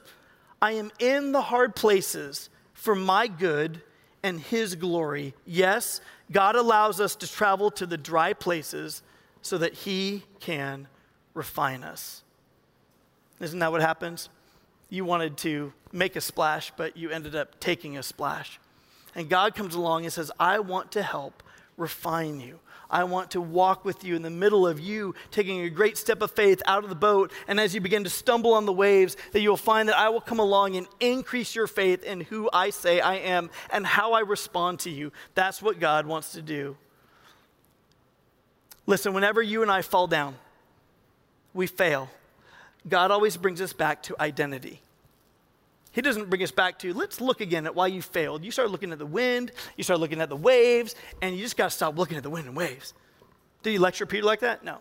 I 0.61 0.73
am 0.73 0.91
in 0.99 1.31
the 1.31 1.41
hard 1.41 1.75
places 1.75 2.49
for 2.73 2.95
my 2.95 3.27
good 3.27 3.81
and 4.23 4.39
His 4.39 4.75
glory. 4.75 5.33
Yes, 5.45 6.01
God 6.31 6.55
allows 6.55 6.99
us 6.99 7.15
to 7.17 7.31
travel 7.31 7.71
to 7.71 7.85
the 7.85 7.97
dry 7.97 8.33
places 8.33 9.01
so 9.41 9.57
that 9.57 9.73
He 9.73 10.23
can 10.39 10.87
refine 11.33 11.83
us. 11.83 12.23
Isn't 13.39 13.59
that 13.59 13.71
what 13.71 13.81
happens? 13.81 14.29
You 14.89 15.05
wanted 15.05 15.37
to 15.37 15.73
make 15.91 16.15
a 16.15 16.21
splash, 16.21 16.71
but 16.75 16.97
you 16.97 17.09
ended 17.09 17.35
up 17.35 17.59
taking 17.59 17.97
a 17.97 18.03
splash. 18.03 18.59
And 19.15 19.29
God 19.29 19.55
comes 19.55 19.75
along 19.75 20.03
and 20.03 20.13
says, 20.13 20.31
I 20.39 20.59
want 20.59 20.91
to 20.93 21.03
help 21.03 21.43
refine 21.75 22.39
you. 22.39 22.59
I 22.89 23.03
want 23.03 23.31
to 23.31 23.41
walk 23.41 23.83
with 23.83 24.03
you 24.03 24.15
in 24.15 24.21
the 24.21 24.29
middle 24.29 24.65
of 24.65 24.79
you 24.79 25.15
taking 25.31 25.61
a 25.61 25.69
great 25.69 25.97
step 25.97 26.21
of 26.21 26.31
faith 26.31 26.61
out 26.65 26.83
of 26.83 26.89
the 26.89 26.95
boat. 26.95 27.31
And 27.47 27.59
as 27.59 27.75
you 27.75 27.81
begin 27.81 28.03
to 28.05 28.09
stumble 28.09 28.53
on 28.53 28.65
the 28.65 28.73
waves, 28.73 29.17
that 29.33 29.41
you'll 29.41 29.57
find 29.57 29.89
that 29.89 29.97
I 29.97 30.09
will 30.09 30.21
come 30.21 30.39
along 30.39 30.75
and 30.75 30.87
increase 30.99 31.55
your 31.55 31.67
faith 31.67 32.03
in 32.03 32.21
who 32.21 32.49
I 32.53 32.69
say 32.69 32.99
I 32.99 33.15
am 33.15 33.49
and 33.71 33.85
how 33.85 34.13
I 34.13 34.21
respond 34.21 34.79
to 34.81 34.89
you. 34.89 35.11
That's 35.35 35.61
what 35.61 35.79
God 35.79 36.05
wants 36.05 36.33
to 36.33 36.41
do. 36.41 36.77
Listen, 38.85 39.13
whenever 39.13 39.41
you 39.41 39.61
and 39.61 39.69
I 39.69 39.81
fall 39.81 40.07
down, 40.07 40.35
we 41.53 41.67
fail. 41.67 42.09
God 42.87 43.11
always 43.11 43.35
brings 43.35 43.59
us 43.59 43.73
back 43.73 44.03
to 44.03 44.15
identity. 44.19 44.81
He 45.97 46.03
doesn't 46.03 46.29
bring 46.29 46.43
us 46.43 46.51
back 46.51 46.77
to, 46.79 46.93
let's 46.93 47.19
look 47.19 47.41
again 47.41 47.65
at 47.65 47.73
why 47.73 47.87
you 47.87 48.03
failed. 48.03 48.43
You 48.43 48.51
start 48.51 48.69
looking 48.69 48.91
at 48.91 48.99
the 48.99 49.05
wind, 49.07 49.51
you 49.77 49.83
start 49.83 49.99
looking 49.99 50.21
at 50.21 50.29
the 50.29 50.35
waves, 50.35 50.93
and 51.23 51.35
you 51.35 51.41
just 51.41 51.57
got 51.57 51.71
to 51.71 51.75
stop 51.75 51.97
looking 51.97 52.17
at 52.17 52.21
the 52.21 52.29
wind 52.29 52.45
and 52.45 52.55
waves. 52.55 52.93
Did 53.63 53.71
he 53.71 53.79
lecture 53.79 54.05
Peter 54.05 54.23
like 54.23 54.41
that? 54.41 54.63
No. 54.63 54.77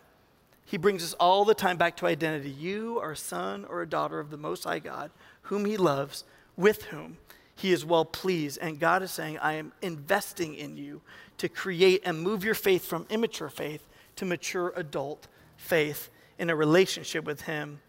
He 0.66 0.76
brings 0.76 1.02
us 1.02 1.14
all 1.14 1.46
the 1.46 1.55
time 1.55 1.79
back 1.79 1.96
to 1.96 2.07
identity. 2.07 2.50
You 2.50 3.00
are 3.00 3.12
a 3.12 3.16
son 3.16 3.64
or 3.64 3.81
a 3.81 3.88
daughter 3.88 4.21
of 4.21 4.29
the 4.29 4.37
Most 4.37 4.64
High 4.64 4.79
God, 4.79 5.10
whom 5.40 5.64
he 5.64 5.79
loves, 5.79 6.25
with 6.54 6.83
whom 6.83 7.17
he 7.54 7.73
is 7.73 7.83
well 7.83 8.04
pleased. 8.04 8.58
And 8.60 8.79
God 8.79 9.02
is 9.02 9.10
saying, 9.10 9.38
I 9.38 9.54
am 9.54 9.73
investing 9.81 10.54
in 10.54 10.77
you 10.77 11.00
to 11.38 11.48
create 11.48 12.02
and 12.04 12.21
move 12.21 12.44
your 12.44 12.52
faith 12.52 12.85
from 12.85 13.06
immature 13.08 13.48
faith 13.48 13.88
to 14.17 14.27
mature 14.27 14.71
adult 14.77 15.29
faith 15.56 16.10
in 16.38 16.50
a 16.50 16.54
relationship 16.54 17.25
with 17.25 17.40
him 17.40 17.81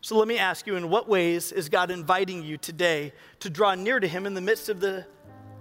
so 0.00 0.16
let 0.16 0.28
me 0.28 0.38
ask 0.38 0.66
you 0.66 0.76
in 0.76 0.90
what 0.90 1.08
ways 1.08 1.50
is 1.50 1.68
God 1.68 1.90
inviting 1.90 2.44
you 2.44 2.56
today 2.56 3.12
to 3.40 3.50
draw 3.50 3.74
near 3.74 3.98
to 3.98 4.06
Him 4.06 4.26
in 4.26 4.34
the 4.34 4.40
midst 4.40 4.68
of 4.68 4.80
the 4.80 5.04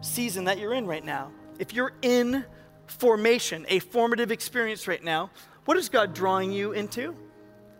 season 0.01 0.45
that 0.45 0.59
you're 0.59 0.73
in 0.73 0.85
right 0.85 1.03
now? 1.03 1.31
If 1.57 1.73
you're 1.73 1.93
in 2.03 2.45
formation, 2.85 3.65
a 3.67 3.79
formative 3.79 4.31
experience 4.31 4.87
right 4.87 5.03
now, 5.03 5.31
what 5.65 5.75
is 5.75 5.89
God 5.89 6.13
drawing 6.13 6.51
you 6.51 6.71
into? 6.71 7.15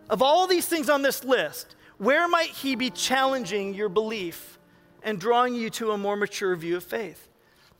Of 0.10 0.22
all 0.22 0.47
these 0.47 0.68
things 0.68 0.89
on 0.89 1.03
this 1.03 1.24
list, 1.24 1.76
where 1.99 2.28
might 2.28 2.49
He 2.49 2.76
be 2.76 2.89
challenging 2.89 3.74
your 3.74 3.89
belief 3.89 4.58
and 5.03 5.20
drawing 5.20 5.53
you 5.53 5.70
to 5.72 5.91
a 5.91 5.97
more 5.97 6.16
mature 6.16 6.55
view 6.55 6.78
of 6.78 6.84
faith? 6.84 7.30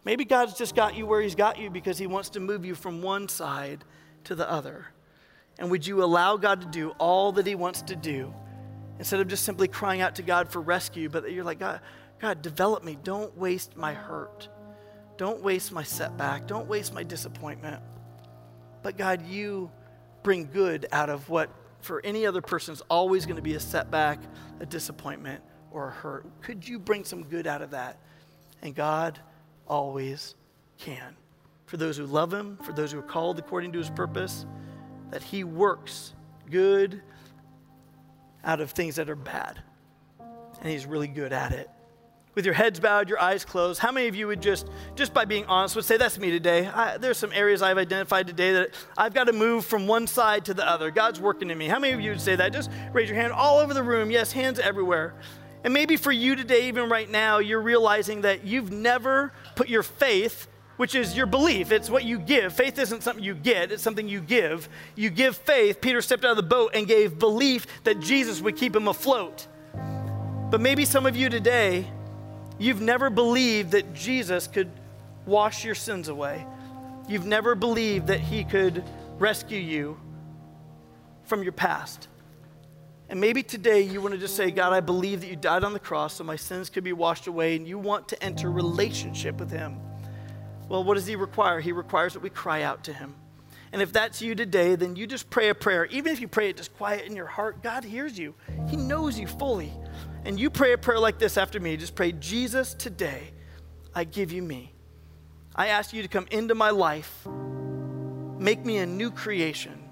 Maybe 0.06 0.24
God's 0.24 0.54
just 0.54 0.76
got 0.76 0.96
you 0.96 1.08
where 1.08 1.22
He's 1.22 1.36
got 1.36 1.58
you 1.58 1.72
because 1.72 1.98
He 1.98 2.06
wants 2.06 2.30
to 2.30 2.40
move 2.40 2.64
you 2.64 2.76
from 2.76 3.02
one 3.02 3.28
side 3.28 3.84
to 4.26 4.36
the 4.36 4.50
other. 4.50 4.86
And 5.58 5.72
would 5.72 5.86
you 5.86 6.04
allow 6.04 6.38
God 6.38 6.62
to 6.62 6.68
do 6.68 6.92
all 7.00 7.32
that 7.34 7.48
He 7.48 7.56
wants 7.56 7.82
to 7.84 7.96
do 7.96 8.34
instead 9.00 9.20
of 9.20 9.28
just 9.28 9.44
simply 9.44 9.68
crying 9.68 10.02
out 10.02 10.16
to 10.16 10.24
God 10.24 10.50
for 10.50 10.62
rescue, 10.62 11.10
but 11.10 11.32
you're 11.32 11.44
like, 11.44 11.60
God, 11.60 11.82
God, 12.20 12.42
develop 12.42 12.84
me. 12.84 12.98
Don't 13.04 13.36
waste 13.38 13.78
my 13.78 13.94
hurt. 13.94 14.50
Don't 15.18 15.42
waste 15.42 15.72
my 15.72 15.84
setback. 15.84 16.48
Don't 16.48 16.68
waste 16.68 16.94
my 16.94 17.04
disappointment. 17.04 17.82
But 18.84 18.98
God, 18.98 19.26
you 19.26 19.72
bring 20.24 20.50
good 20.52 20.88
out 20.92 21.10
of 21.10 21.30
what 21.30 21.50
for 21.82 22.02
any 22.04 22.26
other 22.26 22.42
person 22.42 22.74
is 22.74 22.82
always 22.90 23.26
going 23.26 23.36
to 23.36 23.42
be 23.42 23.54
a 23.56 23.60
setback, 23.60 24.20
a 24.60 24.66
disappointment, 24.66 25.44
or 25.72 25.88
a 25.88 25.92
hurt. 25.92 26.26
Could 26.42 26.68
you 26.68 26.80
bring 26.80 27.04
some 27.04 27.24
good 27.24 27.48
out 27.48 27.62
of 27.62 27.72
that? 27.72 27.98
And 28.62 28.76
God, 28.76 29.20
always 29.68 30.36
can. 30.78 31.16
For 31.66 31.78
those 31.78 31.98
who 31.98 32.06
love 32.06 32.34
him, 32.34 32.58
for 32.64 32.74
those 32.74 32.92
who 32.92 33.00
are 33.00 33.04
called 33.04 33.40
according 33.40 33.74
to 33.74 33.78
his 33.78 33.90
purpose, 33.90 34.46
that 35.12 35.22
he 35.24 35.44
works 35.44 36.14
good 36.50 37.02
out 38.48 38.62
of 38.62 38.72
things 38.72 38.96
that 38.96 39.10
are 39.10 39.16
bad. 39.16 39.60
And 40.62 40.72
he's 40.72 40.88
really 40.88 41.08
good 41.08 41.34
at 41.34 41.52
it. 41.52 41.70
With 42.34 42.46
your 42.46 42.54
heads 42.54 42.80
bowed, 42.80 43.10
your 43.10 43.20
eyes 43.20 43.44
closed, 43.44 43.80
how 43.80 43.92
many 43.92 44.08
of 44.08 44.16
you 44.16 44.28
would 44.28 44.42
just, 44.42 44.68
just 44.96 45.14
by 45.14 45.26
being 45.26 45.46
honest, 45.46 45.76
would 45.76 45.86
say, 45.86 45.98
That's 45.98 46.18
me 46.20 46.30
today? 46.30 46.68
I, 46.68 46.98
there's 46.98 47.18
some 47.18 47.32
areas 47.34 47.62
I've 47.62 47.80
identified 47.80 48.28
today 48.28 48.54
that 48.54 48.70
I've 48.96 49.14
got 49.14 49.26
to 49.26 49.34
move 49.34 49.66
from 49.66 49.88
one 49.88 50.08
side 50.08 50.46
to 50.46 50.54
the 50.54 50.68
other. 50.68 50.92
God's 50.92 51.20
working 51.20 51.50
in 51.50 51.58
me. 51.58 51.68
How 51.68 51.80
many 51.80 51.94
of 51.94 52.00
you 52.00 52.12
would 52.12 52.22
say 52.22 52.36
that? 52.36 52.54
Just 52.54 52.70
raise 52.94 53.10
your 53.10 53.18
hand 53.18 53.34
all 53.34 53.58
over 53.58 53.74
the 53.74 53.84
room. 53.84 54.12
Yes, 54.12 54.32
hands 54.32 54.60
everywhere. 54.60 55.16
And 55.64 55.74
maybe 55.74 55.98
for 55.98 56.12
you 56.12 56.36
today, 56.36 56.68
even 56.68 56.90
right 56.90 57.10
now, 57.10 57.40
you're 57.40 57.62
realizing 57.62 58.22
that 58.22 58.46
you've 58.46 58.72
never 58.72 59.34
put 59.56 59.68
your 59.68 59.84
faith, 59.84 60.48
which 60.78 60.96
is 60.96 61.18
your 61.18 61.26
belief, 61.26 61.72
it's 61.72 61.90
what 61.90 62.04
you 62.04 62.20
give. 62.20 62.54
Faith 62.54 62.80
isn't 62.80 63.04
something 63.04 63.24
you 63.24 63.34
get, 63.34 63.72
it's 63.72 63.84
something 63.84 64.08
you 64.08 64.22
give. 64.22 64.70
You 64.96 65.10
give 65.10 65.36
faith. 65.36 65.82
Peter 65.82 66.02
stepped 66.02 66.24
out 66.24 66.32
of 66.32 66.38
the 66.38 66.44
boat 66.44 66.72
and 66.74 66.88
gave 66.88 67.20
belief 67.20 67.68
that 67.84 68.00
Jesus 68.00 68.42
would 68.42 68.56
keep 68.56 68.76
him 68.76 68.88
afloat. 68.88 69.48
But 70.50 70.62
maybe 70.62 70.86
some 70.86 71.06
of 71.06 71.16
you 71.16 71.30
today, 71.30 71.86
you've 72.58 72.82
never 72.82 73.10
believed 73.10 73.72
that 73.72 73.94
Jesus 73.94 74.48
could 74.48 74.72
wash 75.26 75.66
your 75.66 75.76
sins 75.76 76.08
away. 76.08 76.46
You've 77.10 77.26
never 77.26 77.56
believed 77.56 78.08
that 78.08 78.20
he 78.20 78.44
could 78.44 78.84
rescue 79.18 79.60
you 79.60 80.00
from 81.26 81.44
your 81.44 81.52
past. 81.52 82.08
And 83.10 83.22
maybe 83.22 83.42
today 83.42 83.82
you 83.82 84.02
want 84.02 84.14
to 84.14 84.20
just 84.20 84.36
say, 84.36 84.52
God, 84.52 84.74
I 84.74 84.82
believe 84.82 85.22
that 85.22 85.28
you 85.28 85.36
died 85.36 85.64
on 85.64 85.74
the 85.74 85.80
cross 85.80 86.16
so 86.16 86.24
my 86.24 86.36
sins 86.36 86.70
could 86.70 86.84
be 86.84 86.94
washed 86.94 87.28
away, 87.28 87.56
and 87.56 87.68
you 87.68 87.80
want 87.80 88.10
to 88.10 88.22
enter 88.22 88.52
relationship 88.52 89.40
with 89.40 89.50
Him. 89.50 89.80
Well, 90.70 90.84
what 90.84 90.96
does 90.96 91.08
He 91.08 91.16
require? 91.16 91.60
He 91.60 91.72
requires 91.72 92.14
that 92.14 92.22
we 92.22 92.30
cry 92.30 92.64
out 92.64 92.84
to 92.86 92.94
Him. 92.94 93.16
And 93.72 93.82
if 93.82 93.92
that's 93.92 94.22
you 94.22 94.34
today, 94.34 94.76
then 94.76 94.96
you 94.96 95.08
just 95.08 95.30
pray 95.30 95.50
a 95.50 95.56
prayer. 95.56 95.86
Even 95.88 96.14
if 96.14 96.22
you 96.22 96.28
pray 96.28 96.50
it 96.50 96.58
just 96.58 96.76
quiet 96.78 97.06
in 97.06 97.16
your 97.16 97.26
heart, 97.26 97.62
God 97.62 97.84
hears 97.84 98.18
you. 98.18 98.34
He 98.70 98.78
knows 98.78 99.20
you 99.20 99.28
fully. 99.28 99.74
And 100.24 100.40
you 100.40 100.50
pray 100.50 100.74
a 100.74 100.78
prayer 100.78 101.00
like 101.00 101.20
this 101.20 101.38
after 101.38 101.60
me. 101.60 101.76
Just 101.78 101.96
pray, 101.96 102.14
Jesus, 102.14 102.74
today 102.74 103.32
I 103.94 104.04
give 104.04 104.32
you 104.32 104.42
me. 104.42 104.74
I 105.56 105.68
ask 105.68 105.92
you 105.92 106.02
to 106.02 106.08
come 106.08 106.28
into 106.32 106.56
my 106.56 106.70
life, 106.70 107.28
make 108.38 108.64
me 108.64 108.78
a 108.78 108.86
new 108.86 109.12
creation. 109.12 109.84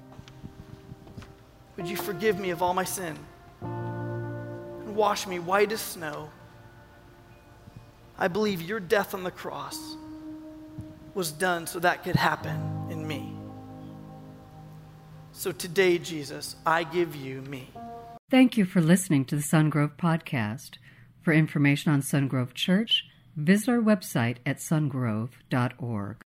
Would 1.75 1.87
you 1.87 1.97
forgive 1.97 2.39
me 2.39 2.51
of 2.51 2.61
all 2.61 2.73
my 2.73 2.83
sin 2.83 3.17
and 3.61 4.95
wash 4.95 5.27
me 5.27 5.39
white 5.39 5.71
as 5.71 5.81
snow? 5.81 6.29
I 8.17 8.29
believe 8.29 8.61
your 8.61 8.79
death 8.79 9.13
on 9.13 9.23
the 9.23 9.31
cross 9.31 9.97
was 11.15 11.31
done 11.31 11.65
so 11.65 11.79
that 11.79 12.03
could 12.03 12.15
happen 12.15 12.87
in 12.91 13.07
me. 13.07 13.33
So 15.31 15.51
today, 15.51 15.97
Jesus, 15.97 16.55
I 16.65 16.83
give 16.83 17.15
you 17.15 17.41
me. 17.41 17.69
Thank 18.29 18.57
you 18.57 18.65
for 18.65 18.81
listening 18.81 19.25
to 19.25 19.35
the 19.35 19.41
Sungrove 19.41 19.97
Podcast. 19.97 20.77
For 21.21 21.33
information 21.33 21.91
on 21.91 22.01
Sungrove 22.01 22.53
Church, 22.53 23.05
visit 23.35 23.69
our 23.69 23.79
website 23.79 24.37
at 24.45 24.57
sungrove.org. 24.57 26.24